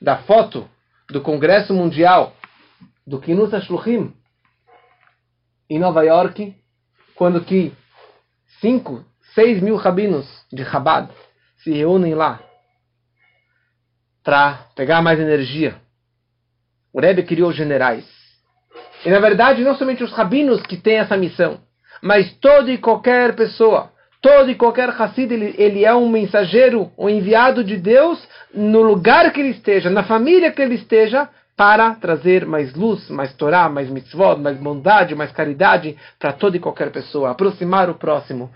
da 0.00 0.18
foto 0.18 0.68
do 1.08 1.22
Congresso 1.22 1.72
Mundial 1.72 2.36
do 3.06 3.20
Kinus 3.20 3.54
Ashluchim 3.54 4.14
em 5.70 5.78
Nova 5.78 6.04
York, 6.04 6.54
quando 7.14 7.44
que 7.44 7.72
5, 8.60 9.04
6 9.34 9.62
mil 9.62 9.76
rabinos 9.76 10.26
de 10.52 10.64
Chabad 10.64 11.10
se 11.58 11.72
reúnem 11.72 12.14
lá 12.14 12.40
para 14.22 14.68
pegar 14.74 15.02
mais 15.02 15.18
energia. 15.18 15.80
O 16.92 17.00
Rebbe 17.00 17.24
criou 17.24 17.52
generais. 17.52 18.25
E 19.06 19.08
na 19.08 19.20
verdade, 19.20 19.62
não 19.62 19.76
somente 19.76 20.02
os 20.02 20.10
rabinos 20.10 20.60
que 20.62 20.76
têm 20.76 20.96
essa 20.96 21.16
missão, 21.16 21.60
mas 22.02 22.28
toda 22.40 22.72
e 22.72 22.76
qualquer 22.76 23.36
pessoa, 23.36 23.92
todo 24.20 24.50
e 24.50 24.56
qualquer 24.56 24.88
Hassid, 24.88 25.32
ele, 25.32 25.54
ele 25.56 25.84
é 25.84 25.94
um 25.94 26.08
mensageiro, 26.08 26.90
um 26.98 27.08
enviado 27.08 27.62
de 27.62 27.76
Deus 27.76 28.20
no 28.52 28.82
lugar 28.82 29.32
que 29.32 29.38
ele 29.38 29.50
esteja, 29.50 29.88
na 29.88 30.02
família 30.02 30.50
que 30.50 30.60
ele 30.60 30.74
esteja, 30.74 31.28
para 31.56 31.94
trazer 31.94 32.44
mais 32.44 32.74
luz, 32.74 33.08
mais 33.08 33.32
Torá, 33.32 33.68
mais 33.68 33.88
mitzvot, 33.88 34.40
mais 34.40 34.58
bondade, 34.58 35.14
mais 35.14 35.30
caridade 35.30 35.96
para 36.18 36.32
toda 36.32 36.56
e 36.56 36.60
qualquer 36.60 36.90
pessoa, 36.90 37.30
aproximar 37.30 37.88
o 37.88 37.94
próximo. 37.94 38.50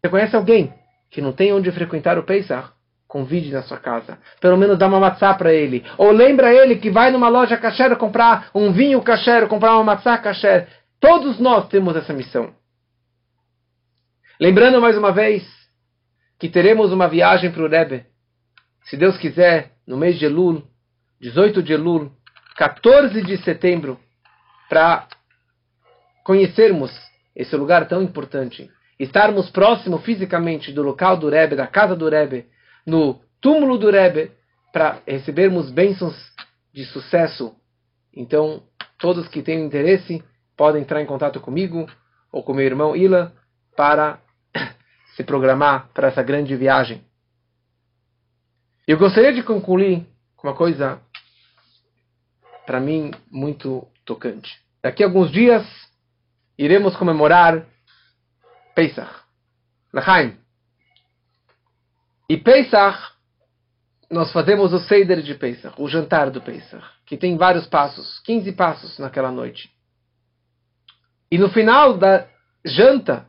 Você 0.00 0.08
conhece 0.08 0.34
alguém 0.34 0.72
que 1.10 1.20
não 1.20 1.32
tem 1.32 1.52
onde 1.52 1.70
frequentar 1.70 2.18
o 2.18 2.22
Pesach? 2.22 2.70
Convide 3.08 3.50
na 3.50 3.62
sua 3.62 3.78
casa. 3.78 4.18
Pelo 4.38 4.58
menos 4.58 4.78
dá 4.78 4.86
uma 4.86 5.00
matzá 5.00 5.32
para 5.32 5.52
ele. 5.52 5.82
Ou 5.96 6.12
lembra 6.12 6.52
ele 6.52 6.76
que 6.76 6.90
vai 6.90 7.10
numa 7.10 7.30
loja 7.30 7.56
kasher 7.56 7.96
comprar 7.96 8.50
um 8.54 8.70
vinho 8.70 9.00
kasher, 9.00 9.48
comprar 9.48 9.74
uma 9.74 9.84
matzá 9.84 10.18
kasher. 10.18 10.68
Todos 11.00 11.40
nós 11.40 11.68
temos 11.68 11.96
essa 11.96 12.12
missão. 12.12 12.52
Lembrando 14.38 14.80
mais 14.80 14.96
uma 14.96 15.10
vez 15.10 15.42
que 16.38 16.48
teremos 16.48 16.92
uma 16.92 17.08
viagem 17.08 17.50
para 17.50 17.62
o 17.62 17.68
Rebbe. 17.68 18.04
Se 18.84 18.96
Deus 18.96 19.16
quiser, 19.16 19.72
no 19.86 19.96
mês 19.96 20.18
de 20.18 20.26
Elul, 20.26 20.62
18 21.20 21.62
de 21.62 21.72
Elul, 21.72 22.12
14 22.56 23.22
de 23.22 23.38
setembro, 23.38 23.98
para 24.68 25.08
conhecermos 26.24 26.92
esse 27.34 27.56
lugar 27.56 27.88
tão 27.88 28.02
importante, 28.02 28.70
estarmos 28.98 29.48
próximo 29.50 29.98
fisicamente 29.98 30.72
do 30.72 30.82
local 30.82 31.16
do 31.16 31.28
Rebbe, 31.28 31.56
da 31.56 31.66
casa 31.66 31.96
do 31.96 32.08
Rebbe, 32.08 32.46
no 32.88 33.20
túmulo 33.40 33.78
do 33.78 33.90
Rebbe, 33.90 34.32
para 34.72 35.00
recebermos 35.06 35.70
bênçãos 35.70 36.16
de 36.72 36.84
sucesso. 36.86 37.54
Então, 38.12 38.62
todos 38.98 39.28
que 39.28 39.42
têm 39.42 39.64
interesse 39.64 40.22
podem 40.56 40.82
entrar 40.82 41.00
em 41.00 41.06
contato 41.06 41.40
comigo 41.40 41.86
ou 42.32 42.42
com 42.42 42.54
meu 42.54 42.64
irmão 42.64 42.96
Ila 42.96 43.32
para 43.76 44.20
se 45.14 45.22
programar 45.22 45.88
para 45.94 46.08
essa 46.08 46.22
grande 46.22 46.56
viagem. 46.56 47.04
Eu 48.86 48.98
gostaria 48.98 49.32
de 49.32 49.42
concluir 49.42 50.06
com 50.34 50.48
uma 50.48 50.56
coisa 50.56 51.00
para 52.66 52.80
mim, 52.80 53.12
muito 53.30 53.86
tocante. 54.04 54.50
Daqui 54.82 55.02
a 55.02 55.06
alguns 55.06 55.30
dias, 55.30 55.66
iremos 56.56 56.96
comemorar 56.96 57.66
Pesach, 58.74 59.10
Lachaim. 59.92 60.47
E 62.28 62.36
Pesach, 62.36 62.98
nós 64.10 64.30
fazemos 64.32 64.72
o 64.74 64.78
Seder 64.80 65.22
de 65.22 65.34
Pesach, 65.34 65.74
o 65.80 65.88
jantar 65.88 66.30
do 66.30 66.42
Pesach, 66.42 66.84
que 67.06 67.16
tem 67.16 67.36
vários 67.36 67.66
passos, 67.66 68.20
15 68.20 68.52
passos 68.52 68.98
naquela 68.98 69.32
noite. 69.32 69.70
E 71.30 71.38
no 71.38 71.48
final 71.48 71.96
da 71.96 72.26
janta, 72.64 73.26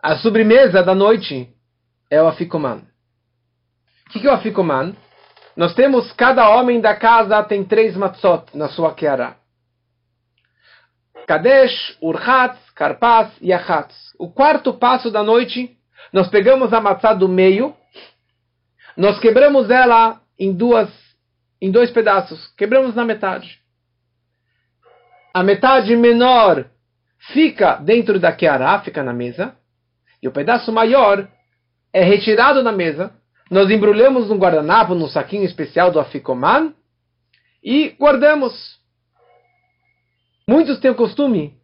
a 0.00 0.16
sobremesa 0.16 0.82
da 0.82 0.94
noite 0.94 1.52
é 2.08 2.22
o 2.22 2.28
Afikoman. 2.28 2.82
O 4.08 4.12
que 4.12 4.26
é 4.26 4.30
o 4.30 4.34
Afikoman? 4.34 4.94
Nós 5.56 5.74
temos, 5.74 6.12
cada 6.12 6.48
homem 6.50 6.80
da 6.80 6.94
casa 6.94 7.42
tem 7.42 7.64
três 7.64 7.96
matzot 7.96 8.56
na 8.56 8.68
sua 8.68 8.94
keara. 8.94 9.36
Kadesh, 11.26 11.96
Urchatz, 12.00 12.58
Karpas 12.70 13.32
e 13.40 13.52
Achatz. 13.52 13.94
O 14.18 14.30
quarto 14.30 14.72
passo 14.74 15.10
da 15.10 15.22
noite, 15.22 15.76
nós 16.12 16.28
pegamos 16.28 16.72
a 16.72 16.80
matzá 16.80 17.12
do 17.12 17.28
meio, 17.28 17.76
nós 18.96 19.18
quebramos 19.18 19.70
ela 19.70 20.20
em 20.38 20.52
duas, 20.52 20.90
em 21.60 21.70
dois 21.70 21.90
pedaços, 21.90 22.52
quebramos 22.56 22.94
na 22.94 23.04
metade. 23.04 23.60
A 25.32 25.42
metade 25.42 25.94
menor 25.96 26.66
fica 27.32 27.76
dentro 27.76 28.18
da 28.18 28.32
keara, 28.32 28.80
fica 28.80 29.02
na 29.02 29.12
mesa, 29.12 29.54
e 30.22 30.28
o 30.28 30.32
pedaço 30.32 30.72
maior 30.72 31.28
é 31.92 32.02
retirado 32.02 32.62
da 32.62 32.72
mesa 32.72 33.12
nós 33.50 33.68
embrulhamos 33.68 34.28
num 34.28 34.38
guardanapo, 34.38 34.94
num 34.94 35.08
saquinho 35.08 35.44
especial 35.44 35.90
do 35.90 35.98
Afikoman 35.98 36.72
e 37.62 37.88
guardamos. 37.98 38.78
Muitos 40.48 40.78
têm 40.78 40.92
o 40.92 40.94
costume 40.94 41.58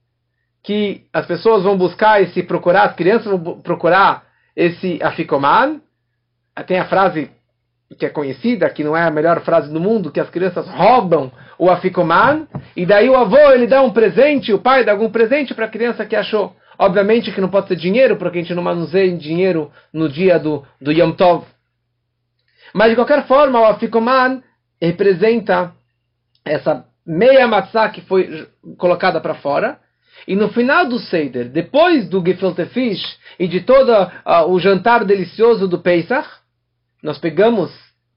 que 0.65 1.07
as 1.13 1.25
pessoas 1.27 1.63
vão 1.63 1.79
buscar 1.79 2.21
esse 2.21 2.43
procurar, 2.43 2.89
as 2.89 2.97
crianças 2.97 3.27
vão 3.27 3.61
procurar 3.61 4.27
esse 4.57 4.99
Afikoman. 5.01 5.81
Tem 6.65 6.79
a 6.79 6.87
frase 6.87 7.31
que 7.99 8.07
é 8.07 8.09
conhecida, 8.09 8.69
que 8.71 8.83
não 8.83 8.97
é 8.97 9.03
a 9.03 9.11
melhor 9.11 9.41
frase 9.43 9.73
do 9.73 9.81
mundo, 9.81 10.11
que 10.11 10.21
as 10.21 10.29
crianças 10.31 10.69
roubam 10.69 11.31
o 11.59 11.71
Afikoman, 11.71 12.47
e 12.75 12.85
daí 12.85 13.09
o 13.09 13.17
avô 13.17 13.39
ele 13.53 13.67
dá 13.67 13.81
um 13.83 13.93
presente, 13.93 14.53
o 14.53 14.59
pai 14.59 14.85
dá 14.85 14.93
algum 14.93 15.11
presente 15.11 15.55
para 15.55 15.67
a 15.67 15.71
criança 15.71 16.05
que 16.05 16.17
achou. 16.17 16.55
Obviamente 16.79 17.33
que 17.33 17.41
não 17.41 17.49
pode 17.49 17.69
ser 17.69 17.77
dinheiro, 17.77 18.17
porque 18.17 18.39
a 18.39 18.43
gente 18.43 18.55
não 18.55 18.63
manuseia 18.63 19.17
dinheiro 19.17 19.71
no 19.93 20.09
dia 20.09 20.39
do, 20.39 20.65
do 20.81 20.93
Yom 20.93 21.13
Tov. 21.13 21.45
Mas 22.75 22.91
de 22.91 22.97
qualquer 22.97 23.27
forma, 23.27 23.61
o 23.61 23.65
afikoman 23.65 24.43
representa 24.81 25.73
essa 26.45 26.85
meia 27.07 27.47
matzah 27.47 27.89
que 27.89 28.03
foi 28.03 28.47
colocada 28.77 29.21
para 29.21 29.37
fora. 29.37 29.79
E 30.27 30.35
no 30.35 30.49
final 30.51 30.87
do 30.87 30.99
Seder, 30.99 31.49
depois 31.49 32.09
do 32.09 32.23
gefilte 32.25 32.67
fish 32.67 33.19
e 33.39 33.47
de 33.47 33.61
todo 33.61 33.93
uh, 33.93 34.51
o 34.51 34.59
jantar 34.59 35.05
delicioso 35.05 35.69
do 35.69 35.79
Pesach, 35.79 36.29
nós 37.03 37.19
pegamos 37.19 37.73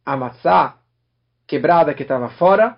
a 0.05 0.15
matzah 0.15 0.77
quebrada 1.47 1.93
que 1.93 2.03
estava 2.03 2.29
fora 2.29 2.77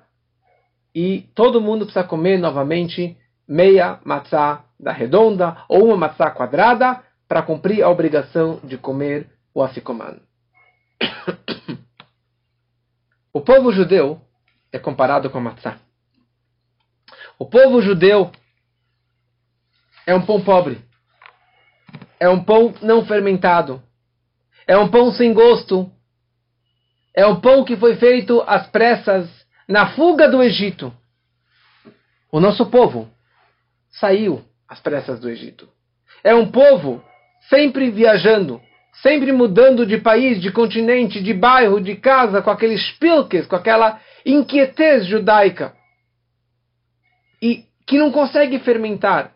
e 0.93 1.29
todo 1.35 1.61
mundo 1.61 1.85
precisa 1.85 2.03
comer 2.05 2.37
novamente 2.37 3.17
meia 3.47 3.99
matzah 4.03 4.63
da 4.79 4.91
redonda 4.91 5.63
ou 5.69 5.85
uma 5.85 5.97
matzá 5.97 6.31
quadrada 6.31 7.03
para 7.27 7.41
cumprir 7.41 7.83
a 7.83 7.89
obrigação 7.89 8.59
de 8.63 8.77
comer 8.77 9.29
o 9.53 9.61
afikoman. 9.61 10.19
O 13.33 13.39
povo 13.39 13.71
judeu 13.71 14.19
é 14.73 14.77
comparado 14.77 15.29
com 15.29 15.37
a 15.37 15.41
matzá. 15.41 15.77
O 17.39 17.45
povo 17.45 17.81
judeu 17.81 18.29
é 20.05 20.13
um 20.13 20.25
pão 20.25 20.41
pobre. 20.41 20.83
É 22.19 22.27
um 22.27 22.43
pão 22.43 22.73
não 22.81 23.05
fermentado. 23.05 23.81
É 24.71 24.77
um 24.77 24.87
pão 24.87 25.11
sem 25.11 25.33
gosto. 25.33 25.91
É 27.13 27.27
um 27.27 27.41
pão 27.41 27.65
que 27.65 27.75
foi 27.75 27.97
feito 27.97 28.41
às 28.47 28.67
pressas 28.67 29.29
na 29.67 29.87
fuga 29.87 30.29
do 30.29 30.41
Egito. 30.41 30.93
O 32.31 32.39
nosso 32.39 32.65
povo 32.67 33.09
saiu 33.89 34.41
às 34.69 34.79
pressas 34.79 35.19
do 35.19 35.29
Egito. 35.29 35.67
É 36.23 36.33
um 36.33 36.49
povo 36.49 37.03
sempre 37.49 37.91
viajando, 37.91 38.61
sempre 39.01 39.33
mudando 39.33 39.85
de 39.85 39.97
país, 39.97 40.41
de 40.41 40.53
continente, 40.53 41.21
de 41.21 41.33
bairro, 41.33 41.81
de 41.81 41.97
casa, 41.97 42.41
com 42.41 42.49
aqueles 42.49 42.91
pilques, 42.91 43.45
com 43.47 43.57
aquela 43.57 43.99
inquietez 44.25 45.05
judaica. 45.05 45.75
E 47.41 47.65
que 47.85 47.97
não 47.97 48.09
consegue 48.09 48.57
fermentar, 48.59 49.33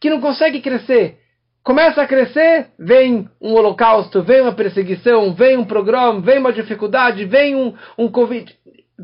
que 0.00 0.10
não 0.10 0.20
consegue 0.20 0.60
crescer. 0.60 1.20
Começa 1.62 2.02
a 2.02 2.06
crescer, 2.06 2.70
vem 2.76 3.28
um 3.40 3.52
holocausto, 3.54 4.22
vem 4.22 4.40
uma 4.40 4.52
perseguição, 4.52 5.32
vem 5.32 5.56
um 5.56 5.64
programa, 5.64 6.20
vem 6.20 6.38
uma 6.38 6.52
dificuldade, 6.52 7.24
vem 7.24 7.54
um, 7.54 7.74
um 7.96 8.10
Covid. 8.10 8.52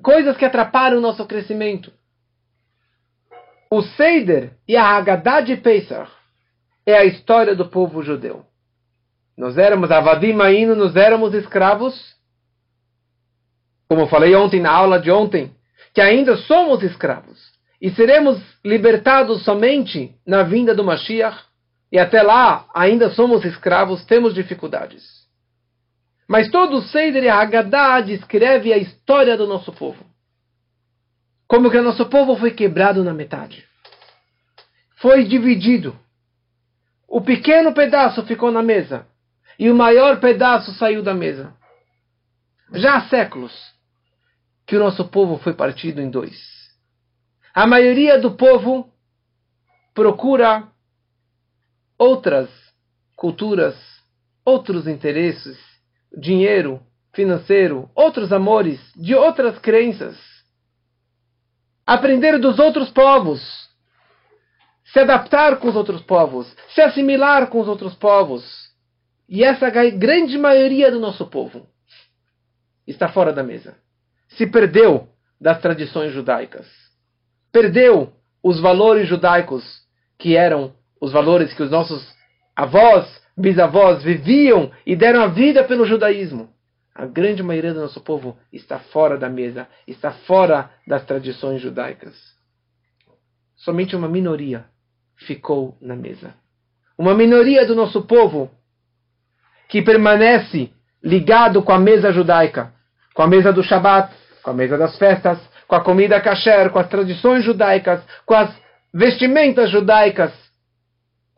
Coisas 0.03 0.37
que 0.37 0.45
atrapalham 0.45 0.99
o 0.99 1.03
nosso 1.03 1.25
crescimento. 1.25 1.93
O 3.71 3.83
Seider 3.83 4.53
e 4.67 4.77
a 4.77 4.85
Haggadah 4.85 5.43
de 5.43 5.57
Pesach 5.57 6.11
é 6.85 6.95
a 6.95 7.05
história 7.05 7.55
do 7.55 7.69
povo 7.69 8.03
judeu. 8.03 8.45
Nós 9.37 9.57
éramos 9.57 9.91
Avadim 9.93 10.41
Ainu, 10.41 10.75
nós 10.75 10.97
éramos 10.97 11.35
escravos. 11.35 12.17
Como 13.89 14.09
falei 14.09 14.35
ontem 14.35 14.61
na 14.61 14.73
aula 14.73 14.99
de 14.99 15.13
ontem, 15.13 15.55
que 15.95 16.01
ainda 16.01 16.37
somos 16.37 16.83
escravos. 16.83 17.39
E 17.81 17.91
seremos 17.91 18.43
libertados 18.65 19.45
somente 19.45 20.17
na 20.27 20.43
vinda 20.43 20.75
do 20.75 20.83
Mashiach. 20.83 21.47
E 21.91 21.99
até 21.99 22.22
lá 22.22 22.66
ainda 22.74 23.11
somos 23.11 23.45
escravos, 23.45 24.05
temos 24.05 24.34
dificuldades. 24.34 25.05
Mas 26.28 26.51
todo 26.51 26.76
o 26.76 26.82
Seider 26.82 27.24
e 27.24 27.28
Haggadah 27.28 28.03
descreve 28.03 28.72
a 28.72 28.76
história 28.76 29.36
do 29.36 29.47
nosso 29.47 29.72
povo 29.72 30.09
como 31.49 31.70
que 31.70 31.78
o 31.78 31.82
nosso 31.82 32.07
povo 32.07 32.36
foi 32.36 32.51
quebrado 32.51 33.03
na 33.03 33.14
metade. 33.14 33.66
Foi 34.99 35.24
dividido. 35.24 35.99
O 37.09 37.22
pequeno 37.22 37.72
pedaço 37.72 38.22
ficou 38.26 38.53
na 38.53 38.62
mesa 38.62 39.07
e 39.59 39.70
o 39.70 39.74
maior 39.74 40.20
pedaço 40.20 40.74
saiu 40.74 41.03
da 41.03 41.14
mesa. 41.14 41.55
Já 42.74 42.97
há 42.97 43.09
séculos 43.09 43.53
que 44.66 44.76
o 44.76 44.78
nosso 44.78 45.09
povo 45.09 45.39
foi 45.39 45.55
partido 45.55 46.03
em 46.03 46.11
dois. 46.11 46.36
A 47.55 47.66
maioria 47.66 48.20
do 48.20 48.32
povo 48.32 48.93
procura 49.95 50.68
outras 51.99 52.49
culturas, 53.16 53.76
outros 54.44 54.86
interesses, 54.86 55.59
dinheiro, 56.16 56.80
financeiro, 57.12 57.90
outros 57.94 58.32
amores, 58.32 58.80
de 58.96 59.14
outras 59.14 59.59
crenças 59.59 60.16
aprender 61.88 62.38
dos 62.38 62.59
outros 62.59 62.90
povos, 62.90 63.40
se 64.92 65.01
adaptar 65.01 65.57
com 65.57 65.68
os 65.68 65.74
outros 65.74 66.03
povos, 66.03 66.55
se 66.74 66.82
assimilar 66.82 67.46
com 67.46 67.61
os 67.61 67.66
outros 67.66 67.94
povos. 67.94 68.44
E 69.26 69.42
essa 69.42 69.70
grande 69.70 70.36
maioria 70.36 70.90
do 70.90 71.01
nosso 71.01 71.26
povo 71.26 71.66
está 72.86 73.09
fora 73.09 73.32
da 73.32 73.42
mesa. 73.42 73.74
Se 74.28 74.46
perdeu 74.46 75.09
das 75.40 75.62
tradições 75.62 76.12
judaicas. 76.12 76.66
Perdeu 77.51 78.12
os 78.42 78.61
valores 78.61 79.09
judaicos 79.09 79.64
que 80.18 80.36
eram 80.36 80.74
os 81.01 81.12
valores 81.12 81.53
que 81.55 81.62
os 81.62 81.70
nossos 81.70 82.14
avós, 82.55 83.07
bisavós 83.36 84.03
viviam 84.03 84.70
e 84.84 84.96
deram 84.96 85.22
a 85.22 85.28
vida 85.28 85.64
pelo 85.64 85.86
judaísmo. 85.86 86.49
A 86.94 87.07
grande 87.07 87.42
maioria 87.42 87.72
do 87.72 87.80
nosso 87.80 88.01
povo 88.01 88.36
está 88.53 88.80
fora 88.80 89.16
da 89.16 89.28
mesa, 89.28 89.68
está 89.86 90.11
fora 90.11 90.70
das 90.86 91.05
tradições 91.05 91.61
judaicas. 91.62 92.16
Somente 93.57 93.94
uma 93.94 94.09
minoria 94.09 94.64
ficou 95.16 95.76
na 95.80 95.94
mesa. 95.94 96.34
Uma 96.99 97.14
minoria 97.14 97.64
do 97.64 97.76
nosso 97.76 98.03
povo 98.03 98.51
que 99.68 99.82
permanece 99.82 100.72
ligado 101.03 101.62
com 101.62 101.72
a 101.72 101.78
mesa 101.78 102.12
judaica, 102.12 102.72
com 103.14 103.22
a 103.22 103.28
mesa 103.28 103.53
do 103.53 103.62
Shabat, 103.62 104.12
com 104.42 104.51
a 104.51 104.55
mesa 104.55 104.76
das 104.76 104.99
festas, 104.99 105.38
com 105.68 105.76
a 105.76 105.84
comida 105.84 106.20
kasher, 106.20 106.70
com 106.70 106.78
as 106.78 106.88
tradições 106.88 107.44
judaicas, 107.44 108.03
com 108.24 108.34
as 108.34 108.51
vestimentas 108.92 109.70
judaicas, 109.70 110.32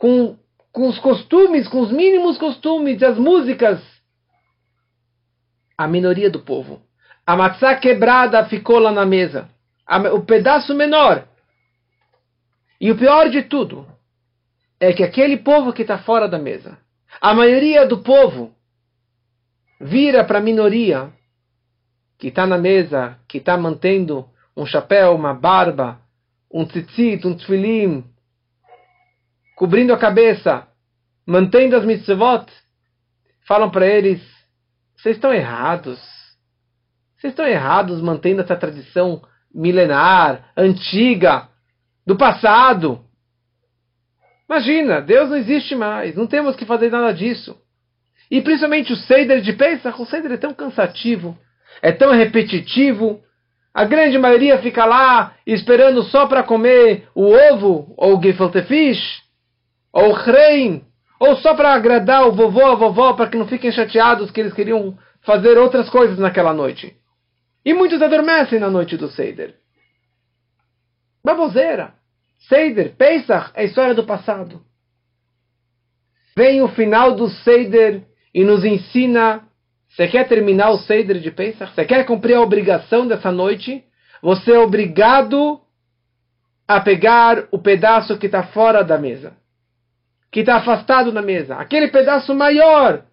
com, 0.01 0.38
com 0.72 0.88
os 0.88 0.98
costumes, 0.98 1.68
com 1.68 1.80
os 1.80 1.92
mínimos 1.92 2.38
costumes, 2.38 3.03
as 3.03 3.18
músicas 3.18 3.78
a 5.76 5.86
minoria 5.86 6.30
do 6.30 6.40
povo. 6.40 6.82
A 7.26 7.36
matzá 7.36 7.74
quebrada 7.74 8.44
ficou 8.46 8.78
lá 8.78 8.90
na 8.90 9.05
mesa. 9.05 9.48
o 10.14 10.20
pedaço 10.20 10.74
menor. 10.74 11.28
E 12.80 12.90
o 12.90 12.96
pior 12.96 13.28
de 13.28 13.42
tudo 13.42 13.86
é 14.78 14.92
que 14.94 15.03
aquele 15.03 15.36
povo 15.36 15.72
que 15.72 15.82
está 15.82 15.98
fora 15.98 16.26
da 16.26 16.38
mesa, 16.38 16.78
a 17.20 17.34
maioria 17.34 17.86
do 17.86 17.98
povo 17.98 18.55
vira 19.78 20.24
para 20.24 20.38
a 20.38 20.42
minoria 20.42 21.12
que 22.18 22.28
está 22.28 22.46
na 22.46 22.57
mesa, 22.57 23.18
que 23.28 23.38
está 23.38 23.57
mantendo 23.57 24.28
um 24.57 24.64
chapéu, 24.64 25.14
uma 25.14 25.34
barba, 25.34 26.01
um 26.51 26.64
tzitzit, 26.66 27.26
um 27.26 27.34
tfilim, 27.34 28.05
cobrindo 29.61 29.92
a 29.92 29.98
cabeça, 29.98 30.66
mantendo 31.26 31.76
as 31.76 31.84
mitzvot, 31.84 32.46
falam 33.46 33.68
para 33.70 33.86
eles 33.86 34.18
vocês 34.96 35.16
estão 35.16 35.34
errados. 35.34 36.00
Vocês 37.18 37.34
estão 37.34 37.46
errados 37.46 38.00
mantendo 38.00 38.40
essa 38.40 38.56
tradição 38.56 39.22
milenar, 39.54 40.50
antiga, 40.56 41.46
do 42.06 42.16
passado. 42.16 43.04
Imagina, 44.48 45.02
Deus 45.02 45.28
não 45.28 45.36
existe 45.36 45.74
mais, 45.74 46.14
não 46.14 46.26
temos 46.26 46.56
que 46.56 46.64
fazer 46.64 46.90
nada 46.90 47.12
disso. 47.12 47.54
E 48.30 48.40
principalmente 48.40 48.94
o 48.94 48.96
Seder 48.96 49.42
de 49.42 49.52
Pesach, 49.52 50.00
o 50.00 50.06
Seder 50.06 50.32
é 50.32 50.36
tão 50.38 50.54
cansativo, 50.54 51.36
é 51.82 51.92
tão 51.92 52.12
repetitivo. 52.12 53.20
A 53.74 53.84
grande 53.84 54.16
maioria 54.16 54.56
fica 54.62 54.86
lá 54.86 55.34
esperando 55.46 56.02
só 56.04 56.26
para 56.26 56.42
comer 56.42 57.06
o 57.14 57.26
ovo, 57.26 57.92
ou 57.98 58.18
o 58.18 58.22
gefilte 58.22 58.62
fish, 58.62 59.20
ou 59.93 60.11
o 60.11 60.12
rein, 60.12 60.84
ou 61.18 61.36
só 61.36 61.55
para 61.55 61.74
agradar 61.74 62.26
o 62.26 62.32
vovô, 62.32 62.64
a 62.64 62.74
vovó, 62.74 63.12
para 63.12 63.28
que 63.28 63.36
não 63.36 63.47
fiquem 63.47 63.70
chateados 63.72 64.30
que 64.30 64.41
eles 64.41 64.55
queriam 64.55 64.97
fazer 65.22 65.59
outras 65.59 65.91
coisas 65.91 66.18
naquela 66.18 66.55
noite. 66.55 66.97
E 67.64 67.74
muitos 67.74 68.01
adormecem 68.01 68.59
na 68.59 68.70
noite 68.70 68.97
do 68.97 69.09
Seider. 69.11 69.55
Baboseira. 71.22 71.95
Seider, 72.49 72.97
Pesach, 72.97 73.51
é 73.55 73.64
história 73.64 73.95
do 73.95 74.07
passado. 74.07 74.62
Vem 76.34 76.62
o 76.62 76.68
final 76.68 77.14
do 77.14 77.28
Seider 77.28 78.03
e 78.32 78.43
nos 78.43 78.64
ensina: 78.64 79.47
você 79.91 80.09
quer 80.09 80.26
terminar 80.26 80.70
o 80.70 80.78
Seider 80.78 81.20
de 81.20 81.30
Pesach? 81.30 81.74
Você 81.74 81.84
quer 81.84 82.07
cumprir 82.07 82.36
a 82.36 82.41
obrigação 82.41 83.07
dessa 83.07 83.30
noite? 83.30 83.84
Você 84.22 84.53
é 84.53 84.59
obrigado 84.59 85.61
a 86.66 86.80
pegar 86.80 87.47
o 87.51 87.59
pedaço 87.59 88.16
que 88.16 88.26
está 88.26 88.45
fora 88.45 88.82
da 88.82 88.97
mesa 88.97 89.39
que 90.31 90.41
está 90.41 90.57
afastado 90.57 91.11
da 91.11 91.20
mesa, 91.20 91.57
aquele 91.57 91.89
pedaço 91.89 92.35
maior, 92.35 93.05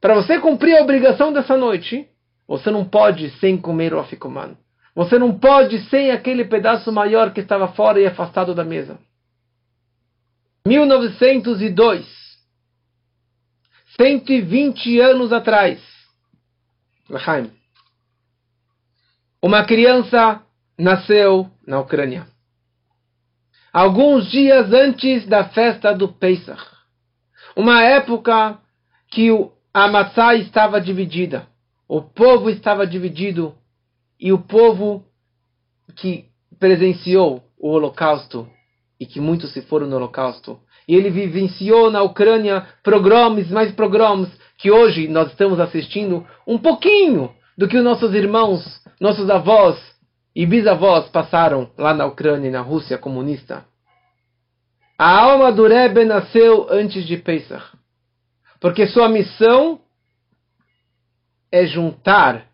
para 0.00 0.14
você 0.14 0.38
cumprir 0.38 0.76
a 0.76 0.82
obrigação 0.82 1.32
dessa 1.32 1.56
noite, 1.56 2.06
você 2.46 2.70
não 2.70 2.84
pode 2.84 3.30
sem 3.38 3.56
comer 3.56 3.94
o 3.94 3.98
afikoman. 3.98 4.56
Você 4.94 5.18
não 5.18 5.38
pode 5.38 5.80
sem 5.88 6.10
aquele 6.10 6.44
pedaço 6.44 6.90
maior 6.92 7.32
que 7.32 7.40
estava 7.40 7.68
fora 7.68 8.00
e 8.00 8.06
afastado 8.06 8.54
da 8.54 8.64
mesa. 8.64 8.98
1902, 10.66 12.06
120 13.96 15.00
anos 15.00 15.32
atrás, 15.32 15.80
uma 19.42 19.64
criança 19.64 20.42
nasceu 20.76 21.48
na 21.66 21.80
Ucrânia 21.80 22.26
alguns 23.72 24.30
dias 24.30 24.72
antes 24.72 25.26
da 25.26 25.44
festa 25.44 25.94
do 25.94 26.08
Pesach. 26.08 26.62
Uma 27.56 27.82
época 27.82 28.58
que 29.10 29.30
a 29.72 29.88
matzá 29.88 30.34
estava 30.34 30.80
dividida, 30.80 31.46
o 31.88 32.02
povo 32.02 32.50
estava 32.50 32.86
dividido 32.86 33.54
e 34.20 34.32
o 34.32 34.38
povo 34.38 35.04
que 35.96 36.26
presenciou 36.58 37.42
o 37.58 37.70
holocausto 37.70 38.48
e 39.00 39.06
que 39.06 39.20
muitos 39.20 39.52
se 39.52 39.62
foram 39.62 39.86
no 39.86 39.96
Holocausto. 39.96 40.58
E 40.86 40.94
ele 40.94 41.10
vivenciou 41.10 41.90
na 41.90 42.02
Ucrânia 42.02 42.66
pogroms, 42.82 43.50
mais 43.50 43.72
pogroms, 43.72 44.28
que 44.56 44.70
hoje 44.70 45.06
nós 45.06 45.28
estamos 45.28 45.60
assistindo 45.60 46.26
um 46.46 46.58
pouquinho 46.58 47.30
do 47.56 47.68
que 47.68 47.76
os 47.76 47.84
nossos 47.84 48.12
irmãos, 48.14 48.64
nossos 49.00 49.28
avós 49.30 49.78
e 50.38 50.46
bisavós 50.46 51.08
passaram 51.08 51.68
lá 51.76 51.92
na 51.92 52.06
Ucrânia 52.06 52.46
e 52.46 52.52
na 52.52 52.60
Rússia 52.60 52.96
comunista. 52.96 53.64
A 54.96 55.10
alma 55.10 55.50
do 55.50 55.66
Rebbe 55.66 56.04
nasceu 56.04 56.68
antes 56.70 57.04
de 57.04 57.16
Pesach, 57.16 57.76
porque 58.60 58.86
sua 58.86 59.08
missão 59.08 59.80
é 61.50 61.66
juntar 61.66 62.46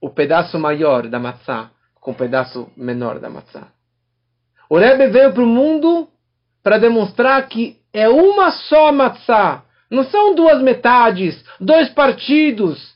o 0.00 0.08
pedaço 0.08 0.58
maior 0.58 1.06
da 1.06 1.18
maçã 1.18 1.70
com 2.00 2.12
o 2.12 2.14
pedaço 2.14 2.72
menor 2.74 3.20
da 3.20 3.28
maçã. 3.28 3.68
O 4.70 4.78
Rebbe 4.78 5.08
veio 5.08 5.34
para 5.34 5.42
o 5.42 5.46
mundo 5.46 6.08
para 6.62 6.78
demonstrar 6.78 7.46
que 7.46 7.76
é 7.92 8.08
uma 8.08 8.50
só 8.50 8.90
matzá. 8.90 9.64
Não 9.90 10.04
são 10.04 10.34
duas 10.34 10.62
metades, 10.62 11.44
dois 11.60 11.90
partidos, 11.90 12.94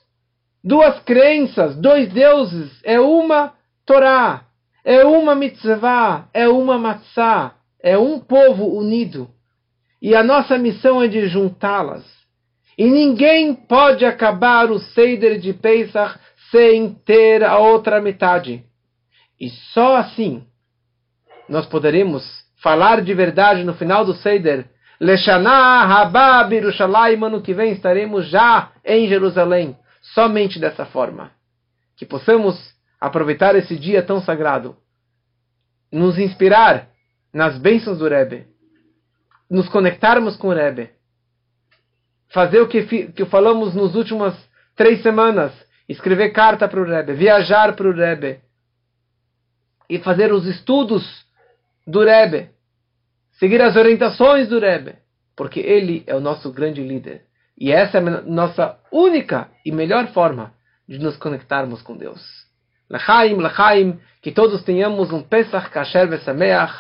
duas 0.64 0.98
crenças, 1.00 1.76
dois 1.76 2.10
deuses. 2.10 2.80
É 2.82 2.98
uma 2.98 3.57
Torá, 3.88 4.44
é 4.84 5.02
uma 5.02 5.34
mitzvah, 5.34 6.28
é 6.34 6.46
uma 6.46 6.76
matzá, 6.76 7.54
é 7.82 7.96
um 7.96 8.20
povo 8.20 8.66
unido. 8.76 9.30
E 10.00 10.14
a 10.14 10.22
nossa 10.22 10.58
missão 10.58 11.02
é 11.02 11.08
de 11.08 11.26
juntá-las. 11.26 12.04
E 12.76 12.84
ninguém 12.84 13.54
pode 13.54 14.04
acabar 14.04 14.70
o 14.70 14.78
Seider 14.78 15.40
de 15.40 15.54
Pesach 15.54 16.18
sem 16.50 16.92
ter 17.06 17.42
a 17.42 17.56
outra 17.56 17.98
metade. 17.98 18.62
E 19.40 19.48
só 19.72 19.96
assim 19.96 20.44
nós 21.48 21.64
poderemos 21.64 22.22
falar 22.62 23.00
de 23.00 23.14
verdade 23.14 23.64
no 23.64 23.72
final 23.72 24.04
do 24.04 24.12
Seider. 24.12 24.68
Leshaná 25.00 25.84
Habab 25.84 26.54
Yerushalayim, 26.54 27.24
ano 27.24 27.40
que 27.40 27.54
vem 27.54 27.72
estaremos 27.72 28.28
já 28.28 28.70
em 28.84 29.08
Jerusalém. 29.08 29.74
Somente 30.12 30.58
dessa 30.58 30.84
forma. 30.84 31.32
Que 31.96 32.04
possamos 32.04 32.76
aproveitar 33.00 33.54
esse 33.54 33.76
dia 33.76 34.02
tão 34.02 34.20
sagrado. 34.20 34.76
Nos 35.90 36.18
inspirar 36.18 36.88
nas 37.32 37.58
bênçãos 37.58 37.98
do 37.98 38.08
Rebbe. 38.08 38.46
Nos 39.50 39.68
conectarmos 39.68 40.36
com 40.36 40.48
o 40.48 40.54
Rebbe. 40.54 40.90
Fazer 42.30 42.60
o 42.60 42.68
que, 42.68 43.12
que 43.12 43.24
falamos 43.24 43.74
nas 43.74 43.94
últimas 43.94 44.34
três 44.76 45.02
semanas. 45.02 45.52
Escrever 45.88 46.30
carta 46.30 46.68
para 46.68 46.80
o 46.80 46.84
Rebbe. 46.84 47.14
Viajar 47.14 47.74
para 47.74 47.88
o 47.88 47.92
Rebbe. 47.92 48.40
E 49.88 49.98
fazer 50.00 50.32
os 50.32 50.46
estudos 50.46 51.24
do 51.86 52.04
Rebbe. 52.04 52.50
Seguir 53.38 53.62
as 53.62 53.76
orientações 53.76 54.48
do 54.48 54.58
Rebbe. 54.58 54.96
Porque 55.34 55.60
ele 55.60 56.02
é 56.06 56.14
o 56.14 56.20
nosso 56.20 56.52
grande 56.52 56.82
líder. 56.82 57.22
E 57.56 57.72
essa 57.72 57.98
é 57.98 58.00
a 58.00 58.22
nossa 58.22 58.78
única 58.92 59.48
e 59.64 59.72
melhor 59.72 60.08
forma 60.08 60.52
de 60.86 60.98
nos 60.98 61.16
conectarmos 61.16 61.82
com 61.82 61.96
Deus. 61.96 62.47
Lechaim, 62.90 63.36
Lechaim, 63.36 63.98
que 64.22 64.32
todos 64.32 64.62
tenhamos 64.62 65.12
um 65.12 65.22
Pesach 65.22 65.70
Kasher 65.70 66.08
Vesameach, 66.08 66.72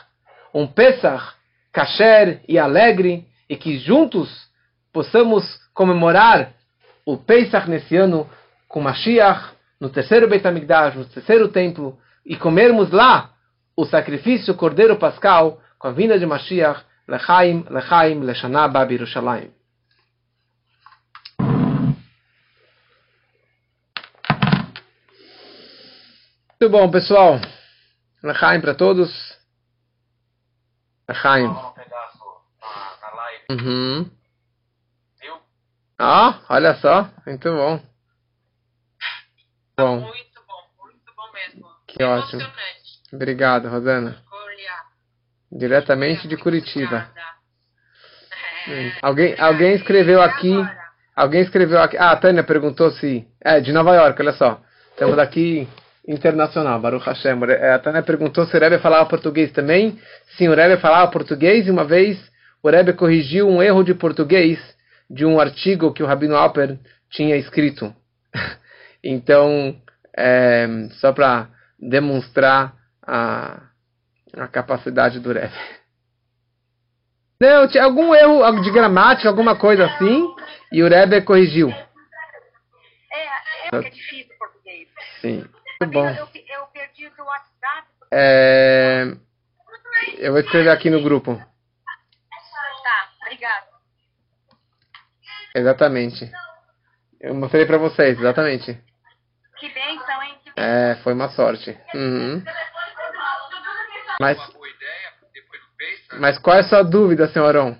um 0.54 0.66
Pesach 0.66 1.34
Kasher 1.72 2.40
e 2.48 2.58
alegre, 2.58 3.26
e 3.48 3.56
que 3.56 3.78
juntos 3.78 4.48
possamos 4.92 5.58
comemorar 5.74 6.52
o 7.04 7.16
Pesach 7.16 7.68
nesse 7.68 7.96
ano 7.96 8.28
com 8.68 8.80
Mashiach, 8.80 9.52
no 9.80 9.88
terceiro 9.88 10.28
Beit 10.28 10.46
HaMikdash, 10.46 10.96
no 10.96 11.04
terceiro 11.04 11.48
templo, 11.48 11.98
e 12.26 12.36
comermos 12.36 12.90
lá 12.90 13.30
o 13.76 13.84
sacrifício 13.84 14.54
Cordeiro 14.54 14.96
Pascal 14.96 15.60
com 15.78 15.88
a 15.88 15.92
vinda 15.92 16.18
de 16.18 16.26
Mashiach, 16.26 16.82
Lechaim, 17.06 17.64
Lechaim, 17.70 18.20
Leshana 18.20 18.68
Bab 18.68 18.92
Yerushalayim. 18.92 19.57
Muito 26.60 26.72
bom, 26.72 26.90
pessoal. 26.90 27.40
Lechaim 28.20 28.60
para 28.60 28.74
todos. 28.74 29.08
Lechaim. 31.08 31.46
Uhum. 33.48 34.10
Ah, 35.96 36.40
olha 36.48 36.74
só. 36.74 37.08
Muito 37.24 37.48
bom. 37.48 37.80
Bom. 39.76 40.00
Muito 40.00 40.40
bom, 40.48 40.84
muito 40.84 41.14
bom 41.14 41.32
mesmo. 41.32 41.68
Que 41.86 42.02
ótimo. 42.02 42.42
Obrigado, 43.12 43.68
Rosana. 43.68 44.20
Diretamente 45.52 46.26
de 46.26 46.36
Curitiba. 46.36 47.08
É. 48.66 48.98
Alguém, 49.00 49.38
alguém 49.38 49.74
escreveu 49.76 50.20
aqui. 50.20 50.52
Alguém 51.14 51.42
escreveu 51.42 51.80
aqui. 51.80 51.96
Ah, 51.96 52.10
a 52.10 52.16
Tânia 52.16 52.42
perguntou 52.42 52.90
se. 52.90 53.28
É, 53.40 53.60
de 53.60 53.72
Nova 53.72 53.94
York, 53.94 54.20
olha 54.20 54.32
só. 54.32 54.60
Estamos 54.90 55.14
daqui 55.14 55.68
internacional, 56.08 56.80
Baruch 56.80 57.04
Hashem. 57.04 57.38
É, 57.50 57.74
a 57.74 57.78
Tânia 57.78 58.02
perguntou 58.02 58.46
se 58.46 58.56
o 58.56 58.60
Rebbe 58.60 58.78
falava 58.78 59.08
português 59.08 59.52
também. 59.52 60.00
Sim, 60.36 60.48
o 60.48 60.54
Rebbe 60.54 60.80
falava 60.80 61.10
português 61.10 61.66
e 61.66 61.70
uma 61.70 61.84
vez 61.84 62.18
o 62.62 62.70
Rebbe 62.70 62.94
corrigiu 62.94 63.46
um 63.46 63.62
erro 63.62 63.84
de 63.84 63.92
português 63.94 64.58
de 65.08 65.26
um 65.26 65.38
artigo 65.38 65.92
que 65.92 66.02
o 66.02 66.06
Rabino 66.06 66.34
Alper 66.34 66.78
tinha 67.10 67.36
escrito. 67.36 67.94
então, 69.04 69.76
é, 70.16 70.66
só 70.92 71.12
para 71.12 71.48
demonstrar 71.78 72.74
a, 73.06 73.60
a 74.34 74.48
capacidade 74.48 75.20
do 75.20 75.32
Rebbe. 75.32 75.52
Não, 77.40 77.68
tinha 77.68 77.84
algum 77.84 78.12
erro 78.14 78.62
de 78.62 78.70
gramática, 78.72 79.28
alguma 79.28 79.54
coisa 79.54 79.86
assim, 79.86 80.26
e 80.72 80.82
o 80.82 80.88
Rebbe 80.88 81.22
corrigiu. 81.22 81.70
É, 81.70 81.86
é 83.76 83.80
que 83.80 83.86
é 83.86 83.90
difícil 83.90 84.34
o 84.34 84.38
português. 84.38 84.88
Sim, 85.20 85.44
muito 85.80 85.92
bom. 85.92 86.08
Eu, 86.08 86.28
eu 86.34 86.66
perdi 86.68 87.08
do 87.10 87.24
WhatsApp. 87.24 87.88
É, 88.10 89.04
eu 90.18 90.32
vou 90.32 90.40
escrever 90.40 90.70
aqui 90.70 90.90
no 90.90 91.02
grupo. 91.02 91.36
Tá, 91.36 93.10
obrigada. 93.22 93.66
Exatamente. 95.54 96.30
Eu 97.20 97.34
mostrei 97.34 97.66
para 97.66 97.78
vocês, 97.78 98.18
exatamente. 98.18 98.80
Que 99.58 99.68
bênção, 99.68 100.22
hein? 100.22 100.38
Que 100.42 100.60
É, 100.60 100.96
foi 101.02 101.12
uma 101.14 101.28
sorte. 101.30 101.78
Uhum. 101.94 102.42
Mas, 104.20 104.38
mas 106.18 106.38
qual 106.38 106.56
é 106.56 106.60
a 106.60 106.68
sua 106.68 106.82
dúvida, 106.82 107.28
senhor 107.28 107.46
Aron? 107.46 107.76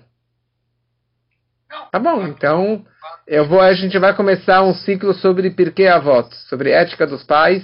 Tá 1.91 1.99
bom, 1.99 2.27
então 2.27 2.85
eu 3.25 3.47
vou, 3.47 3.61
a 3.61 3.73
gente 3.73 3.97
vai 3.97 4.15
começar 4.15 4.61
um 4.61 4.73
ciclo 4.73 5.13
sobre 5.13 5.49
Pirkei 5.51 5.87
Avot, 5.87 6.33
sobre 6.47 6.71
ética 6.71 7.07
dos 7.07 7.23
pais. 7.23 7.63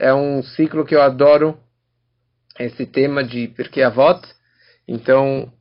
É 0.00 0.14
um 0.14 0.42
ciclo 0.42 0.86
que 0.86 0.94
eu 0.94 1.02
adoro, 1.02 1.60
esse 2.58 2.86
tema 2.86 3.22
de 3.22 3.48
Pirkei 3.48 3.82
Avot. 3.82 4.26
Então, 4.88 5.52